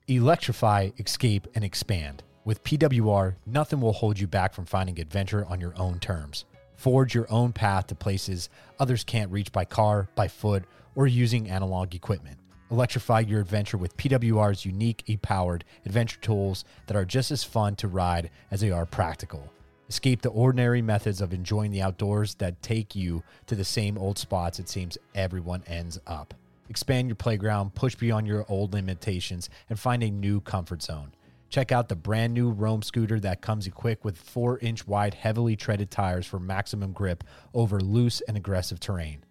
electrify, 0.07 0.89
escape, 0.97 1.47
and 1.55 1.63
expand. 1.63 2.23
With 2.45 2.63
PWR, 2.65 3.35
nothing 3.45 3.79
will 3.79 3.93
hold 3.93 4.19
you 4.19 4.27
back 4.27 4.53
from 4.53 4.65
finding 4.65 4.99
adventure 4.99 5.45
on 5.45 5.61
your 5.61 5.73
own 5.79 5.99
terms. 5.99 6.43
Forge 6.75 7.15
your 7.15 7.31
own 7.31 7.53
path 7.53 7.87
to 7.87 7.95
places 7.95 8.49
others 8.79 9.05
can't 9.05 9.31
reach 9.31 9.53
by 9.53 9.63
car, 9.63 10.09
by 10.15 10.27
foot, 10.27 10.65
or 10.93 11.07
using 11.07 11.49
analog 11.49 11.95
equipment. 11.95 12.37
Electrify 12.69 13.21
your 13.21 13.39
adventure 13.39 13.77
with 13.77 13.95
PWR's 13.95 14.65
unique 14.65 15.03
e 15.05 15.15
powered 15.15 15.63
adventure 15.85 16.19
tools 16.19 16.65
that 16.87 16.97
are 16.97 17.05
just 17.05 17.31
as 17.31 17.45
fun 17.45 17.77
to 17.77 17.87
ride 17.87 18.29
as 18.51 18.59
they 18.59 18.71
are 18.71 18.85
practical. 18.85 19.49
Escape 19.87 20.21
the 20.21 20.29
ordinary 20.29 20.81
methods 20.81 21.21
of 21.21 21.33
enjoying 21.33 21.71
the 21.71 21.81
outdoors 21.81 22.35
that 22.35 22.61
take 22.61 22.93
you 22.93 23.23
to 23.45 23.55
the 23.55 23.63
same 23.63 23.97
old 23.97 24.17
spots 24.17 24.59
it 24.59 24.67
seems 24.67 24.97
everyone 25.15 25.63
ends 25.65 25.97
up. 26.07 26.33
Expand 26.67 27.07
your 27.07 27.15
playground, 27.15 27.73
push 27.73 27.95
beyond 27.95 28.27
your 28.27 28.45
old 28.49 28.73
limitations, 28.73 29.49
and 29.69 29.79
find 29.79 30.03
a 30.03 30.09
new 30.09 30.41
comfort 30.41 30.81
zone. 30.81 31.13
Check 31.53 31.71
out 31.71 31.87
the 31.87 31.95
brand 31.95 32.33
new 32.33 32.49
Roam 32.49 32.81
scooter 32.81 33.19
that 33.19 33.41
comes 33.41 33.67
equipped 33.67 34.03
with 34.03 34.17
4 34.17 34.57
inch 34.57 34.87
wide, 34.87 35.13
heavily 35.13 35.55
treaded 35.55 35.91
tires 35.91 36.25
for 36.25 36.39
maximum 36.39 36.93
grip 36.93 37.23
over 37.53 37.79
loose 37.79 38.21
and 38.21 38.35
aggressive 38.35 38.79
terrain. 38.79 39.23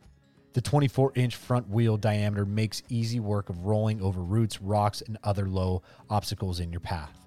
The 0.53 0.61
24 0.61 1.15
inch 1.17 1.35
front 1.35 1.69
wheel 1.69 1.97
diameter 1.97 2.47
makes 2.47 2.85
easy 2.89 3.19
work 3.19 3.49
of 3.49 3.67
rolling 3.67 4.01
over 4.01 4.23
roots, 4.23 4.63
rocks, 4.63 5.01
and 5.01 5.19
other 5.25 5.49
low 5.49 5.83
obstacles 6.09 6.61
in 6.61 6.71
your 6.71 6.79
path. 6.79 7.27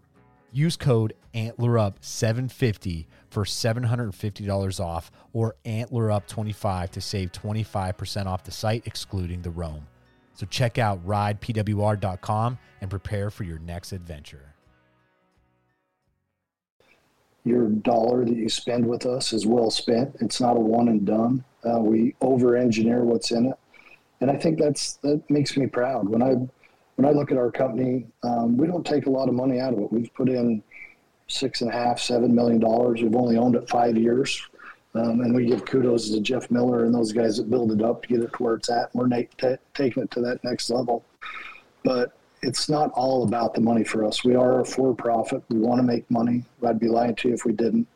Use 0.53 0.77
code 0.77 1.11
AntlerUp750 1.33 3.07
for 3.27 3.43
$750 3.43 4.79
off 4.79 5.11
or 5.33 5.57
AntlerUp25 5.65 6.91
to 6.91 7.01
save 7.01 7.33
25% 7.33 8.27
off 8.27 8.45
the 8.45 8.51
site, 8.51 8.87
excluding 8.87 9.41
the 9.41 9.51
Roam. 9.51 9.87
So 10.35 10.45
check 10.45 10.77
out 10.77 11.05
ridepwr.com 11.05 12.57
and 12.79 12.89
prepare 12.89 13.29
for 13.29 13.43
your 13.43 13.59
next 13.59 13.91
adventure 13.91 14.54
your 17.45 17.69
dollar 17.69 18.25
that 18.25 18.35
you 18.35 18.49
spend 18.49 18.85
with 18.85 19.05
us 19.05 19.31
is 19.31 19.45
well 19.45 19.69
spent. 19.69 20.15
It's 20.19 20.41
not 20.41 20.57
a 20.57 20.59
one 20.59 20.89
and 20.89 21.05
done. 21.05 21.43
Uh, 21.63 21.79
we 21.79 22.15
over 22.19 22.57
engineer 22.57 23.03
what's 23.03 23.31
in 23.31 23.45
it, 23.45 23.55
and 24.19 24.29
I 24.29 24.35
think 24.35 24.59
that's 24.59 24.97
that 24.97 25.21
makes 25.29 25.55
me 25.55 25.67
proud. 25.67 26.09
When 26.09 26.21
I 26.21 26.33
when 26.95 27.05
I 27.05 27.11
look 27.11 27.31
at 27.31 27.37
our 27.37 27.51
company, 27.51 28.07
um, 28.23 28.57
we 28.57 28.67
don't 28.67 28.85
take 28.85 29.05
a 29.05 29.09
lot 29.09 29.29
of 29.29 29.35
money 29.35 29.59
out 29.59 29.73
of 29.73 29.79
it. 29.79 29.91
We've 29.91 30.13
put 30.13 30.27
in 30.27 30.63
six 31.27 31.61
and 31.61 31.69
a 31.69 31.73
half, 31.73 31.99
seven 31.99 32.33
million 32.33 32.59
dollars. 32.59 33.01
We've 33.01 33.15
only 33.15 33.37
owned 33.37 33.55
it 33.55 33.69
five 33.69 33.95
years, 33.95 34.41
um, 34.95 35.21
and 35.21 35.33
we 35.35 35.45
give 35.45 35.65
kudos 35.65 36.09
to 36.09 36.21
Jeff 36.21 36.49
Miller 36.49 36.85
and 36.85 36.93
those 36.93 37.11
guys 37.11 37.37
that 37.37 37.49
build 37.49 37.71
it 37.71 37.83
up 37.83 38.01
to 38.03 38.07
get 38.07 38.21
it 38.21 38.33
to 38.33 38.43
where 38.43 38.55
it's 38.55 38.69
at. 38.69 38.93
And 38.93 39.01
we're 39.01 39.07
na- 39.07 39.27
t- 39.37 39.61
taking 39.75 40.03
it 40.03 40.11
to 40.11 40.21
that 40.21 40.43
next 40.43 40.69
level, 40.71 41.05
but 41.83 42.17
it's 42.45 42.69
not 42.69 42.91
all 42.91 43.23
about 43.23 43.55
the 43.55 43.61
money 43.61 43.83
for 43.83 44.05
us. 44.05 44.23
We 44.23 44.35
are 44.35 44.61
a 44.61 44.65
for 44.65 44.93
profit. 44.93 45.41
We 45.49 45.57
want 45.57 45.79
to 45.79 45.83
make 45.83 46.09
money. 46.11 46.43
I'd 46.65 46.79
be 46.79 46.87
lying 46.87 47.15
to 47.15 47.29
you 47.29 47.33
if 47.33 47.43
we 47.43 47.53
didn't. 47.53 47.87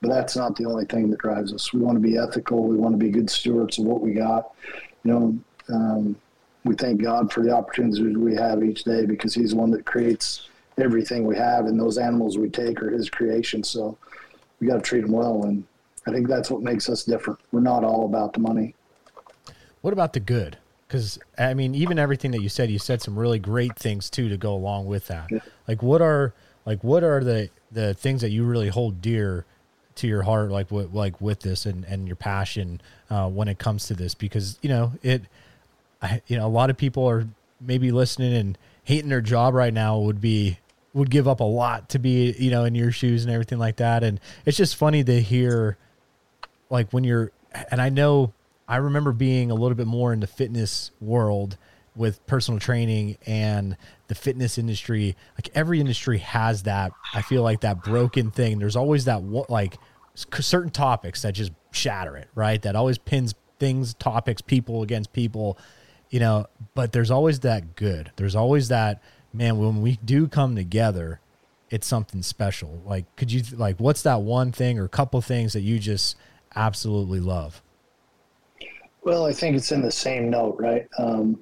But 0.00 0.10
that's 0.10 0.36
not 0.36 0.54
the 0.54 0.66
only 0.66 0.84
thing 0.84 1.10
that 1.10 1.18
drives 1.18 1.52
us. 1.52 1.72
We 1.72 1.80
want 1.80 1.96
to 1.96 2.00
be 2.00 2.16
ethical. 2.16 2.62
We 2.62 2.76
want 2.76 2.92
to 2.92 2.98
be 2.98 3.10
good 3.10 3.28
stewards 3.28 3.78
of 3.78 3.86
what 3.86 4.00
we 4.00 4.12
got. 4.12 4.52
You 5.02 5.10
know, 5.10 5.38
um, 5.74 6.16
we 6.64 6.76
thank 6.76 7.02
God 7.02 7.32
for 7.32 7.42
the 7.42 7.50
opportunities 7.50 8.00
we 8.00 8.36
have 8.36 8.62
each 8.62 8.84
day 8.84 9.06
because 9.06 9.34
He's 9.34 9.50
the 9.50 9.56
one 9.56 9.70
that 9.72 9.84
creates 9.84 10.48
everything 10.78 11.26
we 11.26 11.36
have, 11.36 11.66
and 11.66 11.80
those 11.80 11.98
animals 11.98 12.38
we 12.38 12.48
take 12.48 12.80
are 12.82 12.90
His 12.90 13.10
creation. 13.10 13.64
So 13.64 13.98
we 14.60 14.68
got 14.68 14.76
to 14.76 14.82
treat 14.82 15.00
them 15.00 15.12
well, 15.12 15.44
and 15.44 15.64
I 16.06 16.12
think 16.12 16.28
that's 16.28 16.50
what 16.50 16.62
makes 16.62 16.88
us 16.88 17.02
different. 17.02 17.40
We're 17.50 17.60
not 17.60 17.82
all 17.82 18.04
about 18.04 18.34
the 18.34 18.40
money. 18.40 18.74
What 19.80 19.92
about 19.92 20.12
the 20.12 20.20
good? 20.20 20.58
Because 20.86 21.18
I 21.38 21.54
mean, 21.54 21.74
even 21.74 21.98
everything 21.98 22.30
that 22.32 22.42
you 22.42 22.48
said, 22.48 22.70
you 22.70 22.78
said 22.78 23.02
some 23.02 23.18
really 23.18 23.38
great 23.38 23.76
things 23.76 24.08
too 24.10 24.28
to 24.28 24.36
go 24.36 24.54
along 24.54 24.86
with 24.86 25.08
that. 25.08 25.30
Like, 25.66 25.82
what 25.82 26.00
are 26.00 26.32
like 26.64 26.82
what 26.82 27.02
are 27.04 27.22
the 27.22 27.50
the 27.72 27.94
things 27.94 28.20
that 28.20 28.30
you 28.30 28.44
really 28.44 28.68
hold 28.68 29.00
dear 29.00 29.44
to 29.96 30.06
your 30.06 30.22
heart, 30.22 30.50
like 30.50 30.70
what 30.70 30.94
like 30.94 31.20
with 31.20 31.40
this 31.40 31.66
and 31.66 31.84
and 31.84 32.06
your 32.06 32.16
passion 32.16 32.80
uh, 33.10 33.28
when 33.28 33.48
it 33.48 33.58
comes 33.58 33.86
to 33.86 33.94
this? 33.94 34.14
Because 34.14 34.58
you 34.62 34.68
know 34.68 34.92
it, 35.02 35.22
I, 36.02 36.22
you 36.26 36.36
know, 36.36 36.46
a 36.46 36.48
lot 36.48 36.70
of 36.70 36.76
people 36.76 37.06
are 37.06 37.26
maybe 37.60 37.90
listening 37.90 38.34
and 38.34 38.58
hating 38.84 39.08
their 39.08 39.20
job 39.20 39.54
right 39.54 39.72
now 39.72 39.98
would 39.98 40.20
be 40.20 40.58
would 40.92 41.10
give 41.10 41.28
up 41.28 41.40
a 41.40 41.44
lot 41.44 41.88
to 41.90 41.98
be 41.98 42.34
you 42.38 42.50
know 42.50 42.64
in 42.64 42.74
your 42.74 42.90
shoes 42.90 43.24
and 43.24 43.32
everything 43.32 43.58
like 43.58 43.76
that 43.76 44.02
and 44.02 44.18
it's 44.46 44.56
just 44.56 44.76
funny 44.76 45.04
to 45.04 45.20
hear 45.20 45.76
like 46.70 46.90
when 46.92 47.04
you're 47.04 47.30
and 47.70 47.82
i 47.82 47.90
know 47.90 48.32
I 48.68 48.76
remember 48.76 49.12
being 49.12 49.50
a 49.50 49.54
little 49.54 49.76
bit 49.76 49.86
more 49.86 50.12
in 50.12 50.20
the 50.20 50.26
fitness 50.26 50.90
world 51.00 51.56
with 51.94 52.24
personal 52.26 52.60
training 52.60 53.16
and 53.26 53.76
the 54.08 54.14
fitness 54.14 54.58
industry. 54.58 55.16
Like 55.36 55.48
every 55.54 55.80
industry 55.80 56.18
has 56.18 56.64
that. 56.64 56.92
I 57.14 57.22
feel 57.22 57.42
like 57.42 57.60
that 57.60 57.82
broken 57.82 58.30
thing. 58.30 58.58
There's 58.58 58.76
always 58.76 59.06
that 59.06 59.22
like 59.48 59.78
certain 60.14 60.70
topics 60.70 61.22
that 61.22 61.32
just 61.32 61.52
shatter 61.70 62.16
it, 62.16 62.28
right? 62.34 62.60
That 62.62 62.76
always 62.76 62.98
pins 62.98 63.34
things, 63.58 63.94
topics, 63.94 64.42
people 64.42 64.82
against 64.82 65.12
people, 65.12 65.58
you 66.10 66.20
know. 66.20 66.46
But 66.74 66.92
there's 66.92 67.10
always 67.10 67.40
that 67.40 67.76
good. 67.76 68.10
There's 68.16 68.36
always 68.36 68.68
that 68.68 69.02
man 69.32 69.58
when 69.58 69.80
we 69.80 69.98
do 70.04 70.28
come 70.28 70.56
together. 70.56 71.20
It's 71.70 71.86
something 71.86 72.22
special. 72.22 72.82
Like, 72.84 73.16
could 73.16 73.32
you 73.32 73.42
like 73.56 73.78
what's 73.78 74.02
that 74.02 74.22
one 74.22 74.52
thing 74.52 74.78
or 74.78 74.86
couple 74.88 75.20
things 75.20 75.52
that 75.54 75.62
you 75.62 75.78
just 75.78 76.16
absolutely 76.54 77.20
love? 77.20 77.62
Well, 79.06 79.24
I 79.24 79.32
think 79.32 79.56
it's 79.56 79.70
in 79.70 79.82
the 79.82 79.92
same 79.92 80.30
note, 80.30 80.56
right? 80.58 80.88
Um, 80.98 81.38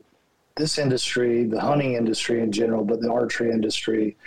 this 0.54 0.76
industry, 0.76 1.44
the 1.44 1.58
hunting 1.58 1.94
industry 1.94 2.42
in 2.42 2.52
general, 2.52 2.84
but 2.84 3.00
the 3.00 3.10
archery 3.10 3.50
industry, 3.50 4.18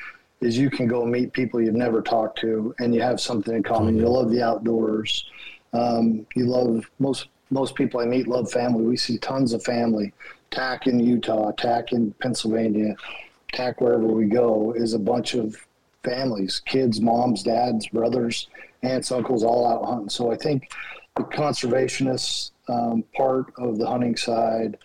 is 0.42 0.58
you 0.58 0.72
can 0.72 0.88
go 0.88 1.06
meet 1.06 1.34
people 1.34 1.62
you've 1.62 1.76
never 1.76 2.02
talked 2.02 2.40
to, 2.40 2.74
and 2.80 2.96
you 2.96 3.02
have 3.04 3.22
something 3.22 3.54
in 3.54 3.62
common. 3.62 3.94
Mm-hmm. 3.94 4.06
You 4.06 4.10
love 4.10 4.32
the 4.32 4.42
outdoors. 4.42 5.24
Um, 5.72 6.26
you 6.36 6.46
love 6.46 6.90
most 6.98 7.28
most 7.52 7.76
people 7.76 8.00
I 8.00 8.06
meet 8.06 8.28
love 8.28 8.52
family. 8.52 8.84
We 8.84 8.98
see 8.98 9.20
tons 9.20 9.54
of 9.54 9.64
family. 9.64 10.14
TAC 10.50 10.88
in 10.88 11.00
Utah, 11.00 11.52
TAC 11.52 11.92
in 11.92 12.14
Pennsylvania, 12.14 12.96
TAC 13.54 13.80
wherever 13.82 14.08
we 14.08 14.26
go 14.26 14.74
is 14.76 14.96
a 14.96 15.00
bunch 15.00 15.36
of 15.36 15.56
families, 16.04 16.60
kids, 16.66 17.00
moms, 17.00 17.44
dads, 17.44 17.88
brothers, 17.90 18.48
aunts, 18.82 19.12
uncles, 19.12 19.44
all 19.44 19.68
out 19.68 19.86
hunting. 19.88 20.10
So 20.10 20.32
I 20.32 20.38
think 20.38 20.72
the 21.16 21.24
conservationists 21.24 22.52
um, 22.70 23.04
part 23.16 23.54
of 23.58 23.78
the 23.78 23.88
hunting 23.88 24.16
side, 24.16 24.78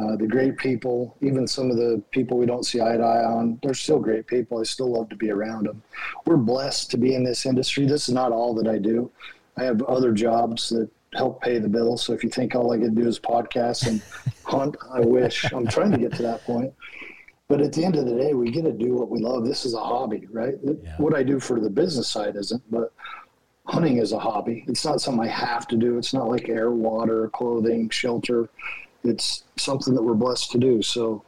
uh, 0.00 0.16
the 0.16 0.26
great 0.26 0.56
people, 0.56 1.16
even 1.20 1.46
some 1.46 1.70
of 1.70 1.76
the 1.76 2.02
people 2.12 2.38
we 2.38 2.46
don't 2.46 2.64
see 2.64 2.80
eye 2.80 2.96
to 2.96 3.02
eye 3.02 3.24
on, 3.24 3.58
they're 3.62 3.74
still 3.74 3.98
great 3.98 4.26
people. 4.26 4.58
I 4.58 4.62
still 4.62 4.90
love 4.90 5.10
to 5.10 5.16
be 5.16 5.30
around 5.30 5.66
them. 5.66 5.82
We're 6.24 6.38
blessed 6.38 6.90
to 6.92 6.96
be 6.96 7.14
in 7.14 7.24
this 7.24 7.44
industry. 7.44 7.84
This 7.84 8.08
is 8.08 8.14
not 8.14 8.32
all 8.32 8.54
that 8.54 8.66
I 8.66 8.78
do. 8.78 9.10
I 9.58 9.64
have 9.64 9.82
other 9.82 10.12
jobs 10.12 10.70
that 10.70 10.88
help 11.14 11.42
pay 11.42 11.58
the 11.58 11.68
bills. 11.68 12.02
So 12.02 12.14
if 12.14 12.24
you 12.24 12.30
think 12.30 12.54
all 12.54 12.72
I 12.72 12.78
can 12.78 12.94
do 12.94 13.06
is 13.06 13.20
podcast 13.20 13.86
and 13.86 14.02
hunt, 14.44 14.76
I 14.90 15.00
wish. 15.00 15.44
I'm 15.52 15.66
trying 15.66 15.90
to 15.92 15.98
get 15.98 16.14
to 16.14 16.22
that 16.22 16.42
point. 16.44 16.72
But 17.48 17.60
at 17.60 17.74
the 17.74 17.84
end 17.84 17.96
of 17.96 18.06
the 18.06 18.16
day, 18.16 18.32
we 18.32 18.50
get 18.50 18.64
to 18.64 18.72
do 18.72 18.94
what 18.94 19.10
we 19.10 19.20
love. 19.20 19.44
This 19.44 19.66
is 19.66 19.74
a 19.74 19.78
hobby, 19.80 20.26
right? 20.30 20.54
Yeah. 20.62 20.94
What 20.96 21.14
I 21.14 21.22
do 21.22 21.38
for 21.38 21.60
the 21.60 21.68
business 21.68 22.08
side 22.08 22.34
isn't, 22.36 22.62
but 22.70 22.94
hunting 23.66 23.98
is 23.98 24.12
a 24.12 24.18
hobby. 24.18 24.64
It's 24.66 24.84
not 24.84 25.00
something 25.00 25.24
I 25.24 25.32
have 25.32 25.66
to 25.68 25.76
do. 25.76 25.98
It's 25.98 26.12
not 26.12 26.28
like 26.28 26.48
air, 26.48 26.70
water, 26.70 27.28
clothing, 27.28 27.88
shelter 27.90 28.48
it's 29.04 29.44
something 29.56 29.94
that 29.94 30.02
we're 30.02 30.14
blessed 30.14 30.50
to 30.52 30.58
do. 30.58 30.82
So 30.82 31.24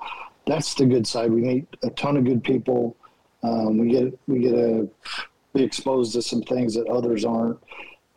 that's 0.46 0.74
the 0.74 0.86
good 0.86 1.06
side. 1.06 1.30
We 1.30 1.40
meet 1.40 1.66
a 1.82 1.90
ton 1.90 2.16
of 2.16 2.24
good 2.24 2.42
people. 2.44 2.96
Um, 3.42 3.78
we 3.78 3.90
get 3.90 4.18
we 4.26 4.38
get 4.40 4.52
to 4.52 4.90
be 5.54 5.62
exposed 5.62 6.12
to 6.14 6.22
some 6.22 6.42
things 6.42 6.74
that 6.74 6.86
others 6.88 7.24
aren't. 7.24 7.58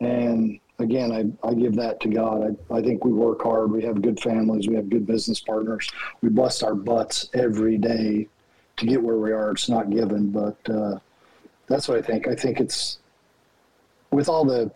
And 0.00 0.58
again, 0.78 1.12
I, 1.12 1.48
I 1.48 1.54
give 1.54 1.74
that 1.76 2.00
to 2.00 2.08
God. 2.08 2.56
I, 2.70 2.74
I 2.76 2.82
think 2.82 3.04
we 3.04 3.12
work 3.12 3.42
hard. 3.42 3.70
We 3.70 3.82
have 3.84 4.00
good 4.00 4.20
families. 4.20 4.68
We 4.68 4.76
have 4.76 4.88
good 4.88 5.06
business 5.06 5.40
partners. 5.40 5.90
We 6.22 6.28
bust 6.28 6.62
our 6.62 6.74
butts 6.74 7.28
every 7.34 7.78
day 7.78 8.28
to 8.76 8.86
get 8.86 9.02
where 9.02 9.16
we 9.16 9.32
are. 9.32 9.50
It's 9.50 9.68
not 9.68 9.90
given, 9.90 10.30
but 10.30 10.56
uh, 10.70 10.98
that's 11.66 11.88
what 11.88 11.98
I 11.98 12.02
think. 12.02 12.28
I 12.28 12.34
think 12.34 12.60
it's 12.60 12.98
with 14.10 14.28
all 14.28 14.44
the, 14.44 14.70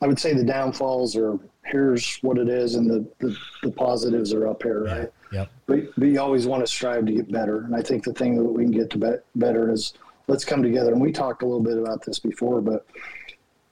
I 0.00 0.06
would 0.06 0.18
say 0.18 0.32
the 0.32 0.44
downfalls 0.44 1.16
are 1.16 1.38
here's 1.64 2.18
what 2.18 2.38
it 2.38 2.48
is 2.48 2.74
and 2.76 2.88
the, 2.88 3.06
the, 3.18 3.36
the 3.62 3.70
positives 3.70 4.32
are 4.32 4.48
up 4.48 4.62
here, 4.62 4.84
right? 4.84 5.12
Yeah. 5.32 5.40
Yep. 5.40 5.50
But, 5.66 5.78
but 5.98 6.08
you 6.08 6.20
always 6.20 6.46
want 6.46 6.64
to 6.64 6.66
strive 6.66 7.04
to 7.06 7.12
get 7.12 7.30
better. 7.30 7.64
And 7.64 7.76
I 7.76 7.82
think 7.82 8.04
the 8.04 8.14
thing 8.14 8.36
that 8.36 8.44
we 8.44 8.64
can 8.64 8.72
get 8.72 8.88
to 8.90 8.98
be, 8.98 9.12
better 9.36 9.70
is 9.70 9.92
let's 10.26 10.44
come 10.44 10.62
together. 10.62 10.92
And 10.92 11.00
we 11.00 11.12
talked 11.12 11.42
a 11.42 11.46
little 11.46 11.62
bit 11.62 11.76
about 11.76 12.02
this 12.04 12.18
before, 12.18 12.62
but, 12.62 12.86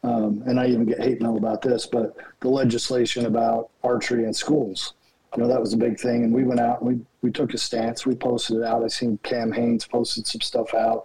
um, 0.03 0.43
and 0.47 0.61
I 0.61 0.67
even 0.67 0.85
get 0.85 1.01
hate 1.01 1.23
mail 1.23 1.37
about 1.37 1.63
this, 1.63 1.87
but 1.87 2.17
the 2.41 2.49
legislation 2.49 3.27
about 3.27 3.71
archery 3.83 4.25
in 4.25 4.35
schools, 4.35 4.93
you 5.35 5.43
know, 5.43 5.49
that 5.49 5.61
was 5.61 5.73
a 5.73 5.79
big 5.79 5.99
thing. 5.99 6.25
And 6.25 6.33
we 6.33 6.45
went 6.45 6.61
out 6.61 6.83
and 6.83 6.89
we, 6.91 7.07
we 7.23 7.31
took 7.31 7.55
a 7.55 7.59
stance. 7.59 8.05
We 8.07 8.15
posted 8.15 8.59
it 8.59 8.65
out. 8.65 8.85
I 8.85 8.89
seen 8.89 9.19
Cam 9.23 9.51
Hanes 9.51 9.87
posted 9.87 10.27
some 10.27 10.41
stuff 10.43 10.75
out. 10.75 11.05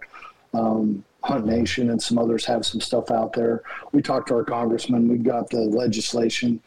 Um, 0.54 1.04
Hunt 1.24 1.46
Nation 1.46 1.90
and 1.90 2.02
some 2.02 2.18
others 2.18 2.44
have 2.44 2.66
some 2.66 2.80
stuff 2.80 3.10
out 3.10 3.32
there. 3.32 3.62
We 3.92 4.02
talked 4.02 4.28
to 4.28 4.34
our 4.34 4.44
congressman. 4.44 5.08
We 5.08 5.18
got 5.18 5.50
the 5.50 5.60
legislation. 5.60 6.60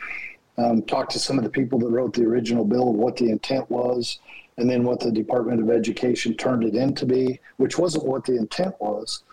Um, 0.57 0.83
talked 0.83 1.11
to 1.11 1.19
some 1.19 1.37
of 1.37 1.43
the 1.43 1.49
people 1.49 1.79
that 1.79 1.89
wrote 1.89 2.13
the 2.13 2.23
original 2.23 2.63
bill, 2.63 2.93
what 2.93 3.17
the 3.17 3.29
intent 3.29 3.69
was, 3.69 4.19
and 4.57 4.69
then 4.69 4.83
what 4.85 5.01
the 5.01 5.11
Department 5.11 5.61
of 5.61 5.69
Education 5.69 6.33
turned 6.35 6.63
it 6.63 6.75
into 6.75 7.05
be, 7.05 7.39
which 7.57 7.77
wasn't 7.77 8.05
what 8.05 8.23
the 8.23 8.37
intent 8.37 8.73
was. 8.79 9.23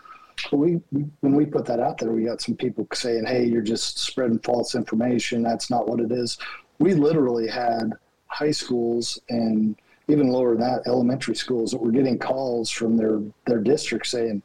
But 0.50 0.56
we, 0.56 0.80
when 1.20 1.34
we 1.34 1.46
put 1.46 1.64
that 1.66 1.78
out 1.78 1.98
there, 1.98 2.10
we 2.10 2.24
got 2.24 2.40
some 2.40 2.56
people 2.56 2.88
saying, 2.92 3.26
"Hey, 3.26 3.44
you're 3.44 3.62
just 3.62 3.98
spreading 3.98 4.40
false 4.40 4.74
information. 4.74 5.42
That's 5.42 5.70
not 5.70 5.86
what 5.86 6.00
it 6.00 6.10
is." 6.10 6.38
We 6.80 6.94
literally 6.94 7.46
had 7.46 7.92
high 8.26 8.50
schools 8.50 9.20
and 9.28 9.76
even 10.08 10.28
lower 10.28 10.56
than 10.56 10.60
that, 10.60 10.82
elementary 10.86 11.36
schools 11.36 11.70
that 11.70 11.80
were 11.80 11.92
getting 11.92 12.18
calls 12.18 12.70
from 12.70 12.96
their 12.96 13.20
their 13.46 13.60
districts 13.60 14.10
saying, 14.10 14.42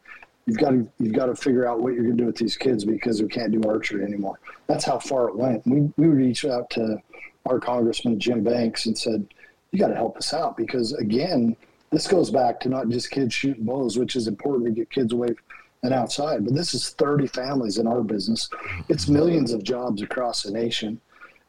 you've 0.47 0.57
got 0.57 0.71
to 0.71 0.87
you've 0.97 1.13
got 1.13 1.27
to 1.27 1.35
figure 1.35 1.67
out 1.67 1.81
what 1.81 1.93
you're 1.93 2.03
going 2.03 2.17
to 2.17 2.23
do 2.23 2.25
with 2.25 2.37
these 2.37 2.57
kids 2.57 2.83
because 2.85 3.21
we 3.21 3.27
can't 3.27 3.51
do 3.51 3.61
archery 3.69 4.03
anymore. 4.03 4.39
That's 4.65 4.85
how 4.85 4.97
far 4.97 5.27
it 5.27 5.35
went. 5.35 5.67
We 5.67 5.91
we 5.97 6.07
reached 6.07 6.45
out 6.45 6.69
to 6.71 6.97
our 7.45 7.59
congressman 7.59 8.19
Jim 8.19 8.43
Banks 8.43 8.87
and 8.87 8.97
said, 8.97 9.27
"You 9.71 9.79
got 9.79 9.89
to 9.89 9.95
help 9.95 10.17
us 10.17 10.33
out 10.33 10.57
because 10.57 10.93
again, 10.93 11.55
this 11.91 12.07
goes 12.07 12.31
back 12.31 12.59
to 12.61 12.69
not 12.69 12.89
just 12.89 13.11
kids 13.11 13.33
shooting 13.33 13.65
bows, 13.65 13.99
which 13.99 14.15
is 14.15 14.27
important 14.27 14.65
to 14.65 14.71
get 14.71 14.89
kids 14.89 15.13
away 15.13 15.35
and 15.83 15.93
outside, 15.93 16.43
but 16.43 16.55
this 16.55 16.73
is 16.73 16.89
30 16.89 17.27
families 17.27 17.77
in 17.77 17.85
our 17.85 18.01
business. 18.01 18.49
It's 18.89 19.07
millions 19.07 19.53
of 19.53 19.63
jobs 19.63 20.01
across 20.01 20.43
the 20.43 20.51
nation, 20.51 20.99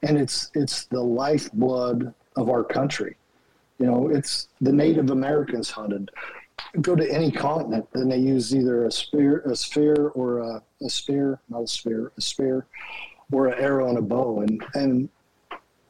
and 0.02 0.18
it's 0.18 0.50
it's 0.54 0.84
the 0.86 1.00
lifeblood 1.00 2.12
of 2.36 2.50
our 2.50 2.64
country. 2.64 3.16
You 3.78 3.86
know, 3.86 4.08
it's 4.08 4.48
the 4.60 4.72
Native 4.72 5.10
Americans 5.10 5.70
hunted 5.70 6.10
go 6.80 6.94
to 6.94 7.10
any 7.10 7.30
continent 7.30 7.86
and 7.94 8.10
they 8.10 8.18
use 8.18 8.54
either 8.54 8.86
a 8.86 8.92
spear, 8.92 9.40
a 9.40 9.56
sphere, 9.56 10.08
or 10.14 10.38
a, 10.38 10.62
a 10.82 10.90
spear, 10.90 11.40
not 11.48 11.62
a 11.62 11.66
spear, 11.66 12.12
a 12.16 12.20
spear, 12.20 12.66
or 13.32 13.48
an 13.48 13.58
arrow 13.62 13.88
and 13.88 13.98
a 13.98 14.02
bow, 14.02 14.40
and 14.40 14.64
and 14.74 15.08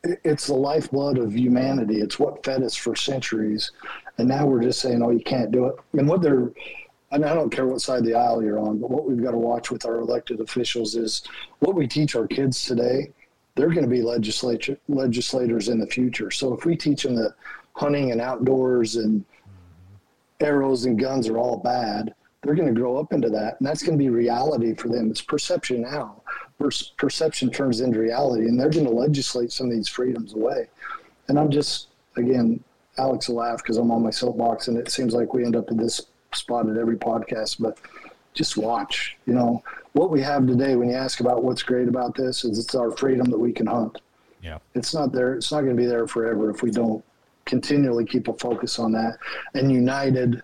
it's 0.04 0.46
the 0.46 0.54
lifeblood 0.54 1.18
of 1.18 1.36
humanity. 1.36 2.00
It's 2.00 2.18
what 2.18 2.44
fed 2.44 2.62
us 2.62 2.74
for 2.74 2.94
centuries, 2.94 3.72
and 4.18 4.28
now 4.28 4.46
we're 4.46 4.62
just 4.62 4.80
saying, 4.80 5.02
"Oh, 5.02 5.10
you 5.10 5.22
can't 5.22 5.50
do 5.50 5.66
it." 5.66 5.74
And 5.92 6.08
what 6.08 6.22
they're, 6.22 6.50
and 7.10 7.24
I 7.24 7.34
don't 7.34 7.50
care 7.50 7.66
what 7.66 7.80
side 7.80 8.00
of 8.00 8.04
the 8.04 8.14
aisle 8.14 8.42
you're 8.42 8.58
on, 8.58 8.78
but 8.78 8.90
what 8.90 9.08
we've 9.08 9.22
got 9.22 9.32
to 9.32 9.38
watch 9.38 9.70
with 9.70 9.84
our 9.84 9.96
elected 9.96 10.40
officials 10.40 10.94
is 10.94 11.22
what 11.60 11.74
we 11.74 11.86
teach 11.86 12.14
our 12.14 12.26
kids 12.26 12.64
today. 12.64 13.12
They're 13.56 13.70
going 13.70 13.82
to 13.82 13.90
be 13.90 14.02
legislature 14.02 14.78
legislators 14.88 15.68
in 15.68 15.80
the 15.80 15.86
future. 15.86 16.30
So 16.30 16.54
if 16.54 16.64
we 16.64 16.76
teach 16.76 17.02
them 17.02 17.16
that 17.16 17.34
hunting 17.74 18.12
and 18.12 18.20
outdoors 18.20 18.96
and 18.96 19.24
arrows 20.40 20.84
and 20.84 20.98
guns 20.98 21.28
are 21.28 21.38
all 21.38 21.56
bad, 21.58 22.14
they're 22.42 22.54
going 22.54 22.72
to 22.72 22.80
grow 22.80 22.96
up 22.96 23.12
into 23.12 23.28
that. 23.30 23.56
And 23.58 23.66
that's 23.66 23.82
going 23.82 23.98
to 23.98 24.02
be 24.02 24.10
reality 24.10 24.74
for 24.74 24.88
them. 24.88 25.10
It's 25.10 25.20
perception 25.20 25.82
now. 25.82 26.22
Perception 26.96 27.50
turns 27.50 27.80
into 27.80 28.00
reality, 28.00 28.46
and 28.46 28.58
they're 28.58 28.70
going 28.70 28.86
to 28.86 28.90
legislate 28.90 29.52
some 29.52 29.68
of 29.68 29.72
these 29.72 29.88
freedoms 29.88 30.34
away. 30.34 30.68
And 31.28 31.38
I'm 31.38 31.50
just, 31.50 31.88
again, 32.16 32.62
Alex 32.96 33.28
will 33.28 33.36
laugh 33.36 33.58
because 33.58 33.76
I'm 33.76 33.90
on 33.90 34.02
my 34.02 34.10
soapbox, 34.10 34.68
and 34.68 34.76
it 34.76 34.90
seems 34.90 35.14
like 35.14 35.34
we 35.34 35.44
end 35.44 35.54
up 35.54 35.70
in 35.70 35.76
this 35.76 36.00
spot 36.34 36.68
at 36.68 36.76
every 36.76 36.96
podcast, 36.96 37.60
but 37.60 37.78
just 38.34 38.56
watch. 38.56 39.16
You 39.26 39.34
know, 39.34 39.62
what 39.92 40.10
we 40.10 40.20
have 40.22 40.46
today, 40.46 40.74
when 40.74 40.88
you 40.88 40.96
ask 40.96 41.20
about 41.20 41.44
what's 41.44 41.62
great 41.62 41.88
about 41.88 42.14
this, 42.14 42.44
is 42.44 42.58
it's 42.58 42.74
our 42.74 42.90
freedom 42.90 43.30
that 43.30 43.38
we 43.38 43.52
can 43.52 43.66
hunt. 43.66 44.00
Yeah. 44.42 44.58
It's 44.74 44.94
not 44.94 45.12
there. 45.12 45.34
It's 45.34 45.52
not 45.52 45.60
going 45.62 45.76
to 45.76 45.80
be 45.80 45.86
there 45.86 46.06
forever 46.08 46.50
if 46.50 46.62
we 46.62 46.70
don't 46.70 47.04
continually 47.48 48.04
keep 48.04 48.28
a 48.28 48.34
focus 48.34 48.78
on 48.78 48.92
that. 48.92 49.18
And 49.54 49.72
United, 49.72 50.42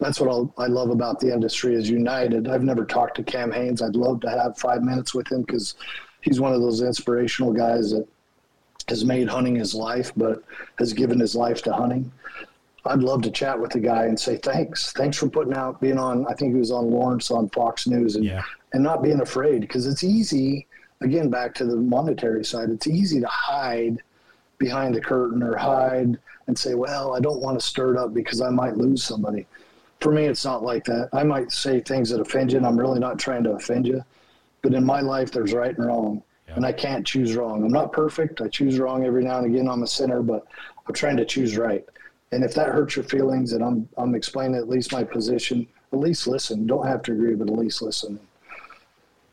that's 0.00 0.18
what 0.18 0.30
I'll, 0.30 0.52
i 0.58 0.66
love 0.66 0.90
about 0.90 1.20
the 1.20 1.32
industry 1.32 1.74
is 1.74 1.88
United. 1.88 2.48
I've 2.48 2.64
never 2.64 2.84
talked 2.84 3.16
to 3.16 3.22
Cam 3.22 3.52
Hanes. 3.52 3.82
I'd 3.82 3.94
love 3.94 4.20
to 4.22 4.30
have 4.30 4.58
five 4.58 4.82
minutes 4.82 5.14
with 5.14 5.30
him 5.30 5.42
because 5.42 5.76
he's 6.22 6.40
one 6.40 6.52
of 6.52 6.60
those 6.60 6.82
inspirational 6.82 7.52
guys 7.52 7.90
that 7.92 8.08
has 8.88 9.04
made 9.04 9.28
hunting 9.28 9.54
his 9.54 9.74
life, 9.74 10.12
but 10.16 10.42
has 10.78 10.92
given 10.92 11.20
his 11.20 11.36
life 11.36 11.62
to 11.62 11.72
hunting. 11.72 12.10
I'd 12.86 13.00
love 13.00 13.22
to 13.22 13.30
chat 13.30 13.60
with 13.60 13.72
the 13.72 13.80
guy 13.80 14.06
and 14.06 14.18
say 14.18 14.36
thanks. 14.38 14.92
Thanks 14.92 15.18
for 15.18 15.28
putting 15.28 15.52
out, 15.52 15.80
being 15.80 15.98
on. 15.98 16.26
I 16.26 16.32
think 16.32 16.54
he 16.54 16.58
was 16.58 16.70
on 16.70 16.90
Lawrence 16.90 17.30
on 17.30 17.50
Fox 17.50 17.86
News, 17.86 18.16
and 18.16 18.24
yeah. 18.24 18.42
and 18.72 18.82
not 18.82 19.02
being 19.02 19.20
afraid 19.20 19.60
because 19.60 19.86
it's 19.86 20.04
easy. 20.04 20.66
Again, 21.02 21.28
back 21.28 21.54
to 21.56 21.64
the 21.64 21.76
monetary 21.76 22.44
side, 22.44 22.70
it's 22.70 22.86
easy 22.86 23.20
to 23.20 23.26
hide 23.26 23.98
behind 24.58 24.94
the 24.94 25.00
curtain 25.00 25.42
or 25.42 25.56
hide 25.56 26.18
and 26.48 26.58
say, 26.58 26.74
well, 26.74 27.14
I 27.14 27.20
don't 27.20 27.40
want 27.40 27.60
to 27.60 27.64
stir 27.64 27.94
it 27.94 27.98
up 27.98 28.12
because 28.12 28.40
I 28.40 28.48
might 28.48 28.76
lose 28.76 29.04
somebody. 29.04 29.46
For 30.00 30.10
me, 30.10 30.24
it's 30.24 30.44
not 30.44 30.62
like 30.62 30.84
that. 30.86 31.10
I 31.12 31.22
might 31.22 31.52
say 31.52 31.80
things 31.80 32.10
that 32.10 32.20
offend 32.20 32.52
you, 32.52 32.58
and 32.58 32.66
I'm 32.66 32.78
really 32.78 32.98
not 32.98 33.18
trying 33.18 33.44
to 33.44 33.52
offend 33.52 33.86
you. 33.86 34.02
But 34.62 34.74
in 34.74 34.84
my 34.84 35.00
life, 35.00 35.30
there's 35.30 35.52
right 35.52 35.76
and 35.76 35.86
wrong, 35.86 36.22
yeah. 36.48 36.54
and 36.56 36.66
I 36.66 36.72
can't 36.72 37.06
choose 37.06 37.36
wrong. 37.36 37.64
I'm 37.64 37.72
not 37.72 37.92
perfect. 37.92 38.40
I 38.40 38.48
choose 38.48 38.78
wrong 38.78 39.04
every 39.04 39.22
now 39.22 39.38
and 39.38 39.54
again. 39.54 39.68
I'm 39.68 39.82
a 39.82 39.86
sinner, 39.86 40.22
but 40.22 40.46
I'm 40.86 40.94
trying 40.94 41.16
to 41.18 41.24
choose 41.24 41.56
right. 41.56 41.84
And 42.32 42.42
if 42.42 42.54
that 42.54 42.68
hurts 42.68 42.96
your 42.96 43.04
feelings, 43.04 43.52
and 43.52 43.62
I'm 43.62 43.88
I'm 43.96 44.14
explaining 44.14 44.56
at 44.56 44.68
least 44.68 44.92
my 44.92 45.04
position, 45.04 45.66
at 45.92 45.98
least 45.98 46.26
listen. 46.26 46.66
Don't 46.66 46.86
have 46.86 47.02
to 47.02 47.12
agree, 47.12 47.34
but 47.34 47.48
at 47.48 47.56
least 47.56 47.82
listen. 47.82 48.18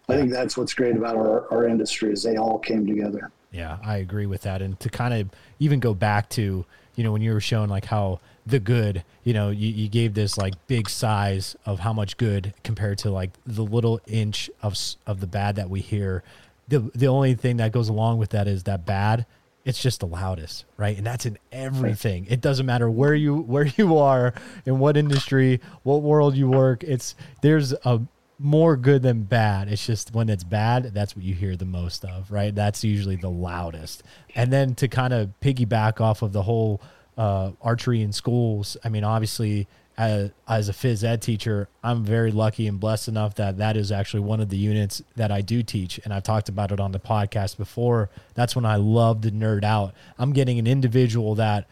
I 0.08 0.16
think 0.16 0.32
that's 0.32 0.56
what's 0.56 0.74
great 0.74 0.96
about 0.96 1.16
our, 1.16 1.52
our 1.52 1.68
industry 1.68 2.12
is 2.12 2.22
they 2.22 2.38
all 2.38 2.60
came 2.60 2.86
together. 2.86 3.32
Yeah, 3.52 3.78
I 3.84 3.98
agree 3.98 4.26
with 4.26 4.42
that. 4.42 4.62
And 4.62 4.80
to 4.82 4.90
kind 4.90 5.14
of 5.14 5.30
even 5.60 5.80
go 5.80 5.94
back 5.94 6.30
to, 6.32 6.66
you 6.96 7.04
know, 7.04 7.12
when 7.12 7.22
you 7.22 7.34
were 7.34 7.42
showing 7.42 7.70
like 7.70 7.86
how 7.86 8.20
the 8.46 8.60
good, 8.60 9.04
you 9.24 9.34
know, 9.34 9.50
you, 9.50 9.70
you 9.70 9.88
gave 9.88 10.14
this 10.14 10.38
like 10.38 10.54
big 10.68 10.90
size 10.90 11.56
of 11.66 11.80
how 11.80 11.94
much 11.94 12.18
good 12.18 12.54
compared 12.64 12.98
to 13.00 13.10
like 13.10 13.32
the 13.46 13.64
little 13.64 14.00
inch 14.08 14.50
of 14.62 14.78
of 15.06 15.20
the 15.20 15.28
bad 15.28 15.56
that 15.56 15.70
we 15.70 15.82
hear. 15.82 16.24
The 16.68 16.92
the 16.96 17.08
only 17.08 17.36
thing 17.36 17.58
that 17.58 17.72
goes 17.72 17.90
along 17.90 18.18
with 18.18 18.30
that 18.32 18.48
is 18.48 18.64
that 18.64 18.86
bad 18.86 19.26
it's 19.66 19.82
just 19.82 20.00
the 20.00 20.08
loudest 20.08 20.64
right? 20.78 20.96
And 20.96 21.06
that's 21.06 21.26
in 21.26 21.38
everything. 21.52 22.28
It 22.30 22.40
doesn't 22.40 22.66
matter 22.66 22.90
where 22.90 23.16
you 23.16 23.36
where 23.36 23.66
you 23.78 23.98
are 23.98 24.34
in 24.66 24.80
what 24.80 24.96
industry 24.96 25.60
what 25.84 26.02
world 26.02 26.36
you 26.36 26.48
work 26.48 26.84
it's 26.84 27.16
there's 27.42 27.74
a 27.84 28.02
more 28.38 28.76
good 28.76 29.02
than 29.02 29.24
bad. 29.24 29.72
It's 29.72 29.86
just 29.86 30.14
when 30.14 30.30
it's 30.30 30.44
bad, 30.44 30.94
that's 30.94 31.16
what 31.16 31.24
you 31.24 31.34
hear 31.34 31.56
the 31.56 31.66
most 31.66 32.04
of, 32.04 32.32
right? 32.32 32.54
That's 32.54 32.84
usually 32.84 33.16
the 33.16 33.30
loudest. 33.30 34.04
And 34.36 34.52
then 34.52 34.76
to 34.76 34.88
kind 34.88 35.14
of 35.14 35.32
piggyback 35.42 36.02
off 36.02 36.22
of 36.22 36.34
the 36.34 36.44
whole 36.44 36.82
uh, 37.18 37.52
archery 37.62 38.02
in 38.02 38.12
schools, 38.12 38.76
I 38.84 38.90
mean, 38.90 39.04
obviously, 39.04 39.68
as, 39.98 40.32
as 40.48 40.68
a 40.68 40.74
phys 40.74 41.04
ed 41.04 41.22
teacher, 41.22 41.70
I'm 41.82 42.04
very 42.04 42.32
lucky 42.32 42.68
and 42.68 42.80
blessed 42.80 43.08
enough 43.08 43.36
that 43.36 43.58
that 43.60 43.78
is 43.78 43.92
actually 43.92 44.22
one 44.22 44.42
of 44.42 44.50
the 44.50 44.58
units 44.58 45.02
that 45.16 45.32
I 45.32 45.40
do 45.42 45.64
teach. 45.64 46.00
And 46.04 46.14
I've 46.14 46.24
talked 46.24 46.50
about 46.50 46.72
it 46.72 46.80
on 46.80 46.92
the 46.92 47.00
podcast 47.00 47.58
before. 47.58 48.10
That's 48.34 48.56
when 48.56 48.66
I 48.66 48.76
love 48.76 49.22
to 49.22 49.32
nerd 49.32 49.64
out. 49.64 49.94
I'm 50.18 50.34
getting 50.34 50.60
an 50.60 50.68
individual 50.68 51.36
that 51.36 51.68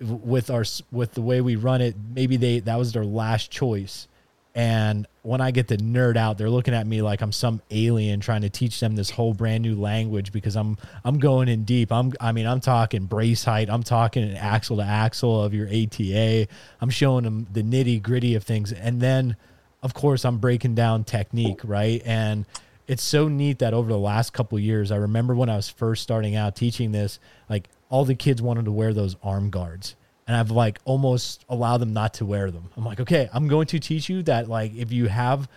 with 0.00 0.50
our 0.50 0.64
with 0.90 1.12
the 1.12 1.22
way 1.22 1.40
we 1.40 1.56
run 1.56 1.80
it, 1.80 1.94
maybe 2.14 2.36
they 2.36 2.58
that 2.60 2.76
was 2.76 2.92
their 2.92 3.04
last 3.04 3.50
choice. 3.50 4.08
And 4.54 5.06
when 5.22 5.40
I 5.40 5.50
get 5.50 5.68
to 5.68 5.78
nerd 5.78 6.16
out, 6.16 6.36
they're 6.36 6.50
looking 6.50 6.74
at 6.74 6.86
me 6.86 7.00
like 7.00 7.22
I'm 7.22 7.32
some 7.32 7.62
alien 7.70 8.20
trying 8.20 8.42
to 8.42 8.50
teach 8.50 8.80
them 8.80 8.96
this 8.96 9.08
whole 9.08 9.32
brand 9.32 9.62
new 9.62 9.74
language 9.74 10.30
because 10.30 10.56
I'm 10.56 10.76
I'm 11.04 11.18
going 11.18 11.48
in 11.48 11.64
deep. 11.64 11.90
I'm 11.90 12.12
I 12.20 12.32
mean 12.32 12.46
I'm 12.46 12.60
talking 12.60 13.06
brace 13.06 13.44
height. 13.44 13.70
I'm 13.70 13.82
talking 13.82 14.24
an 14.24 14.36
axle 14.36 14.76
to 14.76 14.82
axle 14.82 15.42
of 15.42 15.54
your 15.54 15.68
ATA. 15.68 16.48
I'm 16.80 16.90
showing 16.90 17.24
them 17.24 17.46
the 17.50 17.62
nitty 17.62 18.02
gritty 18.02 18.34
of 18.34 18.44
things, 18.44 18.72
and 18.72 19.00
then 19.00 19.36
of 19.82 19.94
course 19.94 20.24
I'm 20.24 20.38
breaking 20.38 20.74
down 20.74 21.04
technique, 21.04 21.60
right? 21.64 22.02
And 22.04 22.44
it's 22.86 23.02
so 23.02 23.28
neat 23.28 23.60
that 23.60 23.72
over 23.72 23.88
the 23.88 23.98
last 23.98 24.34
couple 24.34 24.58
years, 24.58 24.90
I 24.90 24.96
remember 24.96 25.34
when 25.34 25.48
I 25.48 25.56
was 25.56 25.70
first 25.70 26.02
starting 26.02 26.36
out 26.36 26.56
teaching 26.56 26.92
this, 26.92 27.18
like 27.48 27.68
all 27.88 28.04
the 28.04 28.14
kids 28.14 28.42
wanted 28.42 28.66
to 28.66 28.72
wear 28.72 28.92
those 28.92 29.16
arm 29.22 29.48
guards. 29.48 29.94
And 30.26 30.36
I've 30.36 30.50
like 30.50 30.78
almost 30.84 31.44
allowed 31.48 31.78
them 31.78 31.92
not 31.92 32.14
to 32.14 32.24
wear 32.24 32.50
them. 32.50 32.70
I'm 32.76 32.84
like, 32.84 33.00
okay, 33.00 33.28
I'm 33.32 33.48
going 33.48 33.66
to 33.68 33.78
teach 33.78 34.08
you 34.08 34.22
that 34.24 34.48
like 34.48 34.74
if 34.74 34.92
you 34.92 35.08
have 35.08 35.48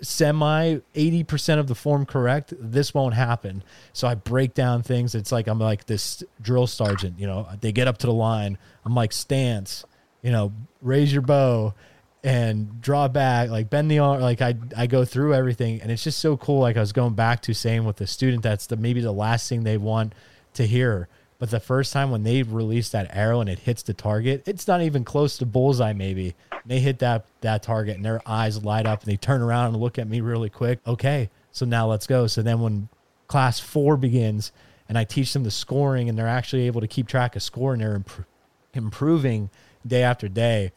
semi 0.00 0.76
80% 0.94 1.58
of 1.58 1.66
the 1.66 1.74
form 1.74 2.06
correct, 2.06 2.54
this 2.58 2.94
won't 2.94 3.14
happen. 3.14 3.62
So 3.92 4.08
I 4.08 4.14
break 4.14 4.54
down 4.54 4.82
things. 4.82 5.14
It's 5.14 5.32
like 5.32 5.46
I'm 5.46 5.58
like 5.58 5.86
this 5.86 6.22
drill 6.40 6.66
sergeant, 6.66 7.18
you 7.18 7.26
know, 7.26 7.48
they 7.60 7.72
get 7.72 7.88
up 7.88 7.98
to 7.98 8.06
the 8.06 8.12
line. 8.12 8.58
I'm 8.84 8.94
like, 8.94 9.12
stance, 9.12 9.84
you 10.22 10.32
know, 10.32 10.52
raise 10.80 11.12
your 11.12 11.22
bow 11.22 11.74
and 12.24 12.80
draw 12.80 13.06
back, 13.06 13.50
like 13.50 13.68
bend 13.68 13.90
the 13.90 13.98
arm. 13.98 14.20
Like 14.20 14.40
I, 14.40 14.54
I 14.76 14.86
go 14.86 15.04
through 15.04 15.34
everything, 15.34 15.82
and 15.82 15.92
it's 15.92 16.02
just 16.02 16.18
so 16.18 16.36
cool. 16.38 16.60
Like 16.60 16.76
I 16.76 16.80
was 16.80 16.92
going 16.92 17.14
back 17.14 17.42
to 17.42 17.54
saying 17.54 17.84
with 17.84 17.96
the 17.96 18.06
student, 18.06 18.42
that's 18.42 18.66
the 18.66 18.76
maybe 18.76 19.02
the 19.02 19.12
last 19.12 19.48
thing 19.48 19.62
they 19.62 19.76
want 19.76 20.14
to 20.54 20.66
hear. 20.66 21.08
But 21.38 21.50
the 21.50 21.60
first 21.60 21.92
time 21.92 22.10
when 22.10 22.22
they 22.22 22.42
release 22.42 22.90
that 22.90 23.14
arrow 23.14 23.40
and 23.40 23.50
it 23.50 23.60
hits 23.60 23.82
the 23.82 23.92
target, 23.92 24.44
it's 24.46 24.68
not 24.68 24.82
even 24.82 25.04
close 25.04 25.36
to 25.38 25.46
bullseye. 25.46 25.92
Maybe 25.92 26.34
they 26.64 26.80
hit 26.80 27.00
that 27.00 27.26
that 27.40 27.62
target, 27.62 27.96
and 27.96 28.04
their 28.04 28.20
eyes 28.26 28.64
light 28.64 28.86
up, 28.86 29.02
and 29.02 29.12
they 29.12 29.16
turn 29.16 29.42
around 29.42 29.74
and 29.74 29.76
look 29.76 29.98
at 29.98 30.08
me 30.08 30.20
really 30.20 30.50
quick. 30.50 30.78
Okay, 30.86 31.30
so 31.50 31.66
now 31.66 31.86
let's 31.86 32.06
go. 32.06 32.26
So 32.26 32.42
then 32.42 32.60
when 32.60 32.88
class 33.26 33.60
four 33.60 33.96
begins, 33.96 34.52
and 34.88 34.96
I 34.96 35.04
teach 35.04 35.32
them 35.32 35.44
the 35.44 35.50
scoring, 35.50 36.08
and 36.08 36.16
they're 36.16 36.28
actually 36.28 36.66
able 36.66 36.80
to 36.80 36.88
keep 36.88 37.08
track 37.08 37.36
of 37.36 37.42
score, 37.42 37.72
and 37.72 37.82
they're 37.82 37.96
imp- 37.96 38.26
improving 38.74 39.50
day 39.86 40.02
after 40.02 40.28
day 40.28 40.72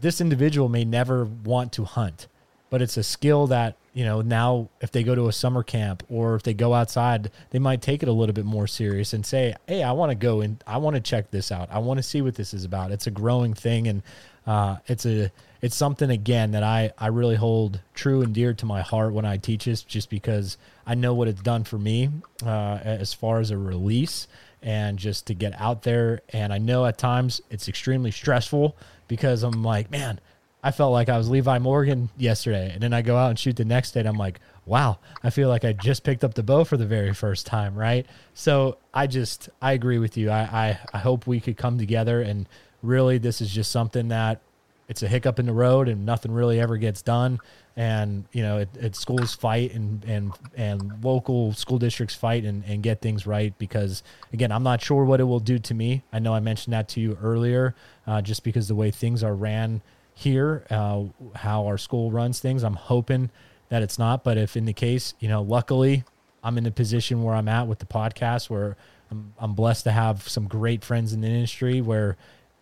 this 0.00 0.20
individual 0.20 0.68
may 0.68 0.84
never 0.84 1.24
want 1.24 1.72
to 1.72 1.84
hunt, 1.84 2.28
but 2.70 2.82
it's 2.82 2.96
a 2.96 3.02
skill 3.02 3.46
that, 3.48 3.76
you 3.96 4.04
know, 4.04 4.20
now 4.20 4.68
if 4.82 4.92
they 4.92 5.02
go 5.02 5.14
to 5.14 5.26
a 5.28 5.32
summer 5.32 5.62
camp 5.62 6.02
or 6.10 6.34
if 6.34 6.42
they 6.42 6.52
go 6.52 6.74
outside, 6.74 7.30
they 7.48 7.58
might 7.58 7.80
take 7.80 8.02
it 8.02 8.10
a 8.10 8.12
little 8.12 8.34
bit 8.34 8.44
more 8.44 8.66
serious 8.66 9.14
and 9.14 9.24
say, 9.24 9.54
Hey, 9.66 9.82
I 9.82 9.92
want 9.92 10.10
to 10.10 10.14
go 10.14 10.42
and 10.42 10.62
I 10.66 10.76
want 10.76 10.96
to 10.96 11.00
check 11.00 11.30
this 11.30 11.50
out. 11.50 11.70
I 11.72 11.78
want 11.78 11.96
to 11.96 12.02
see 12.02 12.20
what 12.20 12.34
this 12.34 12.52
is 12.52 12.66
about. 12.66 12.90
It's 12.90 13.06
a 13.06 13.10
growing 13.10 13.54
thing. 13.54 13.88
And, 13.88 14.02
uh, 14.46 14.76
it's 14.86 15.06
a, 15.06 15.32
it's 15.62 15.74
something 15.74 16.10
again 16.10 16.50
that 16.50 16.62
I, 16.62 16.92
I 16.98 17.06
really 17.06 17.36
hold 17.36 17.80
true 17.94 18.20
and 18.20 18.34
dear 18.34 18.52
to 18.52 18.66
my 18.66 18.82
heart 18.82 19.14
when 19.14 19.24
I 19.24 19.38
teach 19.38 19.64
this, 19.64 19.82
just 19.82 20.10
because 20.10 20.58
I 20.86 20.94
know 20.94 21.14
what 21.14 21.26
it's 21.26 21.40
done 21.40 21.64
for 21.64 21.78
me, 21.78 22.10
uh, 22.44 22.78
as 22.82 23.14
far 23.14 23.40
as 23.40 23.50
a 23.50 23.56
release 23.56 24.28
and 24.62 24.98
just 24.98 25.26
to 25.28 25.34
get 25.34 25.58
out 25.58 25.84
there. 25.84 26.20
And 26.34 26.52
I 26.52 26.58
know 26.58 26.84
at 26.84 26.98
times 26.98 27.40
it's 27.50 27.66
extremely 27.66 28.10
stressful 28.10 28.76
because 29.08 29.42
I'm 29.42 29.62
like, 29.62 29.90
man, 29.90 30.20
I 30.66 30.72
felt 30.72 30.90
like 30.90 31.08
I 31.08 31.16
was 31.16 31.30
Levi 31.30 31.60
Morgan 31.60 32.10
yesterday. 32.16 32.72
And 32.74 32.82
then 32.82 32.92
I 32.92 33.00
go 33.00 33.16
out 33.16 33.30
and 33.30 33.38
shoot 33.38 33.54
the 33.54 33.64
next 33.64 33.92
day 33.92 34.00
and 34.00 34.08
I'm 34.08 34.16
like, 34.16 34.40
wow, 34.64 34.98
I 35.22 35.30
feel 35.30 35.48
like 35.48 35.64
I 35.64 35.72
just 35.72 36.02
picked 36.02 36.24
up 36.24 36.34
the 36.34 36.42
bow 36.42 36.64
for 36.64 36.76
the 36.76 36.84
very 36.84 37.14
first 37.14 37.46
time, 37.46 37.76
right? 37.76 38.04
So 38.34 38.78
I 38.92 39.06
just, 39.06 39.48
I 39.62 39.74
agree 39.74 39.98
with 39.98 40.16
you. 40.16 40.28
I, 40.28 40.40
I, 40.40 40.78
I 40.92 40.98
hope 40.98 41.24
we 41.24 41.38
could 41.38 41.56
come 41.56 41.78
together 41.78 42.20
and 42.20 42.48
really 42.82 43.16
this 43.18 43.40
is 43.40 43.52
just 43.52 43.70
something 43.70 44.08
that 44.08 44.40
it's 44.88 45.04
a 45.04 45.08
hiccup 45.08 45.38
in 45.38 45.46
the 45.46 45.52
road 45.52 45.86
and 45.88 46.04
nothing 46.04 46.32
really 46.32 46.58
ever 46.58 46.76
gets 46.78 47.00
done 47.00 47.38
and 47.76 48.24
you 48.32 48.42
know 48.42 48.58
it, 48.58 48.68
it, 48.80 48.96
schools 48.96 49.34
fight 49.34 49.74
and 49.74 50.04
and 50.04 50.32
and 50.56 51.04
local 51.04 51.52
school 51.52 51.78
districts 51.78 52.14
fight 52.14 52.44
and, 52.44 52.64
and 52.64 52.82
get 52.82 53.00
things 53.00 53.26
right 53.26 53.56
because 53.58 54.02
again 54.32 54.52
i'm 54.52 54.62
not 54.62 54.80
sure 54.80 55.04
what 55.04 55.20
it 55.20 55.24
will 55.24 55.40
do 55.40 55.58
to 55.58 55.74
me 55.74 56.02
i 56.12 56.20
know 56.20 56.32
i 56.32 56.40
mentioned 56.40 56.72
that 56.72 56.88
to 56.88 57.00
you 57.00 57.18
earlier 57.20 57.74
uh, 58.06 58.22
just 58.22 58.44
because 58.44 58.68
the 58.68 58.74
way 58.76 58.90
things 58.90 59.24
are 59.24 59.34
ran 59.34 59.82
here 60.18 60.64
uh, 60.70 61.04
how 61.36 61.66
our 61.66 61.78
school 61.78 62.10
runs 62.10 62.40
things 62.40 62.62
i'm 62.64 62.74
hoping 62.74 63.30
that 63.68 63.82
it's 63.82 63.98
not 63.98 64.24
but 64.24 64.36
if 64.36 64.56
in 64.56 64.64
the 64.64 64.72
case 64.72 65.14
you 65.20 65.28
know 65.28 65.42
luckily 65.42 66.02
i'm 66.42 66.58
in 66.58 66.64
the 66.64 66.70
position 66.70 67.22
where 67.22 67.34
i'm 67.34 67.48
at 67.48 67.66
with 67.66 67.78
the 67.78 67.86
podcast 67.86 68.50
where 68.50 68.76
i'm, 69.10 69.32
I'm 69.38 69.54
blessed 69.54 69.84
to 69.84 69.92
have 69.92 70.26
some 70.28 70.48
great 70.48 70.84
friends 70.84 71.12
in 71.12 71.20
the 71.20 71.28
industry 71.28 71.80
where 71.80 72.16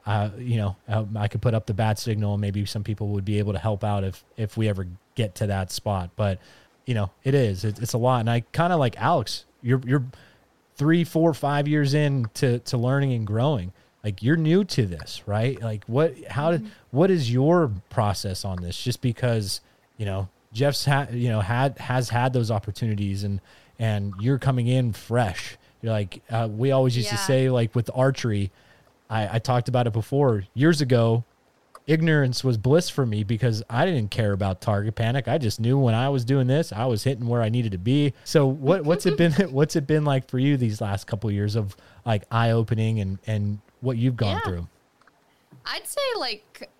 uh, 0.07 0.30
you 0.38 0.59
know, 0.59 0.76
uh, 0.88 1.05
I 1.16 1.28
could 1.28 1.40
put 1.40 1.55
up 1.55 1.66
the 1.66 1.74
bat 1.74 1.98
signal 1.98 2.34
and 2.34 2.40
maybe 2.40 2.66
some 2.66 2.84
people 2.84 3.09
would 3.09 3.24
be 3.24 3.38
able 3.38 3.55
to 3.55 3.59
help 3.59 3.82
out 3.82 4.05
if, 4.05 4.22
if 4.36 4.57
we 4.57 4.68
ever 4.68 4.86
get 5.14 5.34
to 5.36 5.46
that 5.46 5.72
spot. 5.72 6.11
But, 6.14 6.40
you 6.84 6.94
know, 6.94 7.11
it 7.22 7.34
is, 7.34 7.64
it, 7.64 7.78
it's 7.80 7.94
a 7.94 7.98
lot. 7.98 8.20
And 8.20 8.28
I 8.28 8.40
kind 8.52 8.72
of 8.72 8.78
like 8.78 9.00
Alex, 9.00 9.46
you're, 9.62 9.80
you're 9.86 10.05
three, 10.76 11.05
four, 11.05 11.32
five 11.32 11.66
years 11.66 11.94
in 11.94 12.26
to, 12.34 12.59
to 12.61 12.76
learning 12.76 13.12
and 13.14 13.26
growing. 13.26 13.72
Like 14.05 14.22
you're 14.22 14.36
new 14.36 14.64
to 14.64 14.86
this, 14.86 15.22
right? 15.26 15.61
Like 15.61 15.84
what, 15.86 16.14
how 16.28 16.50
did, 16.50 16.61
mm-hmm. 16.61 16.70
what 16.90 17.11
is 17.11 17.32
your 17.32 17.72
process 17.88 18.44
on 18.44 18.61
this? 18.61 18.80
Just 18.80 19.00
because, 19.00 19.62
you 19.96 20.05
know, 20.05 20.28
Jeff's 20.52 20.84
had, 20.84 21.14
you 21.14 21.30
know, 21.30 21.40
had, 21.40 21.78
has 21.78 22.11
had 22.11 22.34
those 22.34 22.50
opportunities 22.50 23.24
and, 23.24 23.40
and 23.78 24.12
you're 24.20 24.38
coming 24.38 24.66
in 24.66 24.92
fresh. 24.92 25.57
You're 25.80 25.92
like, 25.92 26.22
uh, 26.30 26.48
we 26.50 26.70
always 26.70 26.96
used 26.96 27.11
yeah. 27.11 27.16
to 27.16 27.22
say 27.22 27.50
like 27.50 27.74
with 27.74 27.90
archery, 27.94 28.50
I, 29.09 29.36
I 29.36 29.38
talked 29.38 29.68
about 29.68 29.86
it 29.86 29.92
before 29.92 30.44
years 30.55 30.80
ago. 30.80 31.24
Ignorance 31.86 32.42
was 32.42 32.57
bliss 32.57 32.88
for 32.88 33.05
me 33.05 33.24
because 33.24 33.62
I 33.68 33.84
didn't 33.84 34.11
care 34.11 34.32
about 34.32 34.62
target 34.62 34.94
panic. 34.94 35.28
I 35.28 35.36
just 35.36 35.61
knew 35.61 35.78
when 35.78 35.94
I 35.94 36.09
was 36.09 36.24
doing 36.24 36.46
this, 36.46 36.72
I 36.72 36.86
was 36.86 37.05
hitting 37.05 37.26
where 37.26 37.42
I 37.42 37.50
needed 37.50 37.72
to 37.72 37.78
be. 37.78 38.14
So 38.24 38.46
what 38.46 38.84
what's 38.84 39.05
it 39.05 39.16
been 39.18 39.32
what's 39.52 39.76
it 39.76 39.86
been 39.86 40.05
like 40.05 40.28
for 40.28 40.38
you 40.38 40.57
these 40.57 40.80
last 40.80 41.07
couple 41.07 41.28
of 41.28 41.34
years 41.34 41.57
of 41.57 41.76
like 42.07 42.24
eye 42.30 42.52
opening 42.52 43.00
and 43.00 43.18
and 43.26 43.59
what 43.85 43.97
you've 43.97 44.16
gone 44.16 44.37
yeah. 44.37 44.41
through? 44.41 44.68
I'd 45.66 45.87
say 45.87 46.01
like 46.18 46.70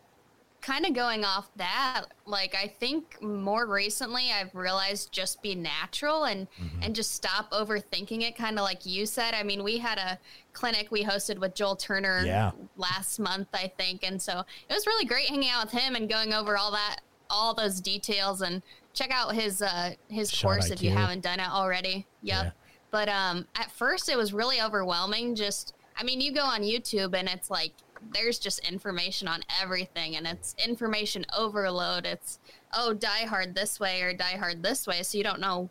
kind 0.61 0.87
of 0.87 0.95
going 0.95 1.25
off 1.25 1.51
that, 1.57 2.05
like 2.25 2.55
I 2.55 2.67
think 2.67 3.23
more 3.23 3.67
recently 3.67 4.31
I've 4.33 4.55
realized 4.55 5.13
just 5.13 5.43
be 5.43 5.55
natural 5.55 6.25
and 6.25 6.49
mm-hmm. 6.53 6.83
and 6.83 6.95
just 6.95 7.13
stop 7.15 7.51
overthinking 7.51 8.23
it. 8.23 8.37
Kind 8.37 8.59
of 8.59 8.65
like 8.65 8.87
you 8.87 9.05
said. 9.05 9.35
I 9.35 9.43
mean, 9.43 9.63
we 9.63 9.79
had 9.79 9.99
a 9.99 10.19
clinic 10.53 10.91
we 10.91 11.05
hosted 11.05 11.39
with 11.39 11.55
Joel 11.55 11.77
Turner 11.77 12.23
yeah. 12.25 12.53
last 12.77 13.19
month, 13.19 13.49
I 13.53 13.71
think, 13.77 14.03
and 14.03 14.21
so 14.21 14.45
it 14.69 14.73
was 14.73 14.87
really 14.87 15.05
great 15.05 15.29
hanging 15.29 15.51
out 15.51 15.67
with 15.67 15.81
him 15.81 15.95
and 15.95 16.09
going 16.09 16.33
over 16.33 16.57
all 16.57 16.73
that, 16.73 17.01
all 17.29 17.55
those 17.55 17.81
details, 17.81 18.41
and 18.41 18.63
check 18.95 19.11
out 19.13 19.35
his 19.35 19.61
uh 19.61 19.93
his 20.09 20.33
Shot 20.33 20.49
course 20.49 20.71
IQ. 20.71 20.73
if 20.73 20.83
you 20.83 20.91
haven't 20.91 21.23
done 21.23 21.41
it 21.41 21.49
already. 21.49 22.07
Yep. 22.23 22.45
Yeah. 22.45 22.51
But 22.91 23.09
um, 23.09 23.49
at 23.57 23.73
first 23.73 24.09
it 24.09 24.17
was 24.17 24.33
really 24.33 24.63
overwhelming. 24.63 25.35
Just, 25.35 25.75
I 25.97 26.03
mean, 26.03 26.21
you 26.21 26.33
go 26.33 26.43
on 26.43 26.63
YouTube 26.63 27.15
and 27.15 27.29
it's 27.29 27.51
like 27.51 27.73
there's 28.13 28.39
just 28.39 28.59
information 28.69 29.29
on 29.29 29.43
everything 29.63 30.17
and 30.17 30.27
it's 30.27 30.55
information 30.65 31.25
overload. 31.37 32.07
It's 32.07 32.39
oh 32.77 32.93
die 32.93 33.27
hard 33.27 33.55
this 33.55 33.79
way 33.81 34.03
or 34.03 34.13
die 34.13 34.37
hard 34.37 34.63
this 34.63 34.87
way, 34.87 35.03
so 35.03 35.19
you 35.19 35.25
don't 35.25 35.41
know 35.41 35.71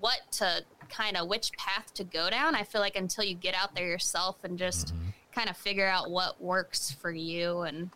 what 0.00 0.20
to 0.32 0.64
kind 0.88 1.16
of 1.16 1.28
which 1.28 1.52
path 1.52 1.92
to 1.94 2.04
go 2.04 2.30
down. 2.30 2.54
I 2.54 2.62
feel 2.62 2.80
like 2.80 2.96
until 2.96 3.24
you 3.24 3.34
get 3.34 3.54
out 3.54 3.74
there 3.74 3.86
yourself 3.86 4.42
and 4.44 4.58
just 4.58 4.88
mm-hmm. 4.88 5.08
kind 5.32 5.48
of 5.48 5.56
figure 5.56 5.86
out 5.86 6.10
what 6.10 6.40
works 6.40 6.90
for 6.90 7.10
you 7.10 7.62
and 7.62 7.90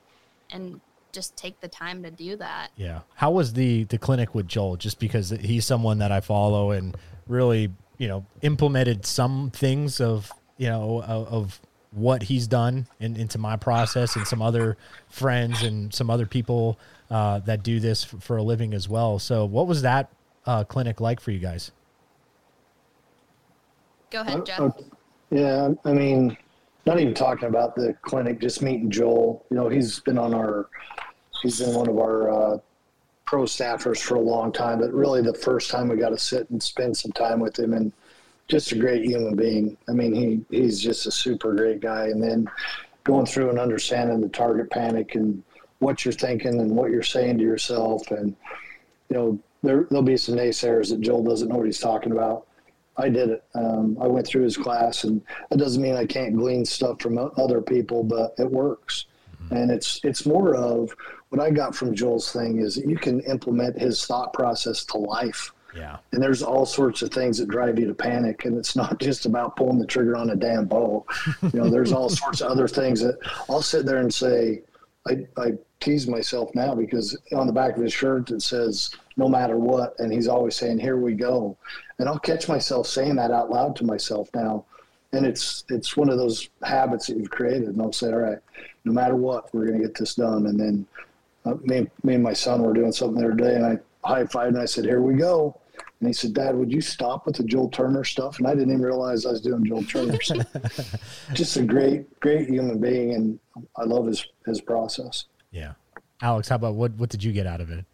and 0.51 0.81
just 1.13 1.37
take 1.37 1.61
the 1.61 1.69
time 1.69 2.03
to 2.03 2.11
do 2.11 2.37
that. 2.37 2.69
Yeah. 2.77 3.01
How 3.15 3.31
was 3.31 3.53
the 3.53 3.85
the 3.85 3.99
clinic 3.99 4.35
with 4.35 4.49
Joel? 4.49 4.77
Just 4.77 4.99
because 4.99 5.31
he's 5.31 5.67
someone 5.67 5.99
that 5.99 6.11
I 6.11 6.21
follow 6.21 6.71
and 6.71 6.97
really, 7.27 7.71
you 7.99 8.09
know, 8.09 8.27
implemented 8.41 9.07
some 9.07 9.51
things 9.51 10.01
of, 10.01 10.33
you 10.57 10.69
know, 10.69 11.03
of, 11.03 11.29
of 11.29 11.61
what 11.93 12.23
he's 12.23 12.47
done 12.47 12.87
in, 13.01 13.17
into 13.17 13.39
my 13.39 13.57
process 13.57 14.17
and 14.17 14.27
some 14.27 14.41
other 14.43 14.77
friends 15.09 15.63
and 15.63 15.93
some 15.93 16.11
other 16.11 16.27
people 16.27 16.79
uh, 17.11 17.39
that 17.41 17.63
do 17.63 17.79
this 17.79 18.03
for, 18.03 18.19
for, 18.21 18.37
a 18.39 18.43
living 18.43 18.73
as 18.73 18.89
well. 18.89 19.19
So, 19.19 19.45
what 19.45 19.67
was 19.67 19.83
that 19.83 20.11
uh, 20.47 20.65
clinic 20.65 21.01
like 21.01 21.21
for 21.21 21.31
you 21.31 21.39
guys? 21.39 21.71
Go 24.11 24.23
ahead, 24.23 24.41
uh, 24.41 24.45
Jeff. 24.45 24.61
Uh, 24.61 24.71
yeah, 25.31 25.71
I 25.85 25.93
mean, 25.93 26.37
not 26.87 26.99
even 26.99 27.15
talking 27.15 27.49
about 27.49 27.75
the 27.75 27.95
clinic, 28.03 28.41
just 28.41 28.63
meeting 28.63 28.91
Joel. 28.91 29.45
You 29.51 29.57
know, 29.57 29.69
he's 29.69 30.01
been 30.01 30.19
on 30.19 30.35
our, 30.35 30.69
he's 31.43 31.61
been 31.61 31.75
one 31.75 31.89
of 31.89 31.99
our 31.99 32.31
uh, 32.31 32.59
pro 33.27 33.43
staffers 33.43 33.99
for 33.99 34.17
a 34.17 34.21
long 34.21 34.53
time, 34.53 34.81
but 34.81 34.93
really 34.93 35.23
the 35.23 35.35
first 35.35 35.71
time 35.71 35.89
we 35.89 35.97
got 35.97 36.11
to 36.11 36.19
sit 36.19 36.49
and 36.51 36.63
spend 36.63 36.97
some 36.97 37.13
time 37.13 37.41
with 37.41 37.59
him 37.59 37.73
and 37.75 37.93
just 38.53 38.71
a 38.73 38.77
great 38.77 39.03
human 39.03 39.35
being. 39.35 39.79
I 39.89 39.93
mean, 39.93 40.15
he 40.15 40.45
he's 40.55 40.79
just 40.79 41.07
a 41.07 41.11
super 41.11 41.55
great 41.55 41.81
guy. 41.81 42.05
And 42.05 42.23
then 42.23 42.49
going 43.03 43.25
through 43.25 43.49
and 43.49 43.59
understanding 43.59 44.21
the 44.21 44.29
target 44.29 44.71
panic 44.71 45.15
and 45.15 45.43
what 45.79 46.05
you're 46.05 46.13
thinking 46.13 46.61
and 46.61 46.77
what 46.77 46.91
you're 46.91 47.03
saying 47.03 47.39
to 47.39 47.45
yourself, 47.45 48.11
and 48.11 48.37
you 49.09 49.17
know, 49.17 49.39
there 49.63 49.87
there'll 49.89 50.03
be 50.05 50.19
some 50.19 50.37
naysayers 50.37 50.91
that 50.91 51.01
Joel 51.01 51.25
doesn't 51.25 51.49
know 51.49 51.57
what 51.57 51.67
he's 51.67 51.81
talking 51.81 52.13
about. 52.13 52.47
I 52.99 53.09
did 53.09 53.31
it. 53.31 53.45
Um, 53.55 53.97
I 53.99 54.07
went 54.07 54.27
through 54.27 54.43
his 54.43 54.59
class, 54.59 55.05
and 55.05 55.23
that 55.49 55.57
doesn't 55.57 55.83
mean 55.83 55.97
I 55.97 56.05
can't 56.05 56.37
glean 56.37 56.67
stuff 56.67 57.01
from 57.01 57.19
other 57.39 57.63
people, 57.63 58.05
but 58.05 58.35
it 58.37 58.51
works. 58.51 59.07
Mm-hmm. 59.45 59.57
And 59.57 59.71
it's 59.71 59.99
it's 60.05 60.27
more 60.27 60.55
of 60.55 60.95
what 61.31 61.41
I 61.41 61.51
got 61.51 61.75
from 61.75 61.95
Joel's 61.95 62.31
thing 62.31 62.61
is 62.61 62.75
that 62.75 62.87
you 62.87 62.97
can 62.99 63.21
implement 63.21 63.81
his 63.81 64.05
thought 64.05 64.35
process 64.35 64.85
to 64.85 64.99
life. 64.99 65.55
Yeah. 65.75 65.99
And 66.13 66.23
there's 66.23 66.43
all 66.43 66.67
sorts 66.67 67.03
of 67.03 67.11
things 67.11 67.39
that 67.39 67.49
drive 67.49 67.79
you 67.79 67.87
to 67.87 67.95
panic, 67.95 68.45
and 68.45 68.57
it's 68.57 68.77
not 68.77 68.99
just 69.01 69.27
about 69.27 69.57
pulling 69.57 69.79
the 69.79 69.87
trigger 69.87 70.17
on 70.17 70.31
a 70.31 70.37
damn 70.37 70.67
bow. 70.67 71.07
You 71.43 71.61
know, 71.61 71.71
there's 71.71 71.93
all 71.93 72.09
sorts 72.09 72.41
of 72.41 72.51
other 72.51 72.69
things 72.69 73.01
that 73.01 73.19
I'll 73.49 73.63
sit 73.63 73.87
there 73.87 73.99
and 73.99 74.13
say, 74.13 74.63
I, 75.07 75.27
I 75.37 75.53
tease 75.83 76.07
myself 76.07 76.55
now 76.55 76.75
because 76.75 77.17
on 77.35 77.47
the 77.47 77.53
back 77.53 77.77
of 77.77 77.83
his 77.83 77.93
shirt 77.93 78.31
it 78.31 78.41
says 78.41 78.91
no 79.17 79.29
matter 79.29 79.59
what 79.59 79.99
and 79.99 80.13
he's 80.13 80.29
always 80.29 80.55
saying 80.55 80.79
here 80.79 80.97
we 80.97 81.13
go 81.13 81.57
and 81.99 82.09
i'll 82.09 82.21
catch 82.21 82.49
myself 82.49 82.87
saying 82.87 83.17
that 83.17 83.33
out 83.33 83.51
loud 83.51 83.75
to 83.75 83.85
myself 83.85 84.29
now 84.33 84.65
and 85.13 85.27
it's 85.27 85.65
it's 85.71 85.97
one 85.97 86.09
of 86.09 86.19
those 86.19 86.49
habits 86.63 87.09
that 87.09 87.17
you've 87.17 87.31
created 87.31 87.69
and 87.71 87.83
i'll 87.83 87.93
say 87.93 88.07
all 88.09 88.19
right 88.19 88.39
no 88.85 88.93
matter 88.93 89.17
what 89.17 89.53
we're 89.53 89.67
going 89.67 89.81
to 89.81 89.85
get 89.85 89.97
this 89.97 90.15
done 90.15 90.47
and 90.47 90.59
then 90.59 90.87
uh, 91.45 91.55
me, 91.63 91.89
me 92.05 92.15
and 92.15 92.23
my 92.23 92.33
son 92.33 92.63
were 92.63 92.73
doing 92.73 92.93
something 92.93 93.21
the 93.21 93.27
other 93.27 93.35
day 93.35 93.57
and 93.57 93.67
i 93.67 93.77
high-fived 94.09 94.49
and 94.49 94.59
i 94.59 94.65
said 94.65 94.85
here 94.85 95.03
we 95.03 95.15
go 95.15 95.59
and 96.03 96.09
he 96.09 96.13
said, 96.13 96.35
Dad, 96.35 96.57
would 96.57 96.73
you 96.73 96.81
stop 96.81 97.27
with 97.27 97.37
the 97.37 97.45
Joel 97.45 97.69
Turner 97.69 98.03
stuff? 98.03 98.39
And 98.39 98.49
I 98.49 98.55
didn't 98.55 98.71
even 98.71 98.83
realize 98.83 99.25
I 99.25 99.31
was 99.31 99.41
doing 99.41 99.65
Joel 99.65 99.85
Turner 99.85 100.21
stuff. 100.21 100.97
Just 101.33 101.57
a 101.57 101.63
great, 101.63 102.19
great 102.19 102.49
human 102.49 102.79
being. 102.79 103.15
And 103.15 103.39
I 103.77 103.85
love 103.85 104.07
his, 104.07 104.27
his 104.45 104.61
process. 104.61 105.27
Yeah. 105.53 105.75
Alex, 106.21 106.49
how 106.49 106.57
about 106.57 106.75
what, 106.75 106.93
what 106.95 107.09
did 107.09 107.23
you 107.23 107.33
get 107.33 107.47
out 107.47 107.61
of 107.61 107.71
it? 107.71 107.85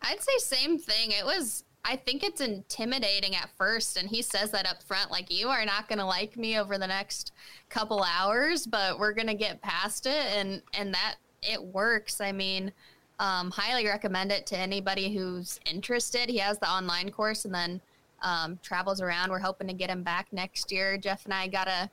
I'd 0.00 0.22
say 0.22 0.38
same 0.38 0.78
thing. 0.78 1.10
It 1.10 1.24
was, 1.24 1.64
I 1.84 1.96
think 1.96 2.22
it's 2.22 2.40
intimidating 2.40 3.34
at 3.34 3.50
first. 3.58 3.96
And 3.96 4.08
he 4.08 4.22
says 4.22 4.52
that 4.52 4.68
up 4.68 4.82
front, 4.84 5.10
like, 5.10 5.28
you 5.28 5.48
are 5.48 5.64
not 5.64 5.88
going 5.88 5.98
to 5.98 6.06
like 6.06 6.36
me 6.36 6.56
over 6.56 6.78
the 6.78 6.86
next 6.86 7.32
couple 7.68 8.04
hours, 8.04 8.64
but 8.64 9.00
we're 9.00 9.12
going 9.12 9.26
to 9.26 9.34
get 9.34 9.60
past 9.60 10.06
it. 10.06 10.26
And, 10.36 10.62
and 10.72 10.94
that 10.94 11.16
it 11.42 11.60
works. 11.60 12.20
I 12.20 12.30
mean, 12.30 12.70
um, 13.18 13.50
highly 13.50 13.86
recommend 13.86 14.30
it 14.32 14.46
to 14.46 14.56
anybody 14.56 15.14
who's 15.14 15.58
interested. 15.70 16.28
He 16.28 16.38
has 16.38 16.58
the 16.58 16.70
online 16.70 17.10
course 17.10 17.44
and 17.44 17.54
then 17.54 17.80
um, 18.22 18.58
travels 18.62 19.00
around. 19.00 19.30
We're 19.30 19.38
hoping 19.38 19.66
to 19.68 19.74
get 19.74 19.90
him 19.90 20.02
back 20.02 20.28
next 20.32 20.70
year. 20.70 20.96
Jeff 20.98 21.24
and 21.24 21.34
I 21.34 21.48
got 21.48 21.64
to 21.64 21.90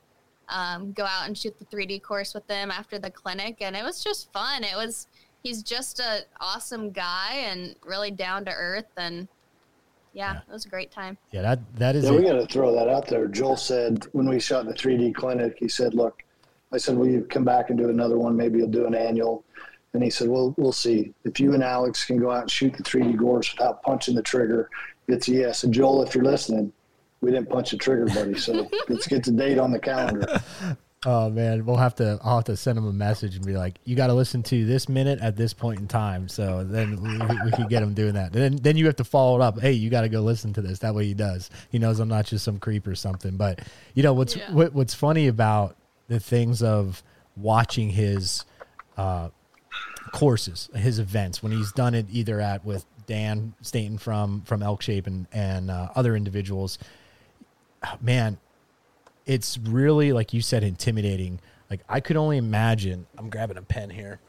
um, 0.48 0.92
go 0.92 1.04
out 1.04 1.26
and 1.26 1.36
shoot 1.36 1.58
the 1.58 1.64
3D 1.64 2.02
course 2.02 2.34
with 2.34 2.48
him 2.48 2.70
after 2.70 2.98
the 2.98 3.10
clinic, 3.10 3.56
and 3.60 3.74
it 3.74 3.84
was 3.84 4.02
just 4.02 4.32
fun. 4.32 4.62
It 4.62 4.76
was 4.76 5.08
he's 5.42 5.62
just 5.62 6.00
an 6.00 6.22
awesome 6.40 6.90
guy 6.90 7.44
and 7.48 7.74
really 7.84 8.10
down 8.10 8.44
to 8.44 8.52
earth, 8.52 8.90
and 8.96 9.26
yeah, 10.12 10.34
yeah, 10.34 10.40
it 10.48 10.52
was 10.52 10.64
a 10.64 10.68
great 10.68 10.92
time. 10.92 11.18
Yeah, 11.32 11.42
that 11.42 11.60
that 11.76 11.96
is. 11.96 12.04
Yeah, 12.04 12.12
it. 12.12 12.16
we 12.16 12.22
got 12.22 12.34
to 12.34 12.46
throw 12.46 12.72
that 12.74 12.88
out 12.88 13.08
there. 13.08 13.26
Joel 13.26 13.56
said 13.56 14.06
when 14.12 14.28
we 14.28 14.38
shot 14.38 14.66
the 14.66 14.74
3D 14.74 15.14
clinic, 15.14 15.56
he 15.58 15.68
said, 15.68 15.94
"Look." 15.94 16.22
I 16.72 16.78
said, 16.78 16.96
"Will 16.96 17.08
you 17.08 17.22
come 17.22 17.44
back 17.44 17.70
and 17.70 17.78
do 17.78 17.88
another 17.88 18.18
one? 18.18 18.36
Maybe 18.36 18.58
you'll 18.58 18.68
do 18.68 18.86
an 18.86 18.94
annual." 18.94 19.44
And 19.96 20.04
he 20.04 20.10
said, 20.10 20.28
"Well, 20.28 20.54
we'll 20.56 20.72
see. 20.72 21.12
If 21.24 21.40
you 21.40 21.54
and 21.54 21.62
Alex 21.62 22.04
can 22.04 22.18
go 22.18 22.30
out 22.30 22.42
and 22.42 22.50
shoot 22.50 22.74
the 22.76 22.82
3D 22.82 23.16
gorse 23.16 23.52
without 23.52 23.82
punching 23.82 24.14
the 24.14 24.22
trigger, 24.22 24.70
it's 25.08 25.28
a 25.28 25.32
yes." 25.32 25.64
And 25.64 25.72
Joel, 25.72 26.02
if 26.02 26.14
you're 26.14 26.24
listening, 26.24 26.72
we 27.20 27.30
didn't 27.30 27.48
punch 27.48 27.70
the 27.70 27.76
trigger, 27.76 28.06
buddy. 28.06 28.38
So 28.38 28.68
let's 28.88 29.06
get 29.06 29.24
the 29.24 29.32
date 29.32 29.58
on 29.58 29.72
the 29.72 29.78
calendar. 29.78 30.40
Oh 31.04 31.30
man, 31.30 31.64
we'll 31.64 31.76
have 31.76 31.94
to. 31.96 32.18
I'll 32.24 32.36
have 32.36 32.46
to 32.46 32.56
send 32.56 32.76
him 32.76 32.86
a 32.86 32.92
message 32.92 33.36
and 33.36 33.46
be 33.46 33.56
like, 33.56 33.76
"You 33.84 33.94
got 33.94 34.08
to 34.08 34.14
listen 34.14 34.42
to 34.44 34.64
this 34.64 34.88
minute 34.88 35.20
at 35.20 35.36
this 35.36 35.52
point 35.52 35.78
in 35.78 35.86
time." 35.86 36.28
So 36.28 36.64
then 36.64 37.00
we, 37.00 37.12
we 37.44 37.50
can 37.52 37.68
get 37.68 37.82
him 37.82 37.94
doing 37.94 38.14
that. 38.14 38.34
And 38.34 38.42
then 38.42 38.56
then 38.56 38.76
you 38.76 38.86
have 38.86 38.96
to 38.96 39.04
follow 39.04 39.36
it 39.36 39.42
up. 39.42 39.60
Hey, 39.60 39.72
you 39.72 39.88
got 39.88 40.00
to 40.00 40.08
go 40.08 40.20
listen 40.20 40.52
to 40.54 40.62
this. 40.62 40.80
That 40.80 40.94
way 40.94 41.04
he 41.04 41.14
does. 41.14 41.48
He 41.70 41.78
knows 41.78 42.00
I'm 42.00 42.08
not 42.08 42.26
just 42.26 42.44
some 42.44 42.58
creep 42.58 42.86
or 42.86 42.94
something. 42.94 43.36
But 43.36 43.60
you 43.94 44.02
know 44.02 44.14
what's 44.14 44.36
yeah. 44.36 44.50
what, 44.50 44.72
what's 44.72 44.94
funny 44.94 45.28
about 45.28 45.76
the 46.08 46.18
things 46.18 46.62
of 46.62 47.02
watching 47.36 47.90
his 47.90 48.44
uh, 48.96 49.28
courses, 50.16 50.68
his 50.74 50.98
events 50.98 51.42
when 51.42 51.52
he's 51.52 51.72
done 51.72 51.94
it 51.94 52.06
either 52.10 52.40
at 52.40 52.64
with 52.64 52.84
Dan 53.06 53.54
Staton 53.62 53.98
from 53.98 54.42
from 54.42 54.62
Elk 54.62 54.82
Shape 54.82 55.06
and 55.06 55.26
and 55.32 55.70
uh, 55.70 55.88
other 55.94 56.16
individuals. 56.16 56.78
Man, 58.00 58.38
it's 59.26 59.58
really 59.58 60.12
like 60.12 60.32
you 60.32 60.40
said, 60.40 60.62
intimidating. 60.64 61.40
Like 61.70 61.80
I 61.88 62.00
could 62.00 62.16
only 62.16 62.36
imagine. 62.36 63.06
I'm 63.18 63.30
grabbing 63.30 63.56
a 63.56 63.62
pen 63.62 63.90
here. 63.90 64.20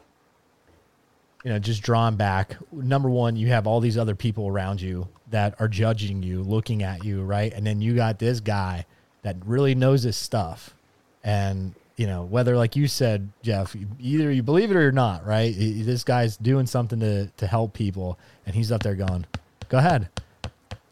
You 1.44 1.52
know, 1.52 1.58
just 1.58 1.82
drawn 1.82 2.16
back. 2.16 2.56
Number 2.72 3.08
one, 3.08 3.36
you 3.36 3.48
have 3.48 3.66
all 3.66 3.80
these 3.80 3.96
other 3.96 4.16
people 4.16 4.48
around 4.48 4.80
you 4.80 5.08
that 5.30 5.54
are 5.60 5.68
judging 5.68 6.22
you, 6.22 6.42
looking 6.42 6.82
at 6.82 7.04
you, 7.04 7.22
right? 7.22 7.52
And 7.52 7.64
then 7.64 7.80
you 7.80 7.94
got 7.94 8.18
this 8.18 8.40
guy 8.40 8.86
that 9.22 9.36
really 9.46 9.74
knows 9.74 10.02
his 10.02 10.16
stuff, 10.16 10.74
and 11.22 11.74
you 11.98 12.06
know, 12.06 12.22
whether 12.22 12.56
like 12.56 12.76
you 12.76 12.86
said, 12.86 13.28
Jeff, 13.42 13.74
either 13.98 14.30
you 14.30 14.44
believe 14.44 14.70
it 14.70 14.76
or 14.76 14.82
you're 14.82 14.92
not, 14.92 15.26
right? 15.26 15.52
This 15.58 16.04
guy's 16.04 16.36
doing 16.36 16.66
something 16.66 17.00
to 17.00 17.26
to 17.26 17.46
help 17.46 17.74
people, 17.74 18.16
and 18.46 18.54
he's 18.54 18.70
up 18.70 18.84
there 18.84 18.94
going, 18.94 19.26
"Go 19.68 19.78
ahead, 19.78 20.08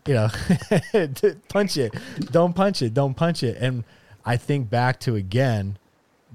you 0.04 0.14
know, 0.14 0.28
punch 1.48 1.76
it, 1.76 1.94
don't 2.32 2.57
punch 2.57 2.82
it, 2.82 2.92
don't 2.92 3.14
punch 3.14 3.44
it." 3.44 3.57
And 3.61 3.84
I 4.24 4.36
think 4.36 4.68
back 4.68 4.98
to 5.00 5.14
again, 5.14 5.78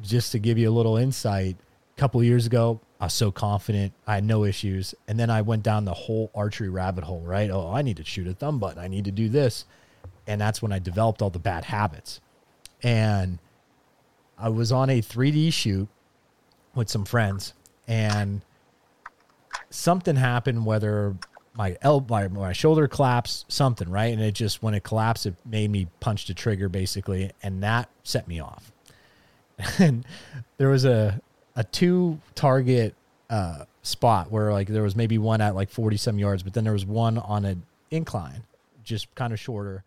just 0.02 0.32
to 0.32 0.40
give 0.40 0.58
you 0.58 0.70
a 0.70 0.74
little 0.74 0.96
insight. 0.96 1.58
A 1.98 2.00
couple 2.00 2.24
years 2.24 2.46
ago, 2.46 2.80
I 3.02 3.06
was 3.08 3.14
so 3.14 3.30
confident, 3.30 3.92
I 4.08 4.16
had 4.16 4.24
no 4.24 4.46
issues, 4.46 4.96
and 5.06 5.20
then 5.20 5.30
I 5.30 5.42
went 5.42 5.64
down 5.64 5.84
the 5.84 5.94
whole 5.94 6.32
archery 6.34 6.70
rabbit 6.70 7.04
hole. 7.04 7.20
Right? 7.20 7.50
Oh, 7.52 7.74
I 7.74 7.82
need 7.82 7.98
to 7.98 8.06
shoot 8.06 8.26
a 8.26 8.34
thumb 8.34 8.58
button. 8.58 8.82
I 8.82 8.88
need 8.88 9.04
to 9.04 9.12
do 9.12 9.28
this, 9.28 9.66
and 10.26 10.40
that's 10.40 10.62
when 10.62 10.72
I 10.72 10.80
developed 10.80 11.22
all 11.22 11.30
the 11.30 11.40
bad 11.40 11.66
habits, 11.66 12.22
and 12.82 13.38
I 14.42 14.50
was 14.50 14.72
on 14.72 14.90
a 14.90 15.02
3D 15.02 15.54
shoot 15.54 15.88
with 16.74 16.90
some 16.90 17.06
friends, 17.06 17.54
and 17.88 18.42
something 19.70 20.16
happened. 20.16 20.66
Whether 20.66 21.16
my 21.54 21.78
elbow, 21.82 22.14
my, 22.14 22.28
my 22.28 22.54
shoulder 22.54 22.88
collapsed, 22.88 23.52
something 23.52 23.90
right, 23.90 24.12
and 24.12 24.22
it 24.22 24.34
just 24.34 24.64
when 24.64 24.74
it 24.74 24.84
collapsed, 24.84 25.28
it 25.28 25.36
made 25.46 25.70
me 25.70 25.88
punch 26.00 26.28
the 26.28 26.34
trigger 26.34 26.70
basically, 26.70 27.32
and 27.44 27.62
that 27.64 27.90
set 28.04 28.28
me 28.28 28.40
off. 28.40 28.72
and 29.80 30.06
there 30.58 30.70
was 30.70 30.86
a 30.86 31.22
a 31.56 31.64
two 31.66 32.20
target 32.34 32.96
uh, 33.30 33.66
spot 33.84 34.32
where 34.32 34.52
like 34.52 34.68
there 34.68 34.84
was 34.84 34.96
maybe 34.96 35.20
one 35.20 35.40
at 35.40 35.54
like 35.54 35.70
forty 35.70 35.98
some 35.98 36.18
yards, 36.18 36.42
but 36.42 36.54
then 36.54 36.64
there 36.64 36.74
was 36.74 36.86
one 36.86 37.20
on 37.20 37.46
an 37.46 37.64
incline, 37.92 38.44
just 38.84 39.14
kind 39.14 39.34
of 39.34 39.40
shorter 39.40 39.84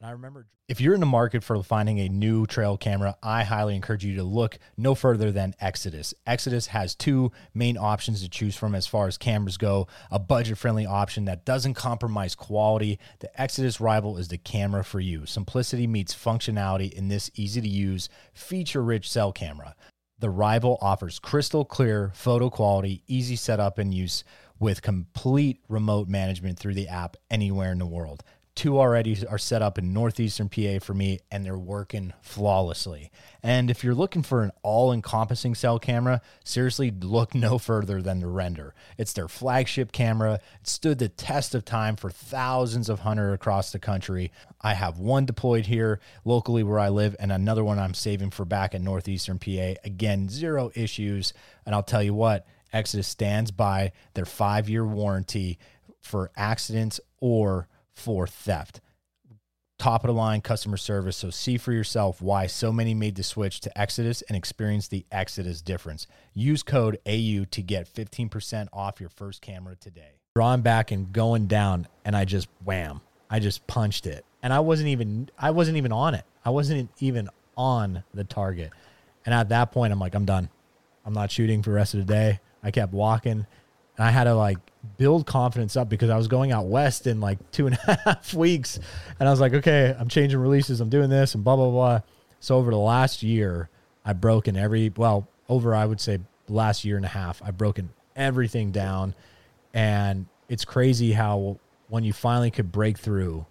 and 0.00 0.08
I 0.08 0.12
remember 0.12 0.46
if 0.68 0.80
you're 0.80 0.94
in 0.94 1.00
the 1.00 1.06
market 1.06 1.42
for 1.42 1.60
finding 1.62 1.98
a 1.98 2.08
new 2.08 2.46
trail 2.46 2.76
camera, 2.76 3.16
I 3.22 3.42
highly 3.42 3.74
encourage 3.74 4.04
you 4.04 4.16
to 4.16 4.22
look 4.22 4.58
no 4.76 4.94
further 4.94 5.32
than 5.32 5.54
Exodus. 5.60 6.14
Exodus 6.26 6.68
has 6.68 6.94
two 6.94 7.32
main 7.54 7.76
options 7.76 8.22
to 8.22 8.28
choose 8.28 8.54
from 8.54 8.74
as 8.74 8.86
far 8.86 9.08
as 9.08 9.16
cameras 9.16 9.56
go 9.56 9.88
a 10.10 10.18
budget 10.18 10.58
friendly 10.58 10.86
option 10.86 11.24
that 11.24 11.44
doesn't 11.44 11.74
compromise 11.74 12.34
quality. 12.34 12.98
The 13.20 13.40
Exodus 13.40 13.80
Rival 13.80 14.18
is 14.18 14.28
the 14.28 14.38
camera 14.38 14.84
for 14.84 15.00
you. 15.00 15.26
Simplicity 15.26 15.86
meets 15.86 16.14
functionality 16.14 16.92
in 16.92 17.08
this 17.08 17.30
easy 17.34 17.60
to 17.60 17.68
use, 17.68 18.08
feature 18.34 18.82
rich 18.82 19.10
cell 19.10 19.32
camera. 19.32 19.74
The 20.20 20.30
Rival 20.30 20.78
offers 20.80 21.18
crystal 21.18 21.64
clear 21.64 22.12
photo 22.14 22.50
quality, 22.50 23.02
easy 23.06 23.36
setup 23.36 23.78
and 23.78 23.94
use 23.94 24.22
with 24.60 24.82
complete 24.82 25.60
remote 25.68 26.08
management 26.08 26.58
through 26.58 26.74
the 26.74 26.88
app 26.88 27.16
anywhere 27.30 27.72
in 27.72 27.78
the 27.78 27.86
world. 27.86 28.22
Two 28.58 28.80
already 28.80 29.24
are 29.24 29.38
set 29.38 29.62
up 29.62 29.78
in 29.78 29.92
northeastern 29.92 30.48
PA 30.48 30.80
for 30.80 30.92
me, 30.92 31.20
and 31.30 31.44
they're 31.44 31.56
working 31.56 32.12
flawlessly. 32.22 33.12
And 33.40 33.70
if 33.70 33.84
you're 33.84 33.94
looking 33.94 34.24
for 34.24 34.42
an 34.42 34.50
all 34.64 34.92
encompassing 34.92 35.54
cell 35.54 35.78
camera, 35.78 36.20
seriously 36.42 36.90
look 36.90 37.36
no 37.36 37.58
further 37.58 38.02
than 38.02 38.18
the 38.18 38.26
Render. 38.26 38.74
It's 38.96 39.12
their 39.12 39.28
flagship 39.28 39.92
camera. 39.92 40.40
It 40.60 40.66
stood 40.66 40.98
the 40.98 41.08
test 41.08 41.54
of 41.54 41.64
time 41.64 41.94
for 41.94 42.10
thousands 42.10 42.88
of 42.88 42.98
hunters 42.98 43.32
across 43.32 43.70
the 43.70 43.78
country. 43.78 44.32
I 44.60 44.74
have 44.74 44.98
one 44.98 45.24
deployed 45.24 45.66
here 45.66 46.00
locally 46.24 46.64
where 46.64 46.80
I 46.80 46.88
live, 46.88 47.14
and 47.20 47.30
another 47.30 47.62
one 47.62 47.78
I'm 47.78 47.94
saving 47.94 48.30
for 48.30 48.44
back 48.44 48.74
in 48.74 48.82
northeastern 48.82 49.38
PA. 49.38 49.74
Again, 49.84 50.28
zero 50.28 50.72
issues. 50.74 51.32
And 51.64 51.76
I'll 51.76 51.84
tell 51.84 52.02
you 52.02 52.12
what, 52.12 52.44
Exodus 52.72 53.06
stands 53.06 53.52
by 53.52 53.92
their 54.14 54.24
five 54.24 54.68
year 54.68 54.84
warranty 54.84 55.60
for 56.02 56.32
accidents 56.36 56.98
or 57.20 57.68
for 57.98 58.26
theft. 58.26 58.80
Top 59.78 60.02
of 60.02 60.08
the 60.08 60.14
line 60.14 60.40
customer 60.40 60.76
service. 60.76 61.16
So 61.16 61.30
see 61.30 61.56
for 61.56 61.72
yourself 61.72 62.20
why 62.20 62.46
so 62.46 62.72
many 62.72 62.94
made 62.94 63.14
the 63.14 63.22
switch 63.22 63.60
to 63.60 63.78
Exodus 63.78 64.22
and 64.22 64.36
experience 64.36 64.88
the 64.88 65.06
Exodus 65.12 65.60
difference. 65.60 66.06
Use 66.34 66.62
code 66.62 66.98
AU 67.06 67.44
to 67.50 67.62
get 67.62 67.92
15% 67.92 68.68
off 68.72 69.00
your 69.00 69.08
first 69.08 69.40
camera 69.40 69.76
today. 69.76 70.18
Drawing 70.34 70.62
back 70.62 70.90
and 70.90 71.12
going 71.12 71.46
down, 71.46 71.86
and 72.04 72.16
I 72.16 72.24
just 72.24 72.48
wham, 72.64 73.00
I 73.30 73.38
just 73.38 73.66
punched 73.66 74.06
it. 74.06 74.24
And 74.42 74.52
I 74.52 74.60
wasn't 74.60 74.88
even 74.88 75.30
I 75.38 75.50
wasn't 75.50 75.76
even 75.76 75.92
on 75.92 76.14
it. 76.14 76.24
I 76.44 76.50
wasn't 76.50 76.90
even 77.00 77.28
on 77.56 78.04
the 78.14 78.24
target. 78.24 78.70
And 79.26 79.34
at 79.34 79.48
that 79.50 79.72
point, 79.72 79.92
I'm 79.92 79.98
like, 79.98 80.14
I'm 80.14 80.24
done. 80.24 80.48
I'm 81.04 81.12
not 81.12 81.30
shooting 81.30 81.62
for 81.62 81.70
the 81.70 81.76
rest 81.76 81.94
of 81.94 82.00
the 82.00 82.12
day. 82.12 82.40
I 82.62 82.70
kept 82.70 82.92
walking 82.92 83.46
and 83.98 84.06
I 84.06 84.10
had 84.10 84.24
to 84.24 84.34
like 84.34 84.58
build 84.96 85.26
confidence 85.26 85.76
up 85.76 85.88
because 85.88 86.08
I 86.08 86.16
was 86.16 86.28
going 86.28 86.52
out 86.52 86.66
west 86.66 87.06
in 87.06 87.20
like 87.20 87.38
two 87.50 87.66
and 87.66 87.78
a 87.86 88.00
half 88.04 88.32
weeks, 88.32 88.78
and 89.20 89.28
I 89.28 89.30
was 89.30 89.40
like, 89.40 89.52
okay, 89.52 89.94
I'm 89.98 90.08
changing 90.08 90.38
releases, 90.38 90.80
I'm 90.80 90.88
doing 90.88 91.10
this, 91.10 91.34
and 91.34 91.44
blah 91.44 91.56
blah 91.56 91.70
blah. 91.70 92.00
So 92.40 92.56
over 92.56 92.70
the 92.70 92.78
last 92.78 93.22
year, 93.22 93.68
I've 94.04 94.20
broken 94.20 94.56
every 94.56 94.92
well 94.96 95.28
over 95.48 95.74
I 95.74 95.84
would 95.84 96.00
say 96.00 96.20
last 96.48 96.84
year 96.84 96.96
and 96.96 97.04
a 97.04 97.08
half, 97.08 97.42
I've 97.44 97.58
broken 97.58 97.90
everything 98.16 98.70
down, 98.70 99.14
and 99.74 100.26
it's 100.48 100.64
crazy 100.64 101.12
how 101.12 101.58
when 101.88 102.04
you 102.04 102.12
finally 102.12 102.50
could 102.50 102.70
break 102.70 102.98
through 102.98 103.46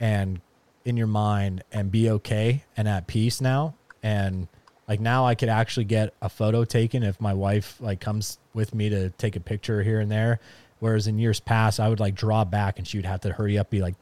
and 0.00 0.40
in 0.84 0.96
your 0.96 1.06
mind 1.06 1.62
and 1.70 1.90
be 1.90 2.08
okay 2.08 2.64
and 2.76 2.88
at 2.88 3.06
peace 3.06 3.40
now 3.40 3.74
and 4.02 4.48
like 4.88 5.00
now 5.00 5.26
I 5.26 5.34
could 5.34 5.50
actually 5.50 5.84
get 5.84 6.14
a 6.22 6.30
photo 6.30 6.64
taken 6.64 7.02
if 7.02 7.20
my 7.20 7.34
wife 7.34 7.76
like 7.78 8.00
comes 8.00 8.38
with 8.54 8.74
me 8.74 8.88
to 8.88 9.10
take 9.10 9.36
a 9.36 9.40
picture 9.40 9.82
here 9.82 10.00
and 10.00 10.10
there. 10.10 10.40
Whereas 10.80 11.06
in 11.06 11.18
years 11.18 11.40
past, 11.40 11.78
I 11.78 11.88
would 11.88 12.00
like 12.00 12.14
draw 12.14 12.44
back 12.44 12.78
and 12.78 12.86
she 12.86 12.98
would 12.98 13.04
have 13.04 13.20
to 13.22 13.32
hurry 13.32 13.58
up, 13.58 13.68
be 13.68 13.82
like, 13.82 13.96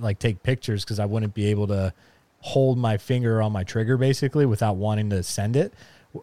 like 0.00 0.18
take 0.18 0.42
pictures 0.42 0.84
because 0.84 1.00
I 1.00 1.04
wouldn't 1.04 1.34
be 1.34 1.46
able 1.46 1.66
to 1.66 1.92
hold 2.40 2.78
my 2.78 2.96
finger 2.96 3.42
on 3.42 3.52
my 3.52 3.64
trigger 3.64 3.96
basically 3.96 4.46
without 4.46 4.76
wanting 4.76 5.10
to 5.10 5.22
send 5.22 5.56
it. 5.56 5.74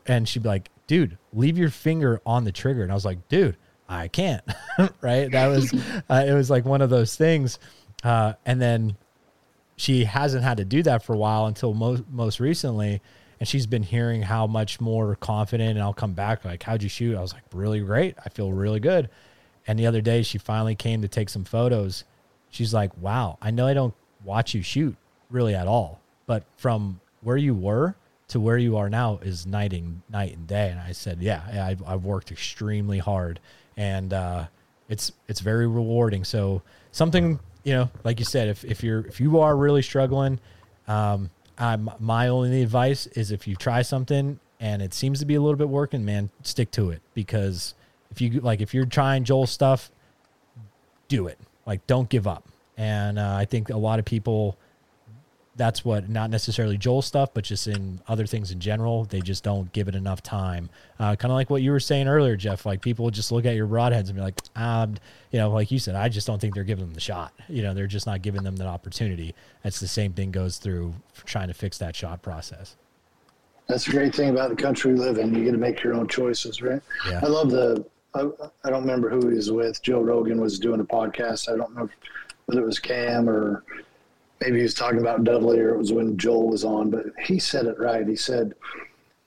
And 0.08 0.28
she'd 0.28 0.44
be 0.44 0.50
like, 0.50 0.70
dude, 0.88 1.18
leave 1.34 1.58
your 1.58 1.70
finger 1.70 2.22
on 2.26 2.46
the 2.46 2.52
trigger. 2.52 2.82
And 2.82 2.92
I 2.92 2.96
was 2.96 3.06
like, 3.06 3.28
dude, 3.28 3.58
I 3.88 4.08
can't. 4.08 4.44
right. 5.02 5.30
That 5.30 5.48
was, 5.48 5.74
uh, 6.10 6.24
it 6.26 6.34
was 6.34 6.50
like 6.50 6.66
one 6.66 6.82
of 6.82 6.90
those 6.90 7.16
things. 7.16 7.60
Uh, 8.04 8.34
and 8.46 8.62
then 8.62 8.96
she 9.76 10.06
hasn't 10.06 10.44
had 10.44 10.58
to 10.58 10.66
do 10.66 10.82
that 10.84 11.04
for 11.04 11.14
a 11.14 11.18
while 11.18 11.46
until 11.46 11.74
most, 11.74 12.04
most 12.10 12.40
recently 12.40 13.02
and 13.44 13.48
she's 13.50 13.68
been 13.68 13.84
hearing 13.84 14.22
how 14.22 14.48
much 14.48 14.80
more 14.80 15.18
confident 15.18 15.72
and 15.72 15.82
I'll 15.82 15.94
come 15.94 16.14
back 16.14 16.46
like 16.46 16.64
how'd 16.64 16.82
you 16.82 16.88
shoot? 16.88 17.18
I 17.18 17.20
was 17.20 17.34
like 17.34 17.44
really 17.54 17.82
great. 17.82 18.16
I 18.26 18.30
feel 18.30 18.54
really 18.54 18.80
good. 18.80 19.10
And 19.68 19.78
the 19.78 19.86
other 19.86 20.00
day 20.00 20.22
she 20.22 20.38
finally 20.38 20.76
came 20.76 21.02
to 21.02 21.10
take 21.10 21.28
some 21.28 21.44
photos. 21.44 22.06
She's 22.50 22.74
like 22.74 22.98
wow 23.02 23.38
I 23.42 23.52
know 23.52 23.68
I 23.68 23.74
don't 23.74 23.94
watch 24.24 24.54
you 24.54 24.62
shoot 24.62 24.96
really 25.30 25.56
at 25.56 25.68
all 25.68 26.00
but 26.26 26.46
from 26.56 27.02
where 27.20 27.36
you 27.36 27.54
were 27.54 27.96
to 28.30 28.40
where 28.40 28.58
you 28.58 28.78
are 28.78 28.90
now 28.90 29.20
is 29.22 29.46
night 29.46 29.74
and 29.74 30.04
night 30.10 30.38
and 30.38 30.48
day. 30.48 30.70
And 30.70 30.80
I 30.80 30.94
said 30.94 31.22
yeah 31.22 31.68
I've, 31.68 31.84
I've 31.86 32.06
worked 32.06 32.32
extremely 32.32 33.00
hard 33.00 33.42
and 33.76 34.14
uh, 34.14 34.46
it's 34.88 35.12
it's 35.28 35.42
very 35.42 35.68
rewarding. 35.68 36.24
So 36.24 36.62
something 36.94 37.42
you 37.66 37.74
know 37.74 37.90
like 38.06 38.20
you 38.20 38.26
said 38.26 38.48
if, 38.48 38.64
if 38.64 38.86
you're 38.86 39.06
if 39.06 39.20
you 39.20 39.42
are 39.42 39.58
really 39.58 39.82
struggling 39.82 40.40
um, 40.88 41.30
um, 41.58 41.92
my 42.00 42.28
only 42.28 42.62
advice 42.62 43.08
is 43.08 43.32
if 43.32 43.48
you 43.48 43.56
try 43.56 43.82
something 43.82 44.40
and 44.60 44.82
it 44.82 44.94
seems 44.94 45.20
to 45.20 45.26
be 45.26 45.36
a 45.36 45.42
little 45.42 45.58
bit 45.58 45.70
working, 45.70 46.06
man, 46.06 46.30
stick 46.42 46.72
to 46.72 46.90
it 46.90 47.02
because 47.14 47.74
if 48.12 48.22
you 48.22 48.40
like, 48.42 48.62
if 48.62 48.74
you're 48.74 48.86
trying 48.86 49.24
Joel 49.24 49.48
stuff, 49.48 49.92
do 51.08 51.28
it. 51.28 51.40
Like, 51.66 51.86
don't 51.88 52.10
give 52.10 52.28
up. 52.28 52.48
And 52.78 53.20
uh, 53.20 53.36
I 53.36 53.46
think 53.46 53.70
a 53.70 53.78
lot 53.78 54.00
of 54.00 54.06
people 54.06 54.58
that's 55.56 55.86
what 55.86 56.10
not 56.10 56.30
necessarily 56.30 56.78
Joel 56.78 57.02
stuff, 57.02 57.34
but 57.34 57.44
just 57.44 57.68
in 57.68 58.02
other 58.08 58.26
things 58.26 58.52
in 58.52 58.60
general, 58.60 59.06
they 59.06 59.22
just 59.22 59.44
don't 59.44 59.72
give 59.72 59.88
it 59.88 59.96
enough 59.96 60.24
time. 60.24 60.70
Uh, 61.00 61.16
kind 61.16 61.32
of 61.32 61.36
like 61.36 61.50
what 61.50 61.62
you 61.62 61.72
were 61.72 61.80
saying 61.80 62.08
earlier, 62.08 62.36
Jeff. 62.36 62.66
Like 62.66 62.82
people 62.82 63.10
just 63.12 63.32
look 63.32 63.46
at 63.46 63.56
your 63.56 63.68
broadheads 63.68 64.08
and 64.08 64.16
be 64.16 64.22
like, 64.22 64.42
um, 64.56 64.96
you 65.32 65.40
know, 65.40 65.52
like 65.52 65.70
you 65.70 65.78
said, 65.78 65.96
I 65.96 66.10
just 66.10 66.26
don't 66.26 66.40
think 66.40 66.56
they're 66.56 66.64
giving 66.64 66.86
them 66.86 66.94
the 66.94 67.00
shot. 67.00 67.34
You 67.48 67.62
know, 67.62 67.74
they're 67.74 67.88
just 67.88 68.08
not 68.08 68.22
giving 68.22 68.44
them 68.44 68.56
that 68.56 68.68
opportunity. 68.68 69.36
That's 69.62 69.80
the 69.80 69.88
same 69.88 70.14
thing 70.14 70.32
goes 70.32 70.58
through 70.58 70.94
trying 71.26 71.50
to 71.50 71.54
fix 71.54 71.78
that 71.78 71.96
shot 71.96 72.22
process. 72.22 72.76
That's 73.68 73.86
the 73.86 73.92
great 73.92 74.14
thing 74.14 74.30
about 74.30 74.50
the 74.50 74.56
country 74.56 74.94
we 74.94 75.00
live 75.00 75.18
in. 75.20 75.34
You 75.34 75.44
get 75.46 75.52
to 75.52 75.58
make 75.58 75.84
your 75.84 75.94
own 75.94 76.08
choices, 76.08 76.62
right? 76.62 76.82
Yeah. 77.08 77.22
I 77.24 77.28
love 77.28 77.52
the. 77.52 77.86
I, 78.16 78.28
I 78.64 78.70
don't 78.70 78.82
remember 78.82 79.10
who 79.10 79.30
he 79.30 79.36
was 79.36 79.52
with. 79.52 79.82
Joe 79.82 80.02
Rogan 80.02 80.40
was 80.40 80.60
doing 80.60 80.80
a 80.80 80.84
podcast. 80.84 81.52
I 81.52 81.58
don't 81.58 81.76
know 81.76 81.90
whether 82.46 82.62
it 82.62 82.66
was 82.66 82.78
Cam 82.78 83.28
or 83.30 83.64
maybe 84.42 84.58
he 84.58 84.64
was 84.64 84.74
talking 84.74 85.00
about 85.00 85.24
Dudley 85.24 85.60
or 85.60 85.70
it 85.70 85.78
was 85.78 85.94
when 85.94 86.18
Joel 86.18 86.50
was 86.50 86.64
on, 86.64 86.90
but 86.90 87.06
he 87.26 87.40
said 87.40 87.66
it 87.66 87.80
right. 87.80 88.08
He 88.08 88.16
said, 88.16 88.54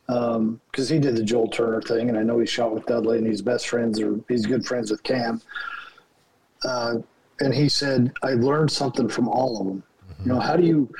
because 0.06 0.36
um, 0.36 0.60
he 0.76 0.98
did 0.98 1.16
the 1.16 1.22
Joel 1.22 1.48
Turner 1.48 1.82
thing, 1.82 2.08
and 2.08 2.18
I 2.18 2.22
know 2.22 2.38
he 2.38 2.46
shot 2.46 2.72
with 2.72 2.86
Dudley, 2.86 3.18
and 3.18 3.26
he's 3.26 3.42
best 3.42 3.68
friends 3.68 4.00
or 4.00 4.20
he's 4.28 4.46
good 4.46 4.64
friends 4.64 4.90
with 4.90 5.02
Cam. 5.02 5.40
Uh, 6.64 6.96
and 7.40 7.52
he 7.52 7.68
said, 7.68 8.12
I 8.22 8.30
learned 8.34 8.70
something 8.70 9.08
from 9.08 9.28
all 9.28 9.60
of 9.60 9.66
them. 9.66 9.82
Mm-hmm. 9.82 10.28
You 10.28 10.34
know, 10.34 10.40
how 10.40 10.56
do 10.56 10.64
you? 10.64 10.92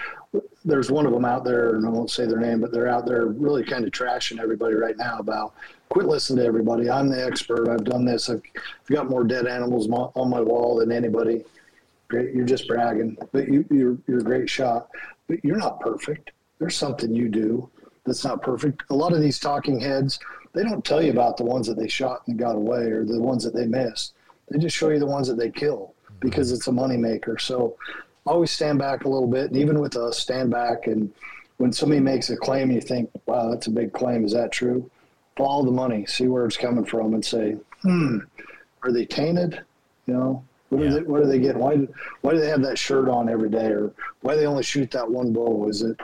There's 0.65 0.91
one 0.91 1.07
of 1.07 1.13
them 1.13 1.25
out 1.25 1.45
there, 1.45 1.77
and 1.77 1.87
I 1.87 1.89
won't 1.89 2.11
say 2.11 2.27
their 2.27 2.41
name, 2.41 2.61
but 2.61 2.73
they're 2.73 2.89
out 2.89 3.07
there 3.07 3.27
really 3.27 3.65
kind 3.65 3.85
of 3.85 3.93
trashing 3.93 4.41
everybody 4.41 4.75
right 4.75 4.97
now 4.97 5.19
about 5.19 5.55
quit 5.89 6.07
listening 6.07 6.41
to 6.41 6.45
everybody. 6.45 6.91
I'm 6.91 7.09
the 7.09 7.25
expert. 7.25 7.69
I've 7.69 7.85
done 7.85 8.05
this. 8.05 8.29
I've, 8.29 8.43
I've 8.57 8.97
got 8.97 9.09
more 9.09 9.23
dead 9.23 9.47
animals 9.47 9.89
on 9.89 10.29
my 10.29 10.41
wall 10.41 10.77
than 10.77 10.91
anybody 10.91 11.45
great. 12.09 12.35
You're 12.35 12.47
just 12.47 12.69
bragging, 12.69 13.17
but 13.33 13.49
you, 13.49 13.65
you're 13.71 13.99
you're 14.07 14.21
a 14.21 14.25
great 14.25 14.49
shot. 14.49 14.89
But 15.29 15.45
you're 15.45 15.57
not 15.57 15.81
perfect. 15.81 16.33
There's 16.59 16.77
something 16.77 17.15
you 17.15 17.29
do 17.29 17.69
that's 18.05 18.25
not 18.25 18.43
perfect. 18.43 18.85
A 18.91 18.95
lot 18.95 19.13
of 19.13 19.21
these 19.21 19.39
talking 19.39 19.81
heads, 19.81 20.19
they 20.53 20.63
don't 20.63 20.85
tell 20.85 21.03
you 21.03 21.11
about 21.11 21.37
the 21.37 21.45
ones 21.45 21.67
that 21.67 21.77
they 21.77 21.89
shot 21.89 22.23
and 22.27 22.39
got 22.39 22.57
away, 22.57 22.83
or 22.91 23.05
the 23.05 23.21
ones 23.21 23.45
that 23.45 23.55
they 23.55 23.67
missed. 23.67 24.15
They 24.49 24.59
just 24.59 24.77
show 24.77 24.91
you 24.91 24.99
the 24.99 25.07
ones 25.07 25.29
that 25.29 25.37
they 25.37 25.51
kill 25.51 25.95
because 26.21 26.53
it's 26.53 26.69
a 26.69 26.71
moneymaker. 26.71 27.41
So 27.41 27.77
always 28.25 28.51
stand 28.51 28.79
back 28.79 29.05
a 29.05 29.09
little 29.09 29.29
bit, 29.29 29.49
and 29.49 29.57
even 29.57 29.81
with 29.81 29.97
us, 29.97 30.19
stand 30.19 30.51
back. 30.51 30.87
And 30.87 31.13
when 31.59 31.73
somebody 31.73 32.01
makes 32.01 32.31
a 32.31 32.37
claim, 32.37 32.71
you 32.71 32.81
think, 32.81 33.11
"Wow, 33.27 33.51
that's 33.51 33.67
a 33.67 33.71
big 33.71 33.93
claim. 33.93 34.25
Is 34.25 34.33
that 34.33 34.53
true?" 34.53 34.91
Follow 35.37 35.65
the 35.65 35.71
money, 35.73 36.07
see 36.07 36.29
where 36.29 36.47
it's 36.47 36.57
coming 36.57 36.85
from, 36.85 37.15
and 37.15 37.25
say, 37.25 37.57
"Hmm, 37.83 38.19
are 38.83 38.93
they 38.93 39.05
tainted?" 39.05 39.61
You 40.07 40.15
know, 40.15 40.45
what, 40.69 40.83
yeah. 40.83 40.89
are 40.89 40.95
they, 40.95 41.03
what 41.03 41.21
are 41.21 41.27
they 41.27 41.39
getting? 41.39 41.61
Why 41.61 41.77
do, 41.77 41.89
why 42.23 42.33
do 42.33 42.41
they 42.41 42.49
have 42.49 42.63
that 42.63 42.79
shirt 42.79 43.09
on 43.09 43.29
every 43.29 43.51
day? 43.51 43.67
Or 43.67 43.93
why 44.21 44.35
do 44.35 44.41
they 44.41 44.47
only 44.47 44.63
shoot 44.63 44.91
that 44.91 45.09
one 45.09 45.33
bow? 45.33 45.69
Is 45.69 45.83
it 45.83 45.97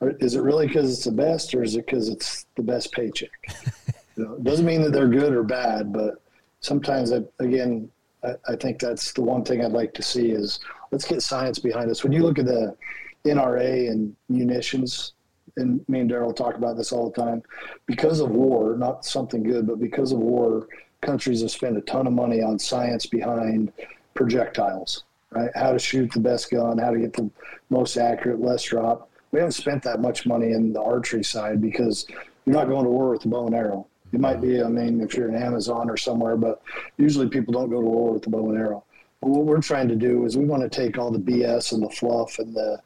is 0.00 0.34
it 0.34 0.42
really 0.42 0.66
because 0.66 0.92
it's 0.92 1.04
the 1.04 1.12
best, 1.12 1.54
or 1.54 1.62
is 1.62 1.74
it 1.74 1.86
because 1.86 2.08
it's 2.08 2.46
the 2.56 2.62
best 2.62 2.92
paycheck? 2.92 3.30
you 4.16 4.24
know, 4.24 4.34
it 4.34 4.44
doesn't 4.44 4.66
mean 4.66 4.82
that 4.82 4.92
they're 4.92 5.08
good 5.08 5.32
or 5.32 5.42
bad, 5.42 5.92
but 5.92 6.22
sometimes, 6.60 7.12
I, 7.12 7.20
again, 7.38 7.90
I, 8.22 8.34
I 8.48 8.56
think 8.56 8.78
that's 8.78 9.12
the 9.12 9.22
one 9.22 9.44
thing 9.44 9.64
I'd 9.64 9.72
like 9.72 9.94
to 9.94 10.02
see 10.02 10.30
is 10.30 10.60
let's 10.92 11.06
get 11.06 11.22
science 11.22 11.58
behind 11.58 11.90
us. 11.90 12.02
When 12.02 12.12
you 12.12 12.22
look 12.22 12.38
at 12.38 12.46
the 12.46 12.76
NRA 13.24 13.90
and 13.90 14.14
munitions, 14.28 15.14
and 15.56 15.86
me 15.88 16.00
and 16.00 16.10
Daryl 16.10 16.36
talk 16.36 16.56
about 16.56 16.76
this 16.76 16.92
all 16.92 17.10
the 17.10 17.22
time, 17.22 17.42
because 17.86 18.20
of 18.20 18.30
war, 18.30 18.76
not 18.76 19.04
something 19.04 19.42
good, 19.42 19.66
but 19.66 19.80
because 19.80 20.12
of 20.12 20.18
war, 20.18 20.68
countries 21.00 21.40
have 21.40 21.50
spent 21.50 21.78
a 21.78 21.80
ton 21.82 22.06
of 22.06 22.12
money 22.12 22.42
on 22.42 22.58
science 22.58 23.06
behind 23.06 23.72
projectiles, 24.16 25.04
right? 25.30 25.50
How 25.54 25.72
to 25.72 25.78
shoot 25.78 26.10
the 26.12 26.20
best 26.20 26.50
gun, 26.50 26.78
how 26.78 26.90
to 26.90 26.98
get 26.98 27.12
the 27.12 27.30
most 27.70 27.96
accurate, 27.96 28.40
less 28.40 28.64
drop. 28.64 29.10
We 29.32 29.38
haven't 29.38 29.52
spent 29.52 29.82
that 29.84 30.00
much 30.00 30.26
money 30.26 30.52
in 30.52 30.72
the 30.72 30.82
archery 30.82 31.24
side 31.24 31.60
because 31.60 32.06
you're 32.44 32.56
not 32.56 32.68
going 32.68 32.84
to 32.84 32.90
war 32.90 33.10
with 33.10 33.22
the 33.22 33.28
bow 33.28 33.46
and 33.46 33.54
arrow. 33.54 33.86
It 34.12 34.20
might 34.20 34.40
be, 34.40 34.62
I 34.62 34.68
mean, 34.68 35.00
if 35.00 35.14
you're 35.14 35.28
in 35.28 35.34
Amazon 35.34 35.90
or 35.90 35.96
somewhere, 35.96 36.36
but 36.36 36.62
usually 36.96 37.28
people 37.28 37.52
don't 37.52 37.70
go 37.70 37.80
to 37.80 37.86
war 37.86 38.12
with 38.12 38.22
the 38.22 38.30
bow 38.30 38.48
and 38.48 38.58
arrow. 38.58 38.84
But 39.20 39.30
what 39.30 39.44
we're 39.44 39.60
trying 39.60 39.88
to 39.88 39.96
do 39.96 40.24
is 40.24 40.36
we 40.36 40.44
want 40.44 40.62
to 40.62 40.68
take 40.68 40.98
all 40.98 41.10
the 41.10 41.18
BS 41.18 41.72
and 41.72 41.82
the 41.82 41.90
fluff 41.90 42.38
and 42.38 42.54
the 42.54 42.80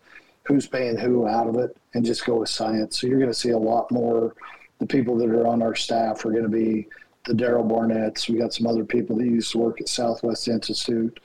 who's 0.45 0.67
paying 0.67 0.97
who 0.97 1.29
out 1.29 1.47
of 1.47 1.57
it 1.57 1.77
and 1.95 2.05
just 2.05 2.25
go 2.25 2.37
with 2.37 2.49
science. 2.49 3.01
So 3.01 3.07
you're 3.07 3.19
going 3.19 3.31
to 3.31 3.39
see 3.39 3.51
a 3.51 3.59
lot 3.59 3.91
more. 3.93 4.35
The 4.79 4.87
people 4.87 5.17
that 5.19 5.29
are 5.29 5.47
on 5.47 5.63
our 5.63 5.75
staff 5.75 6.25
are 6.25 6.31
going 6.31 6.45
to 6.45 6.49
be 6.49 6.89
the 7.27 7.35
Daryl 7.35 7.69
Barnetts. 7.69 8.29
We 8.29 8.39
got 8.39 8.55
some 8.55 8.67
other 8.67 8.85
people 8.85 9.17
that 9.17 9.25
used 9.25 9.53
to 9.53 9.59
work 9.59 9.81
at 9.81 9.89
Southwest 9.89 10.49
Institute. 10.49 11.21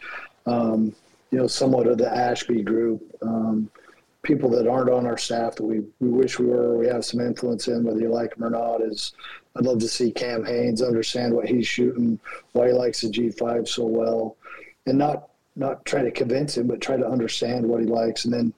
Um, 0.45 0.95
you 1.31 1.39
know, 1.39 1.47
somewhat 1.47 1.87
of 1.87 1.97
the 1.97 2.13
Ashby 2.13 2.61
group. 2.61 3.01
Um, 3.21 3.69
people 4.23 4.49
that 4.49 4.67
aren't 4.67 4.89
on 4.89 5.05
our 5.05 5.17
staff 5.17 5.55
that 5.55 5.63
we, 5.63 5.83
we 5.99 6.09
wish 6.09 6.39
we 6.39 6.47
were, 6.47 6.77
we 6.77 6.87
have 6.87 7.05
some 7.05 7.21
influence 7.21 7.67
in, 7.67 7.83
whether 7.83 7.99
you 7.99 8.09
like 8.09 8.35
them 8.35 8.43
or 8.43 8.49
not, 8.49 8.81
is 8.81 9.13
I'd 9.55 9.65
love 9.65 9.79
to 9.79 9.87
see 9.87 10.11
Cam 10.11 10.43
Hanes 10.43 10.81
understand 10.81 11.33
what 11.33 11.47
he's 11.47 11.67
shooting, 11.67 12.19
why 12.51 12.67
he 12.67 12.73
likes 12.73 13.01
the 13.01 13.09
G5 13.09 13.67
so 13.67 13.85
well, 13.85 14.37
and 14.85 14.97
not 14.97 15.29
not 15.57 15.85
try 15.85 16.01
to 16.01 16.11
convince 16.11 16.57
him, 16.57 16.67
but 16.67 16.81
try 16.81 16.97
to 16.97 17.07
understand 17.07 17.65
what 17.65 17.79
he 17.79 17.85
likes. 17.85 18.25
And 18.25 18.33
then 18.33 18.53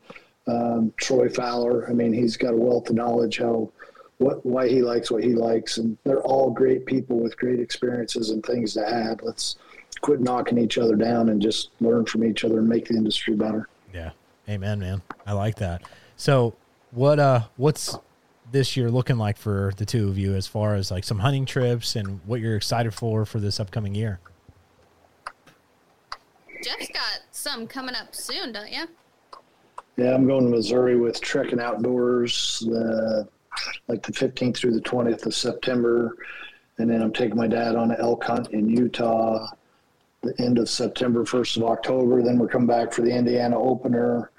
um, 0.47 0.93
Troy 0.97 1.29
Fowler, 1.29 1.87
I 1.87 1.93
mean, 1.93 2.11
he's 2.11 2.37
got 2.37 2.55
a 2.55 2.57
wealth 2.57 2.89
of 2.89 2.95
knowledge 2.95 3.37
how 3.37 3.71
what 4.19 4.45
why 4.45 4.67
he 4.67 4.81
likes 4.81 5.11
what 5.11 5.23
he 5.23 5.33
likes, 5.33 5.77
and 5.77 5.97
they're 6.03 6.21
all 6.21 6.49
great 6.49 6.85
people 6.85 7.19
with 7.19 7.37
great 7.37 7.59
experiences 7.59 8.31
and 8.31 8.43
things 8.45 8.73
to 8.73 8.87
add. 8.87 9.21
Let's 9.21 9.57
quit 10.01 10.21
knocking 10.21 10.57
each 10.57 10.77
other 10.77 10.95
down 10.95 11.29
and 11.29 11.41
just 11.41 11.69
learn 11.79 12.05
from 12.05 12.23
each 12.23 12.43
other 12.43 12.59
and 12.59 12.67
make 12.67 12.87
the 12.87 12.95
industry 12.95 13.35
better. 13.35 13.67
Yeah, 13.93 14.11
amen, 14.49 14.79
man. 14.79 15.01
I 15.25 15.33
like 15.33 15.55
that. 15.55 15.83
So, 16.15 16.55
what 16.91 17.19
uh, 17.19 17.41
what's 17.57 17.97
this 18.51 18.77
year 18.77 18.89
looking 18.89 19.17
like 19.17 19.37
for 19.37 19.73
the 19.77 19.85
two 19.85 20.07
of 20.07 20.17
you 20.17 20.33
as 20.33 20.47
far 20.47 20.75
as 20.75 20.89
like 20.89 21.03
some 21.03 21.19
hunting 21.19 21.45
trips 21.45 21.95
and 21.95 22.19
what 22.25 22.39
you're 22.39 22.55
excited 22.55 22.93
for 22.93 23.25
for 23.25 23.39
this 23.39 23.59
upcoming 23.59 23.93
year? 23.93 24.19
Jeff's 26.63 26.87
got 26.87 27.21
some 27.31 27.67
coming 27.67 27.93
up 27.93 28.15
soon, 28.15 28.51
don't 28.51 28.71
you? 28.71 28.85
Yeah, 29.95 30.13
I'm 30.13 30.27
going 30.27 30.43
to 30.45 30.49
Missouri 30.49 30.95
with 30.95 31.19
Trekking 31.21 31.59
Outdoors 31.59 32.63
the 32.65 33.27
like 33.87 34.03
the 34.03 34.11
15th 34.11 34.57
through 34.57 34.73
the 34.73 34.81
20th 34.81 35.25
of 35.25 35.33
September. 35.33 36.15
and 36.77 36.89
then 36.89 37.01
I'm 37.01 37.13
taking 37.13 37.37
my 37.37 37.47
dad 37.47 37.75
on 37.75 37.91
an 37.91 37.97
elk 37.99 38.23
hunt 38.23 38.51
in 38.51 38.69
Utah 38.69 39.47
the 40.23 40.39
end 40.41 40.57
of 40.57 40.69
September, 40.69 41.23
1st 41.23 41.57
of 41.57 41.63
October. 41.63 42.21
Then 42.21 42.37
we're 42.37 42.47
coming 42.47 42.67
back 42.67 42.91
for 42.91 43.01
the 43.01 43.11
Indiana 43.11 43.57
opener. 43.59 44.31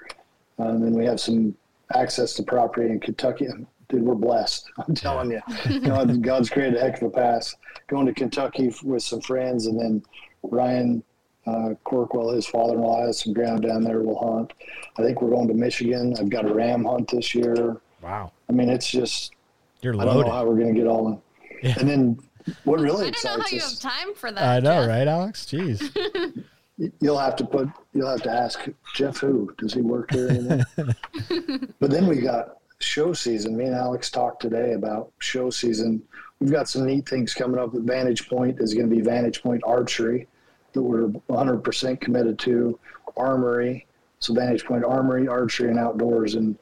Um, 0.57 0.67
and 0.67 0.83
then 0.83 0.93
we 0.93 1.05
have 1.05 1.19
some 1.19 1.55
access 1.95 2.33
to 2.35 2.43
property 2.43 2.91
in 2.91 2.99
Kentucky. 2.99 3.47
Dude, 3.87 4.03
we're 4.03 4.15
blessed. 4.15 4.69
I'm 4.87 4.93
telling 4.93 5.31
you, 5.31 5.41
God, 5.81 6.21
God's 6.21 6.49
created 6.49 6.77
a 6.77 6.81
heck 6.81 7.01
of 7.01 7.07
a 7.07 7.09
pass. 7.09 7.55
Going 7.87 8.05
to 8.05 8.13
Kentucky 8.13 8.73
with 8.83 9.03
some 9.03 9.21
friends, 9.21 9.65
and 9.65 9.79
then 9.79 10.03
Ryan 10.43 11.03
uh, 11.47 11.73
Corkwell, 11.85 12.35
his 12.35 12.45
father-in-law, 12.45 13.07
has 13.07 13.21
some 13.21 13.33
ground 13.33 13.63
down 13.63 13.83
there. 13.83 14.01
We'll 14.01 14.19
hunt. 14.19 14.53
I 14.97 15.01
think 15.01 15.21
we're 15.21 15.31
going 15.31 15.47
to 15.47 15.53
Michigan. 15.53 16.13
I've 16.19 16.29
got 16.29 16.45
a 16.45 16.53
ram 16.53 16.83
hunt 16.85 17.09
this 17.09 17.33
year. 17.33 17.77
Wow. 18.03 18.31
I 18.49 18.53
mean, 18.53 18.69
it's 18.69 18.89
just 18.89 19.33
You're 19.81 19.93
I 19.93 20.05
don't 20.05 20.13
know 20.13 20.19
loaded. 20.19 20.31
how 20.31 20.45
we're 20.45 20.55
going 20.55 20.73
to 20.73 20.79
get 20.79 20.87
all 20.87 21.07
in. 21.07 21.21
Yeah. 21.61 21.75
And 21.79 21.89
then 21.89 22.19
what 22.63 22.79
really 22.79 23.07
I 23.07 23.11
don't 23.11 23.23
know 23.23 23.29
how 23.31 23.35
excites 23.41 23.51
you 23.51 23.59
have 23.59 23.79
time 23.79 24.15
for 24.15 24.31
that. 24.31 24.43
I 24.43 24.59
know, 24.59 24.81
Jeff. 24.81 24.89
right, 24.89 25.07
Alex? 25.07 25.45
Jeez. 25.45 26.45
you'll 27.01 27.19
have 27.19 27.35
to 27.35 27.45
put, 27.45 27.69
you'll 27.93 28.09
have 28.09 28.23
to 28.23 28.31
ask 28.31 28.67
Jeff 28.95 29.17
who 29.17 29.53
does 29.57 29.73
he 29.73 29.81
work 29.81 30.11
here 30.11 30.65
but 31.79 31.91
then 31.91 32.07
we 32.07 32.17
got 32.21 32.57
show 32.79 33.13
season. 33.13 33.57
Me 33.57 33.65
and 33.65 33.75
Alex 33.75 34.09
talked 34.09 34.41
today 34.41 34.73
about 34.73 35.11
show 35.19 35.49
season. 35.49 36.01
We've 36.39 36.51
got 36.51 36.69
some 36.69 36.85
neat 36.85 37.07
things 37.07 37.33
coming 37.33 37.59
up. 37.59 37.71
Vantage 37.73 38.29
Point 38.29 38.59
is 38.61 38.73
going 38.73 38.89
to 38.89 38.95
be 38.95 39.01
Vantage 39.01 39.43
Point 39.43 39.61
Archery 39.65 40.27
that 40.71 40.81
we're 40.81 41.07
100% 41.07 41.99
committed 41.99 42.39
to. 42.39 42.79
Armory, 43.17 43.85
so 44.19 44.33
Vantage 44.33 44.63
Point 44.63 44.85
Armory, 44.85 45.27
Archery, 45.27 45.69
and 45.69 45.79
Outdoors, 45.79 46.35
and 46.35 46.57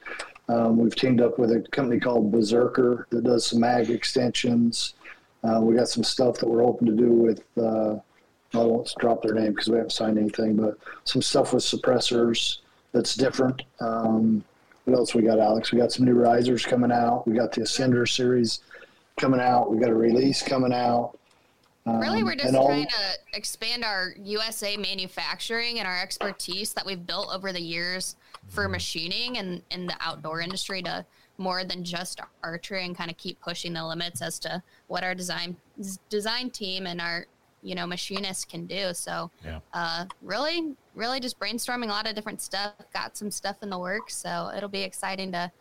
um, 0.49 0.77
we've 0.77 0.95
teamed 0.95 1.21
up 1.21 1.37
with 1.37 1.51
a 1.51 1.61
company 1.71 1.99
called 1.99 2.31
Berserker 2.31 3.07
that 3.09 3.23
does 3.23 3.45
some 3.45 3.59
mag 3.59 3.89
extensions. 3.89 4.93
Uh, 5.43 5.59
we 5.61 5.75
got 5.75 5.89
some 5.89 6.03
stuff 6.03 6.37
that 6.37 6.47
we're 6.47 6.63
hoping 6.63 6.87
to 6.87 6.95
do 6.95 7.11
with. 7.11 7.43
Uh, 7.57 7.95
I 8.53 8.63
won't 8.63 8.91
drop 8.99 9.21
their 9.21 9.33
name 9.33 9.51
because 9.51 9.67
we 9.67 9.75
haven't 9.75 9.91
signed 9.91 10.17
anything, 10.17 10.55
but 10.55 10.77
some 11.03 11.21
stuff 11.21 11.53
with 11.53 11.63
suppressors 11.63 12.59
that's 12.93 13.15
different. 13.15 13.63
Um, 13.79 14.43
what 14.85 14.97
else 14.97 15.13
we 15.13 15.21
got, 15.21 15.39
Alex? 15.39 15.71
We 15.71 15.79
got 15.79 15.91
some 15.91 16.05
new 16.05 16.13
risers 16.13 16.65
coming 16.65 16.91
out. 16.91 17.27
We 17.27 17.35
got 17.35 17.51
the 17.51 17.61
Ascender 17.61 18.07
series 18.07 18.61
coming 19.19 19.41
out. 19.41 19.69
We 19.69 19.79
got 19.79 19.89
a 19.89 19.95
release 19.95 20.41
coming 20.41 20.73
out. 20.73 21.17
Really, 21.87 22.19
Um, 22.19 22.25
we're 22.25 22.35
just 22.35 22.47
and 22.47 22.57
all- 22.57 22.67
trying 22.67 22.87
to 22.87 23.17
expand 23.33 23.83
our 23.85 24.13
USA 24.21 24.75
manufacturing 24.77 25.79
and 25.79 25.87
our 25.87 26.01
expertise 26.01 26.73
that 26.73 26.85
we've 26.85 27.05
built 27.05 27.29
over 27.33 27.53
the 27.53 27.61
years 27.61 28.15
for 28.49 28.67
machining 28.67 29.37
and 29.37 29.61
in 29.71 29.87
the 29.87 29.95
outdoor 30.01 30.41
industry 30.41 30.81
to 30.83 31.05
more 31.37 31.63
than 31.63 31.83
just 31.83 32.19
archery 32.43 32.83
and 32.83 32.97
kind 32.97 33.09
of 33.11 33.17
keep 33.17 33.39
pushing 33.39 33.71
the 33.73 33.85
limits 33.85 34.21
as 34.21 34.39
to 34.39 34.61
what 34.87 35.03
our 35.03 35.13
design 35.15 35.55
design 36.09 36.49
team 36.49 36.87
and 36.87 36.99
our 36.99 37.25
you 37.61 37.73
know 37.75 37.87
machinists 37.87 38.43
can 38.45 38.65
do. 38.65 38.93
So 38.93 39.31
Yeah. 39.45 39.59
uh, 39.73 40.05
really, 40.21 40.75
really 40.95 41.19
just 41.19 41.39
brainstorming 41.39 41.85
a 41.85 41.87
lot 41.87 42.07
of 42.07 42.15
different 42.15 42.41
stuff. 42.41 42.73
Got 42.93 43.15
some 43.17 43.31
stuff 43.31 43.57
in 43.61 43.69
the 43.69 43.79
works, 43.79 44.15
so 44.15 44.51
it'll 44.55 44.69
be 44.69 44.81
exciting 44.81 45.31
to 45.33 45.51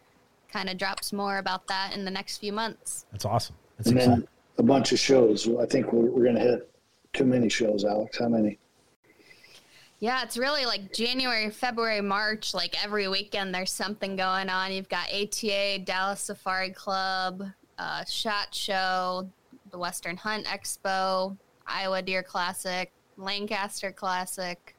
kind 0.49 0.69
of 0.69 0.77
drop 0.79 1.05
some 1.05 1.19
more 1.19 1.39
about 1.39 1.67
that 1.69 1.93
in 1.95 2.05
the 2.05 2.11
next 2.11 2.39
few 2.39 2.53
months. 2.53 3.07
That's 3.13 3.25
awesome. 3.25 3.57
That's 3.77 3.89
and 3.91 3.97
exciting. 3.99 4.21
then 4.21 4.29
a 4.59 4.63
bunch 4.63 4.93
of 4.93 4.99
shows. 4.99 5.49
I 5.61 5.67
think 5.67 5.93
we're, 5.93 6.11
we're 6.11 6.25
going 6.25 6.37
to 6.37 6.41
hit 6.41 6.71
too 7.13 7.25
many 7.25 7.49
shows, 7.49 7.85
Alex. 7.85 8.19
How 8.19 8.29
many? 8.29 8.59
Yeah, 9.99 10.23
it's 10.23 10.37
really 10.37 10.67
like 10.67 10.93
January, 10.93 11.51
February, 11.51 12.03
March. 12.03 12.53
Like 12.53 12.83
every 12.85 13.09
weekend, 13.09 13.55
there's 13.55 13.73
something 13.73 14.17
going 14.17 14.51
on. 14.51 14.73
You've 14.73 14.89
got 14.89 15.09
ATA, 15.13 15.79
Dallas 15.85 16.21
Safari 16.21 16.71
Club, 16.71 17.43
uh, 17.79 18.05
Shot 18.05 18.55
Show, 18.55 19.29
the 19.71 19.79
Western 19.79 20.17
Hunt 20.17 20.47
Expo, 20.47 21.37
Iowa 21.67 22.03
Deer 22.03 22.23
Classic, 22.23 22.93
Lancaster 23.17 23.91
Classic. 23.91 24.76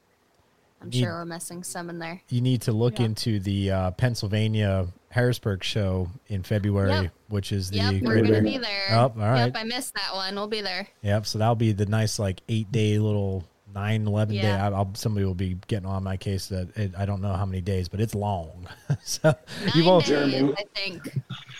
I'm 0.80 0.90
You- 0.92 1.00
sure 1.00 1.12
we're 1.14 1.24
missing 1.24 1.64
some 1.64 1.90
in 1.90 1.98
there. 1.98 2.22
you 2.28 2.40
need 2.40 2.62
to 2.62 2.72
look 2.72 2.98
Yeah. 2.98 3.06
into 3.06 3.40
the 3.40 3.70
uh, 3.70 3.90
Pennsylvania 3.92 4.86
Harrisburg 5.10 5.64
show 5.64 6.08
in 6.28 6.42
February, 6.42 6.90
Yep. 6.90 7.12
which 7.28 7.50
is 7.52 7.70
the 7.70 7.76
Yep, 7.78 8.02
we're 8.02 8.20
Great 8.20 8.26
gonna 8.32 8.42
be 8.42 8.58
there. 8.58 8.86
Oh, 8.90 8.96
all 8.98 9.10
right. 9.16 9.46
Yep, 9.46 9.56
I 9.56 9.64
missed 9.64 9.94
that 9.94 10.14
one. 10.14 10.34
We'll 10.34 10.46
be 10.46 10.60
there. 10.60 10.86
Yep. 11.02 11.26
So 11.26 11.38
that'll 11.38 11.54
be 11.56 11.72
the 11.72 11.86
nice 11.86 12.18
like 12.18 12.42
eight 12.48 12.70
day 12.70 12.98
little 12.98 13.44
nine, 13.78 14.06
11 14.06 14.34
day. 14.36 14.42
Yeah. 14.42 14.68
I, 14.68 14.70
I'll, 14.72 14.90
somebody 14.94 15.24
will 15.24 15.34
be 15.34 15.56
getting 15.66 15.86
on 15.86 16.02
my 16.02 16.16
case 16.16 16.46
that 16.48 16.76
it, 16.76 16.92
I 16.98 17.06
don't 17.06 17.20
know 17.22 17.32
how 17.32 17.46
many 17.46 17.60
days, 17.60 17.88
but 17.88 18.00
it's 18.00 18.14
long. 18.14 18.66
so 19.04 19.34
you 19.74 19.82
Nine 19.82 19.84
won't. 19.86 20.04
days, 20.06 20.08
Jeremy. 20.32 20.54
I 20.58 20.64
think. 20.74 21.18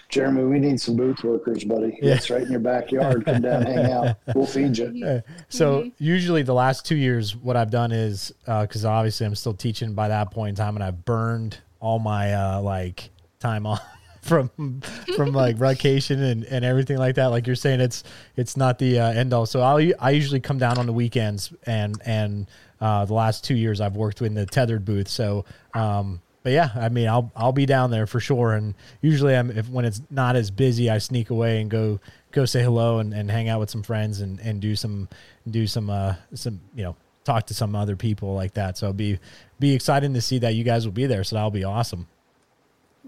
Jeremy, 0.08 0.44
we 0.44 0.58
need 0.58 0.80
some 0.80 0.96
booth 0.96 1.22
workers, 1.22 1.64
buddy. 1.64 1.98
Yeah. 2.02 2.14
It's 2.14 2.30
right 2.30 2.42
in 2.42 2.50
your 2.50 2.60
backyard. 2.60 3.24
Come 3.24 3.42
down, 3.42 3.62
hang 3.62 3.92
out. 3.92 4.16
We'll 4.34 4.46
feed 4.46 4.76
you. 4.78 5.04
Uh, 5.06 5.20
so 5.48 5.68
Mm-hmm. 5.82 5.88
usually 5.98 6.42
the 6.42 6.54
last 6.54 6.86
two 6.86 6.96
years, 6.96 7.36
what 7.36 7.56
I've 7.56 7.70
done 7.70 7.92
is 7.92 8.32
because 8.46 8.84
obviously 8.84 9.26
I'm 9.26 9.34
still 9.34 9.54
teaching 9.54 9.92
by 9.94 10.08
that 10.08 10.30
point 10.30 10.50
in 10.50 10.54
time, 10.54 10.76
and 10.76 10.82
I've 10.84 11.04
burned 11.04 11.58
all 11.80 11.98
my 11.98 12.32
uh, 12.34 12.60
like 12.62 13.10
time 13.38 13.66
off 13.70 13.82
from 14.28 14.82
from 15.16 15.32
like 15.32 15.56
vacation 15.56 16.22
and, 16.22 16.44
and 16.44 16.64
everything 16.64 16.98
like 16.98 17.16
that. 17.16 17.26
Like 17.26 17.46
you're 17.46 17.56
saying, 17.56 17.80
it's 17.80 18.04
it's 18.36 18.56
not 18.56 18.78
the 18.78 19.00
uh, 19.00 19.10
end 19.10 19.32
all. 19.32 19.46
So 19.46 19.62
I 19.62 19.92
I 19.98 20.10
usually 20.10 20.40
come 20.40 20.58
down 20.58 20.78
on 20.78 20.86
the 20.86 20.92
weekends, 20.92 21.52
and 21.64 22.00
and 22.04 22.46
uh, 22.80 23.04
the 23.04 23.14
last 23.14 23.44
two 23.44 23.56
years 23.56 23.80
I've 23.80 23.96
worked 23.96 24.22
in 24.22 24.34
the 24.34 24.46
Tethrd 24.46 24.84
booth. 24.84 25.08
So. 25.08 25.44
Um, 25.74 26.20
but 26.44 26.52
yeah, 26.52 26.70
I 26.76 26.88
mean, 26.88 27.08
I'll 27.08 27.30
I'll 27.36 27.52
be 27.52 27.66
down 27.66 27.90
there 27.90 28.06
for 28.06 28.20
sure. 28.20 28.54
And 28.54 28.74
usually, 29.02 29.36
I'm 29.36 29.50
if 29.50 29.68
when 29.68 29.84
it's 29.84 30.00
not 30.08 30.34
as 30.34 30.50
busy, 30.50 30.88
I 30.88 30.96
sneak 30.96 31.28
away 31.28 31.60
and 31.60 31.68
go 31.70 32.00
go 32.30 32.46
say 32.46 32.62
hello 32.62 33.00
and, 33.00 33.12
and 33.12 33.30
hang 33.30 33.48
out 33.48 33.60
with 33.60 33.68
some 33.68 33.82
friends 33.82 34.20
and, 34.20 34.38
and 34.40 34.60
do 34.60 34.76
some 34.76 35.08
do 35.50 35.66
some 35.66 35.90
uh 35.90 36.14
some 36.34 36.60
you 36.74 36.84
know 36.84 36.96
talk 37.24 37.46
to 37.48 37.54
some 37.54 37.76
other 37.76 37.96
people 37.96 38.34
like 38.34 38.54
that. 38.54 38.78
So 38.78 38.92
be 38.92 39.18
be 39.60 39.74
exciting 39.74 40.14
to 40.14 40.20
see 40.20 40.38
that 40.38 40.54
you 40.54 40.64
guys 40.64 40.86
will 40.86 40.92
be 40.92 41.06
there. 41.06 41.24
So 41.24 41.36
that'll 41.36 41.50
be 41.50 41.64
awesome. 41.64 42.06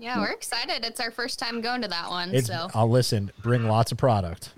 Yeah, 0.00 0.18
we're 0.18 0.30
excited. 0.32 0.84
It's 0.84 0.98
our 1.00 1.10
first 1.10 1.38
time 1.38 1.60
going 1.60 1.82
to 1.82 1.88
that 1.88 2.08
one. 2.08 2.34
It's 2.34 2.46
so 2.48 2.68
I'll 2.74 2.88
listen. 2.88 3.30
Bring 3.42 3.68
lots 3.68 3.92
of 3.92 3.98
product. 3.98 4.50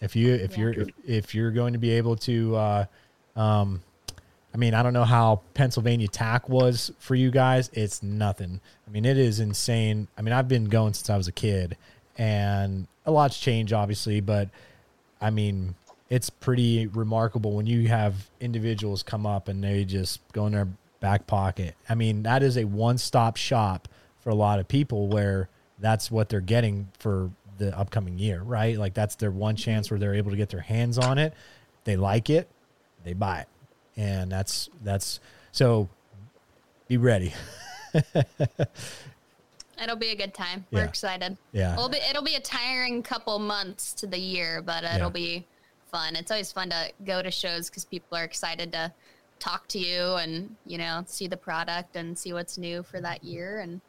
If 0.00 0.14
you 0.14 0.34
if 0.34 0.52
Yeah. 0.52 0.58
you're 0.58 0.72
if, 0.72 0.88
if 1.06 1.34
you're 1.34 1.50
going 1.50 1.72
to 1.72 1.78
be 1.78 1.90
able 1.90 2.16
to, 2.16 2.56
uh, 2.56 2.84
um, 3.36 3.82
I 4.52 4.56
mean, 4.56 4.72
I 4.74 4.82
don't 4.84 4.92
know 4.92 5.04
how 5.04 5.40
Pennsylvania 5.54 6.06
TAC 6.06 6.48
was 6.48 6.92
for 7.00 7.14
you 7.16 7.30
guys. 7.32 7.70
It's 7.72 8.02
nothing. 8.02 8.60
I 8.86 8.90
mean, 8.90 9.04
it 9.04 9.18
is 9.18 9.40
insane. 9.40 10.06
I 10.16 10.22
mean, 10.22 10.32
I've 10.32 10.46
been 10.48 10.66
going 10.66 10.94
since 10.94 11.10
I 11.10 11.16
was 11.16 11.26
a 11.26 11.32
kid, 11.32 11.76
and 12.16 12.86
a 13.04 13.10
lot's 13.10 13.38
changed, 13.38 13.72
obviously, 13.72 14.20
but 14.20 14.48
I 15.20 15.30
mean, 15.30 15.74
it's 16.08 16.30
pretty 16.30 16.86
remarkable 16.86 17.52
when 17.52 17.66
you 17.66 17.88
have 17.88 18.28
individuals 18.40 19.02
come 19.02 19.26
up 19.26 19.48
and 19.48 19.64
they 19.64 19.84
just 19.84 20.20
go 20.32 20.46
in 20.46 20.52
their 20.52 20.68
back 21.00 21.26
pocket. 21.26 21.74
I 21.88 21.94
mean, 21.96 22.22
that 22.22 22.42
is 22.42 22.56
a 22.56 22.64
one 22.64 22.98
stop 22.98 23.36
shop 23.36 23.88
for 24.24 24.30
a 24.30 24.34
lot 24.34 24.58
of 24.58 24.66
people 24.66 25.06
where 25.06 25.48
that's 25.78 26.10
what 26.10 26.30
they're 26.30 26.40
getting 26.40 26.88
for 26.98 27.30
the 27.58 27.78
upcoming 27.78 28.18
year, 28.18 28.42
right? 28.42 28.76
Like 28.76 28.94
that's 28.94 29.14
their 29.16 29.30
one 29.30 29.54
mm-hmm. 29.54 29.62
chance 29.62 29.90
where 29.90 30.00
they're 30.00 30.14
able 30.14 30.30
to 30.30 30.36
get 30.36 30.48
their 30.48 30.60
hands 30.60 30.98
on 30.98 31.18
it. 31.18 31.34
They 31.84 31.96
like 31.96 32.30
it, 32.30 32.48
they 33.04 33.12
buy 33.12 33.40
it. 33.40 33.48
And 33.96 34.32
that's 34.32 34.70
that's 34.82 35.20
so 35.52 35.88
be 36.88 36.96
ready. 36.96 37.32
it'll 39.80 39.96
be 39.96 40.08
a 40.08 40.16
good 40.16 40.34
time. 40.34 40.66
We're 40.72 40.80
Yeah. 40.80 40.88
excited. 40.88 41.36
Yeah. 41.52 41.74
It'll 41.74 41.90
be 41.90 41.98
it'll 42.10 42.24
be 42.24 42.34
a 42.34 42.40
tiring 42.40 43.02
couple 43.02 43.38
months 43.38 43.92
to 43.94 44.06
the 44.06 44.18
year, 44.18 44.62
but 44.62 44.82
it'll 44.82 45.08
Yeah. 45.08 45.08
be 45.10 45.46
fun. 45.92 46.16
It's 46.16 46.30
always 46.30 46.50
fun 46.50 46.70
to 46.70 46.90
go 47.04 47.22
to 47.22 47.30
shows 47.30 47.68
because 47.68 47.84
people 47.84 48.16
are 48.18 48.24
excited 48.24 48.72
to 48.72 48.92
talk 49.38 49.68
to 49.68 49.78
you 49.78 50.14
and 50.14 50.56
you 50.64 50.78
know 50.78 51.04
see 51.06 51.26
the 51.26 51.36
product 51.36 51.96
and 51.96 52.18
see 52.18 52.32
what's 52.32 52.56
new 52.56 52.82
for 52.82 53.00
that 53.00 53.22
year 53.22 53.58
and 53.58 53.80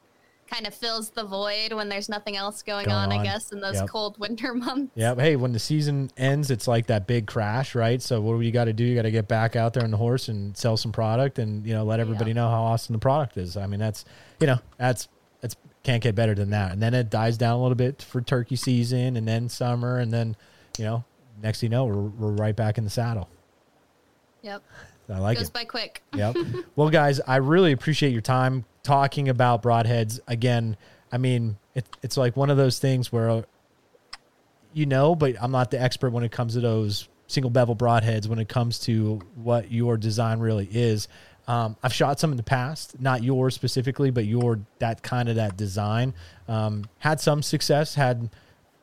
kind 0.49 0.67
of 0.67 0.73
fills 0.73 1.09
the 1.09 1.23
void 1.23 1.73
when 1.73 1.89
there's 1.89 2.07
nothing 2.07 2.35
else 2.35 2.61
going, 2.61 2.85
Going 2.85 2.95
on, 2.95 3.11
on. 3.11 3.19
I 3.19 3.23
guess, 3.23 3.51
in 3.51 3.59
those 3.59 3.75
Yep. 3.75 3.87
cold 3.89 4.17
winter 4.19 4.53
months. 4.55 4.91
Yeah. 4.95 5.15
Hey, 5.15 5.35
when 5.35 5.53
the 5.53 5.59
season 5.59 6.11
ends, 6.17 6.51
it's 6.51 6.67
like 6.67 6.87
that 6.87 7.07
big 7.07 7.25
crash, 7.27 7.75
right? 7.75 8.01
So 8.01 8.21
what 8.21 8.37
do 8.37 8.41
you 8.41 8.51
got 8.51 8.65
to 8.65 8.73
do? 8.73 8.83
You 8.83 8.95
got 8.95 9.03
to 9.03 9.11
get 9.11 9.27
back 9.27 9.55
out 9.55 9.73
there 9.73 9.83
on 9.83 9.91
the 9.91 9.97
horse 9.97 10.27
and 10.27 10.55
sell 10.55 10.77
some 10.77 10.91
product, 10.91 11.39
and 11.39 11.65
you 11.65 11.73
know 11.73 11.83
let 11.83 11.99
everybody 11.99 12.33
know 12.33 12.49
how 12.49 12.63
awesome 12.63 12.93
the 12.93 12.99
product 12.99 13.37
is. 13.37 13.57
I 13.57 13.65
mean, 13.67 13.79
that's 13.79 14.05
you 14.39 14.47
know 14.47 14.59
that's 14.77 15.07
that's 15.41 15.55
can't 15.83 16.01
get 16.01 16.15
better 16.15 16.35
than 16.35 16.51
that. 16.51 16.71
And 16.71 16.81
then 16.81 16.93
it 16.93 17.09
dies 17.09 17.37
down 17.37 17.53
a 17.57 17.61
little 17.61 17.75
bit 17.75 18.01
for 18.01 18.21
turkey 18.21 18.55
season, 18.55 19.17
and 19.17 19.27
then 19.27 19.49
summer, 19.49 19.97
and 19.97 20.11
then 20.11 20.35
you 20.77 20.85
know 20.85 21.03
next 21.41 21.61
thing 21.61 21.71
you 21.71 21.77
know 21.77 21.85
we're 21.85 21.95
we're 21.95 22.31
right 22.31 22.55
back 22.55 22.77
in 22.77 22.83
the 22.83 22.89
saddle. 22.89 23.29
Yep. 24.43 24.61
I 25.09 25.19
like 25.19 25.37
Goes 25.37 25.47
it. 25.49 25.53
Goes 25.53 25.61
by 25.61 25.65
quick. 25.65 26.03
Yep. 26.15 26.37
well, 26.75 26.89
guys, 26.89 27.19
I 27.19 27.37
really 27.37 27.71
appreciate 27.71 28.11
your 28.11 28.21
time 28.21 28.65
talking 28.85 29.27
about 29.27 29.61
broadheads. 29.61 30.19
Again, 30.27 30.77
I 31.11 31.17
mean, 31.17 31.57
it, 31.73 31.85
it's 32.01 32.15
like 32.15 32.37
one 32.37 32.49
of 32.49 32.57
those 32.57 32.79
things 32.79 33.11
where 33.11 33.43
you 34.73 34.85
know, 34.85 35.15
but 35.15 35.35
I'm 35.41 35.51
not 35.51 35.71
the 35.71 35.81
expert 35.81 36.11
when 36.11 36.23
it 36.23 36.31
comes 36.31 36.53
to 36.53 36.59
those 36.59 37.07
single 37.27 37.49
bevel 37.49 37.75
broadheads. 37.75 38.27
When 38.27 38.39
it 38.39 38.49
comes 38.49 38.79
to 38.79 39.21
what 39.35 39.71
your 39.71 39.97
design 39.97 40.39
really 40.39 40.67
is, 40.71 41.07
um, 41.47 41.77
I've 41.81 41.93
shot 41.93 42.19
some 42.19 42.31
in 42.31 42.37
the 42.37 42.43
past, 42.43 42.99
not 42.99 43.23
yours 43.23 43.55
specifically, 43.55 44.11
but 44.11 44.25
your 44.25 44.59
that 44.79 45.01
kind 45.01 45.29
of 45.29 45.35
that 45.35 45.57
design. 45.57 46.13
Um, 46.47 46.85
had 46.99 47.19
some 47.19 47.41
success, 47.41 47.95
had 47.95 48.29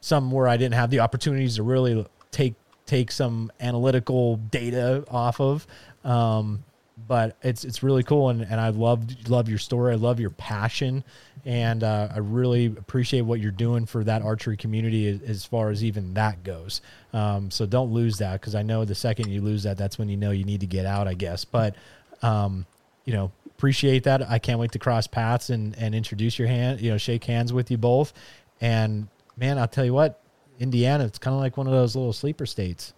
some 0.01 0.31
where 0.31 0.49
I 0.49 0.57
didn't 0.57 0.75
have 0.75 0.91
the 0.91 1.01
opportunities 1.01 1.57
to 1.57 1.63
really 1.63 2.07
take 2.31 2.55
take 2.87 3.13
some 3.13 3.53
analytical 3.61 4.37
data 4.37 5.05
off 5.11 5.41
of. 5.41 5.67
Um, 6.05 6.65
but 7.07 7.37
it's 7.43 7.65
it's 7.65 7.83
really 7.83 8.03
cool, 8.03 8.29
and, 8.29 8.43
and 8.43 8.61
I 8.61 8.69
love 8.71 9.29
love 9.29 9.49
your 9.49 9.59
story. 9.59 9.93
I 9.93 9.97
love 9.97 10.21
your 10.21 10.31
passion, 10.31 11.05
and 11.45 11.83
uh, 11.83 12.09
I 12.15 12.19
really 12.19 12.67
appreciate 12.67 13.23
what 13.23 13.41
you're 13.41 13.51
doing 13.51 13.87
for 13.87 14.05
that 14.05 14.23
archery 14.23 14.57
community 14.57 15.09
as, 15.09 15.23
as 15.23 15.45
far 15.45 15.71
as 15.71 15.85
even 15.85 16.15
that 16.15 16.45
goes. 16.45 16.81
Um, 17.13 17.51
so 17.51 17.67
don't 17.67 17.93
lose 17.93 18.19
that 18.19 18.41
because 18.41 18.55
I 18.55 18.63
know 18.63 18.85
the 18.85 18.95
second 18.95 19.29
you 19.29 19.41
lose 19.41 19.63
that, 19.65 19.79
that's 19.79 19.99
when 19.99 20.09
you 20.09 20.17
know 20.17 20.31
you 20.31 20.45
need 20.45 20.61
to 20.61 20.67
get 20.67 20.87
out, 20.87 21.09
I 21.09 21.15
guess. 21.15 21.45
But 21.45 21.77
um, 22.23 22.67
you 23.05 23.13
know, 23.13 23.33
appreciate 23.47 24.05
that. 24.05 24.29
I 24.29 24.39
can't 24.39 24.59
wait 24.59 24.73
to 24.73 24.79
cross 24.79 25.07
paths 25.07 25.51
and 25.51 25.77
and 25.79 25.95
introduce 25.95 26.39
your 26.39 26.49
hand, 26.49 26.81
you 26.81 26.91
know, 26.91 26.99
shake 26.99 27.25
hands 27.25 27.53
with 27.53 27.71
you 27.71 27.79
both. 27.79 28.13
And 28.61 29.09
man, 29.37 29.59
I'll 29.59 29.69
tell 29.69 29.85
you 29.85 29.95
what, 29.95 30.21
Indiana, 30.61 31.05
it's 31.05 31.19
kind 31.19 31.35
of 31.35 31.41
like 31.41 31.57
one 31.57 31.67
of 31.67 31.73
those 31.73 31.97
little 31.97 32.13
sleeper 32.13 32.47
states. 32.47 32.93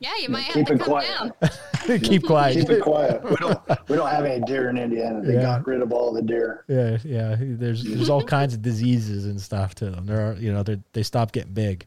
Yeah, 0.00 0.10
you 0.20 0.28
might 0.28 0.42
have 0.42 0.54
keep 0.54 0.66
to 0.66 0.72
it 0.74 0.78
come 0.80 0.86
quiet. 0.88 1.08
down. 1.40 2.00
Keep 2.00 2.24
quiet. 2.24 2.54
Keep 2.58 2.70
it 2.70 2.82
quiet. 2.82 3.22
We 3.22 3.36
don't 3.36 3.60
we 3.88 3.96
don't 3.96 4.08
have 4.08 4.24
any 4.24 4.42
deer 4.44 4.70
in 4.70 4.78
Indiana. 4.78 5.20
They 5.22 5.34
Yeah. 5.34 5.42
got 5.42 5.66
rid 5.66 5.82
of 5.82 5.92
all 5.92 6.12
the 6.12 6.22
deer. 6.22 6.64
Yeah, 6.68 6.96
yeah. 7.04 7.36
There's 7.38 7.84
there's 7.84 8.08
all 8.10 8.22
kinds 8.24 8.54
of 8.54 8.62
diseases 8.62 9.26
and 9.26 9.40
stuff 9.40 9.74
to 9.76 9.90
them. 9.90 10.06
There 10.06 10.30
are, 10.30 10.34
you 10.34 10.52
know, 10.52 10.62
they 10.62 10.80
they 10.94 11.02
stop 11.02 11.32
getting 11.32 11.52
big. 11.52 11.86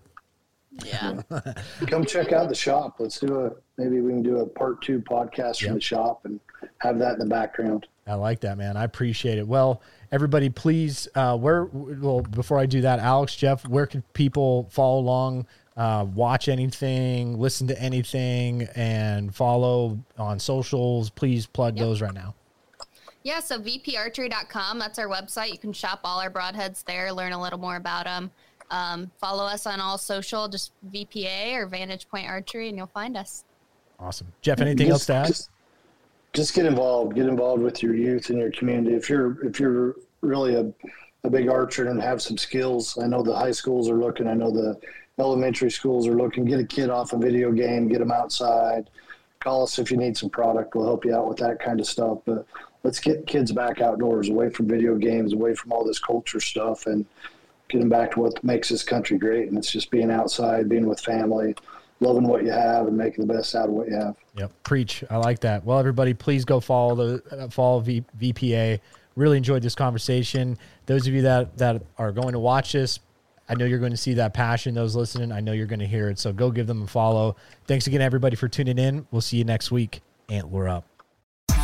Yeah. 0.85 1.21
Come 1.87 2.05
check 2.05 2.31
out 2.31 2.49
the 2.49 2.55
shop. 2.55 2.97
Let's 2.99 3.19
do 3.19 3.45
a 3.45 3.51
maybe 3.81 3.99
we 4.01 4.11
can 4.11 4.21
do 4.23 4.37
a 4.39 4.45
part 4.45 4.81
two 4.83 5.01
podcast 5.01 5.57
from 5.59 5.67
Yep. 5.69 5.75
the 5.75 5.81
shop 5.81 6.21
and 6.25 6.39
have 6.79 6.99
that 6.99 7.13
in 7.13 7.19
the 7.19 7.25
background. 7.25 7.87
I 8.05 8.13
like 8.13 8.39
that, 8.41 8.57
man. 8.57 8.77
I 8.77 8.83
appreciate 8.83 9.37
it. 9.39 9.47
Well, 9.47 9.81
everybody, 10.11 10.49
please, 10.49 11.07
uh, 11.15 11.35
where? 11.37 11.65
Well, 11.65 12.21
before 12.21 12.57
I 12.59 12.65
do 12.67 12.81
that, 12.81 12.99
Alex, 12.99 13.35
Jeff, 13.35 13.67
where 13.67 13.85
can 13.87 14.01
people 14.13 14.67
follow 14.71 14.99
along, 14.99 15.47
uh, 15.77 16.05
watch 16.15 16.49
anything, 16.49 17.39
listen 17.39 17.67
to 17.67 17.79
anything, 17.81 18.67
and 18.75 19.33
follow 19.33 19.97
on 20.17 20.39
socials? 20.39 21.09
Please 21.09 21.45
plug 21.45 21.77
Yep. 21.77 21.85
those 21.85 22.01
right 22.01 22.13
now. 22.13 22.33
Yeah, 23.23 23.39
so 23.41 23.59
vparchery.com, 23.59 24.79
that's 24.79 24.97
our 24.99 25.07
website. 25.07 25.51
You 25.51 25.57
can 25.57 25.73
shop 25.73 25.99
all 26.03 26.19
our 26.19 26.31
broadheads 26.31 26.83
there, 26.85 27.11
learn 27.11 27.33
a 27.33 27.41
little 27.41 27.59
more 27.59 27.75
about 27.75 28.05
them. 28.05 28.31
Um, 28.71 29.11
follow 29.19 29.43
us 29.45 29.65
on 29.65 29.79
all 29.79 29.97
social, 29.97 30.47
just 30.47 30.71
VPA 30.91 31.53
or 31.55 31.67
Vantage 31.67 32.07
Point 32.09 32.27
Archery, 32.27 32.67
and 32.69 32.77
you'll 32.77 32.87
find 32.87 33.15
us. 33.15 33.43
Awesome, 33.99 34.27
Jeff. 34.41 34.59
Anything 34.61 34.89
else 34.89 35.05
Just- 35.05 35.07
to 35.07 35.13
add? 35.13 35.27
Just, 35.27 35.49
just 36.33 36.53
get 36.53 36.65
involved. 36.65 37.15
Get 37.15 37.25
involved 37.27 37.63
with 37.63 37.81
your 37.81 37.95
youth 37.95 38.29
and 38.29 38.37
your 38.39 38.51
community. 38.51 38.95
If 38.95 39.09
you're 39.09 39.43
if 39.45 39.59
you're 39.59 39.95
really 40.21 40.55
a, 40.55 40.71
a 41.23 41.29
big 41.29 41.49
archer 41.49 41.87
and 41.89 41.99
have 42.01 42.21
some 42.21 42.37
skills, 42.37 42.97
I 43.01 43.07
know 43.07 43.23
the 43.23 43.35
high 43.35 43.51
schools 43.51 43.89
are 43.89 43.95
looking. 43.95 44.27
I 44.27 44.33
know 44.33 44.51
the 44.51 44.77
elementary 45.19 45.71
schools 45.71 46.07
are 46.07 46.15
looking. 46.15 46.45
Get 46.45 46.59
a 46.59 46.65
kid 46.65 46.89
off 46.89 47.13
a 47.13 47.17
video 47.17 47.51
game. 47.51 47.87
Get 47.87 47.99
them 47.99 48.11
outside. 48.11 48.89
Call 49.39 49.63
us 49.63 49.79
if 49.79 49.91
you 49.91 49.97
need 49.97 50.17
some 50.17 50.29
product. 50.29 50.75
We'll 50.75 50.85
help 50.85 51.05
you 51.05 51.15
out 51.15 51.27
with 51.27 51.37
that 51.37 51.59
kind 51.59 51.79
of 51.79 51.87
stuff. 51.87 52.19
But 52.25 52.45
let's 52.83 52.99
get 52.99 53.27
kids 53.27 53.51
back 53.51 53.81
outdoors, 53.81 54.29
away 54.29 54.49
from 54.49 54.67
video 54.67 54.95
games, 54.95 55.33
away 55.33 55.55
from 55.55 55.71
all 55.71 55.83
this 55.83 55.99
culture 55.99 56.39
stuff, 56.39 56.85
and 56.85 57.05
get 57.69 57.79
them 57.79 57.89
back 57.89 58.11
to 58.11 58.21
what 58.21 58.43
makes 58.43 58.69
this 58.69 58.83
country 58.83 59.17
great. 59.17 59.49
And 59.49 59.57
it's 59.57 59.71
just 59.71 59.91
being 59.91 60.11
outside, 60.11 60.69
being 60.69 60.87
with 60.87 60.99
family, 60.99 61.55
loving 61.99 62.27
what 62.27 62.43
you 62.43 62.51
have, 62.51 62.87
and 62.87 62.97
making 62.97 63.25
the 63.25 63.33
best 63.33 63.55
out 63.55 63.69
of 63.69 63.73
what 63.73 63.87
you 63.87 63.95
have. 63.95 64.15
Yep, 64.37 64.51
preach. 64.63 65.03
I 65.09 65.17
like 65.17 65.39
that. 65.41 65.63
Well, 65.63 65.79
everybody, 65.79 66.13
please 66.13 66.45
go 66.45 66.59
follow 66.59 66.95
the 66.95 67.23
uh, 67.35 67.49
follow 67.49 67.79
v, 67.79 68.03
VPA. 68.19 68.79
Really 69.15 69.37
enjoyed 69.37 69.63
this 69.63 69.75
conversation. 69.75 70.57
Those 70.85 71.07
of 71.07 71.13
you 71.13 71.23
that 71.23 71.57
that 71.57 71.81
are 71.97 72.11
going 72.11 72.33
to 72.33 72.39
watch 72.39 72.73
this, 72.73 72.99
I 73.49 73.55
know 73.55 73.65
you're 73.65 73.79
going 73.79 73.91
to 73.91 73.97
see 73.97 74.13
that 74.15 74.33
passion. 74.33 74.75
Those 74.75 74.95
listening, 74.95 75.31
I 75.31 75.39
know 75.39 75.53
you're 75.53 75.67
going 75.67 75.79
to 75.79 75.87
hear 75.87 76.09
it. 76.09 76.19
So 76.19 76.33
go 76.33 76.51
give 76.51 76.67
them 76.67 76.83
a 76.83 76.87
follow. 76.87 77.35
Thanks 77.65 77.87
again, 77.87 78.01
everybody, 78.01 78.35
for 78.35 78.47
tuning 78.47 78.77
in. 78.77 79.07
We'll 79.11 79.21
see 79.21 79.37
you 79.37 79.45
next 79.45 79.71
week. 79.71 80.01
Antler 80.29 80.67
up. 80.67 80.85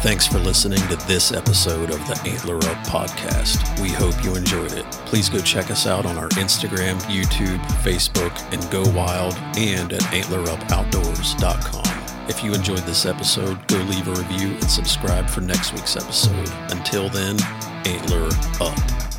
Thanks 0.03 0.27
for 0.27 0.39
listening 0.39 0.86
to 0.89 0.97
this 1.07 1.31
episode 1.31 1.89
of 1.89 1.97
the 2.07 2.21
Antler 2.27 2.57
Up 2.57 2.86
podcast. 2.86 3.81
We 3.81 3.88
hope 3.88 4.21
you 4.21 4.36
enjoyed 4.36 4.73
it. 4.73 4.84
Please 5.05 5.29
go 5.29 5.39
check 5.39 5.71
us 5.71 5.88
out 5.88 6.05
on 6.05 6.17
our 6.17 6.27
Instagram, 6.31 6.99
YouTube, 7.03 7.57
Facebook, 7.84 8.38
and 8.51 8.69
Go 8.69 8.81
Wild, 8.91 9.34
and 9.57 9.93
at 9.93 10.01
antlerupoutdoors.com. 10.01 12.29
If 12.29 12.43
you 12.43 12.53
enjoyed 12.53 12.79
this 12.79 13.05
episode, 13.05 13.65
go 13.69 13.77
leave 13.77 14.09
a 14.09 14.11
review 14.11 14.49
and 14.49 14.69
subscribe 14.69 15.29
for 15.29 15.39
next 15.39 15.71
week's 15.71 15.95
episode. 15.95 16.49
Until 16.69 17.07
then, 17.07 17.38
Antler 17.86 18.27
Up. 18.59 19.12